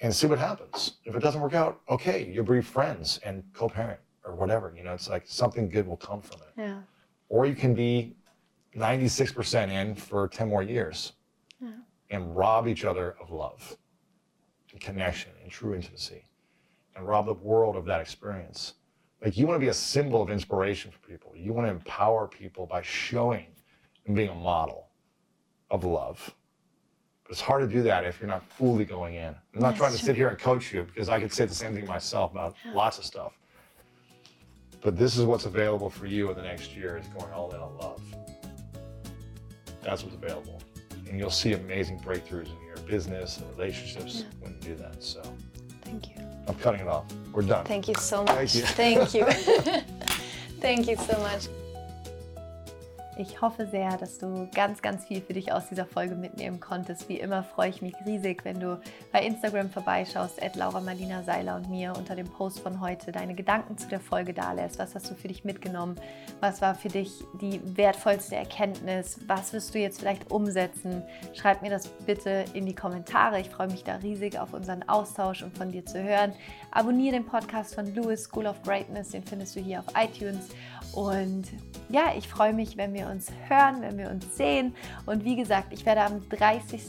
[0.00, 0.98] And see what happens.
[1.04, 4.72] If it doesn't work out, okay, you'll be friends and co-parent or whatever.
[4.76, 6.60] You know, it's like something good will come from it.
[6.60, 6.80] Yeah.
[7.28, 8.14] Or you can be
[8.76, 11.14] 96% in for 10 more years
[11.60, 11.70] yeah.
[12.10, 13.76] and rob each other of love
[14.70, 16.26] and connection and true intimacy
[16.94, 18.74] and rob the world of that experience.
[19.22, 21.32] Like you want to be a symbol of inspiration for people.
[21.34, 23.46] You want to empower people by showing
[24.06, 24.88] and being a model
[25.70, 26.34] of love.
[27.24, 29.34] But it's hard to do that if you're not fully going in.
[29.54, 30.06] I'm not That's trying to true.
[30.06, 32.98] sit here and coach you because I could say the same thing myself about lots
[32.98, 33.32] of stuff.
[34.80, 37.60] But this is what's available for you in the next year is going all in
[37.60, 38.00] on love
[39.86, 40.60] that's what's available.
[41.08, 44.26] And you'll see amazing breakthroughs in your business and relationships yeah.
[44.40, 45.02] when you do that.
[45.02, 45.22] So
[45.86, 46.14] thank you.
[46.48, 47.04] I'm cutting it off.
[47.32, 47.64] We're done.
[47.64, 48.52] Thank you so much.
[48.52, 49.24] Thank you.
[49.24, 49.80] Thank you,
[50.60, 51.48] thank you so much.
[53.18, 57.08] Ich hoffe sehr, dass du ganz, ganz viel für dich aus dieser Folge mitnehmen konntest.
[57.08, 58.78] Wie immer freue ich mich riesig, wenn du
[59.10, 63.34] bei Instagram vorbeischaust, at Laura Marlina Seiler und mir unter dem Post von heute deine
[63.34, 64.78] Gedanken zu der Folge dalässt.
[64.78, 65.98] Was hast du für dich mitgenommen?
[66.40, 69.18] Was war für dich die wertvollste Erkenntnis?
[69.26, 71.02] Was wirst du jetzt vielleicht umsetzen?
[71.32, 73.40] Schreib mir das bitte in die Kommentare.
[73.40, 76.34] Ich freue mich da riesig auf unseren Austausch und von dir zu hören.
[76.70, 80.50] Abonniere den Podcast von Lewis School of Greatness, den findest du hier auf iTunes.
[80.96, 81.44] Und
[81.90, 84.74] ja, ich freue mich, wenn wir uns hören, wenn wir uns sehen.
[85.04, 86.82] Und wie gesagt, ich werde am 30.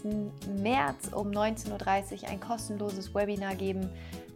[0.64, 3.90] März um 19.30 Uhr ein kostenloses Webinar geben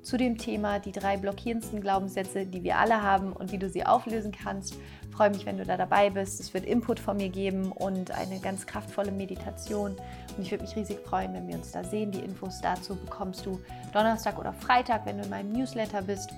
[0.04, 3.86] zu dem Thema die drei blockierendsten Glaubenssätze, die wir alle haben und wie du sie
[3.86, 4.76] auflösen kannst.
[5.10, 6.42] Ich freue mich, wenn du da dabei bist.
[6.42, 9.96] Es wird Input von mir geben und eine ganz kraftvolle Meditation.
[10.36, 12.12] Und ich würde mich riesig freuen, wenn wir uns da sehen.
[12.12, 13.58] Die Infos dazu bekommst du
[13.94, 16.30] Donnerstag oder Freitag, wenn du in meinem Newsletter bist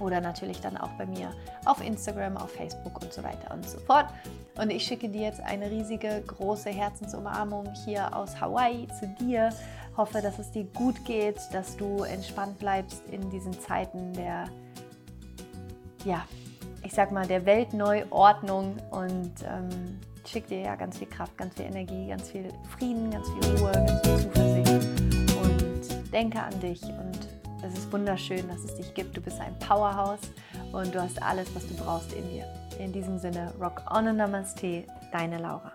[0.00, 1.30] oder natürlich dann auch bei mir
[1.64, 4.06] auf Instagram, auf Facebook und so weiter und so fort.
[4.56, 9.50] Und ich schicke dir jetzt eine riesige, große Herzensumarmung hier aus Hawaii zu dir.
[9.96, 14.44] Hoffe, dass es dir gut geht, dass du entspannt bleibst in diesen Zeiten der,
[16.04, 16.24] ja,
[16.82, 21.66] ich sag mal, der Weltneuordnung und ähm, schicke dir ja ganz viel Kraft, ganz viel
[21.66, 24.88] Energie, ganz viel Frieden, ganz viel Ruhe, ganz viel Zuversicht
[25.36, 27.33] und denke an dich und
[27.64, 29.16] es ist wunderschön, dass es dich gibt.
[29.16, 30.20] Du bist ein Powerhouse
[30.72, 32.46] und du hast alles, was du brauchst in dir.
[32.78, 35.72] In diesem Sinne, rock on and namaste, deine Laura.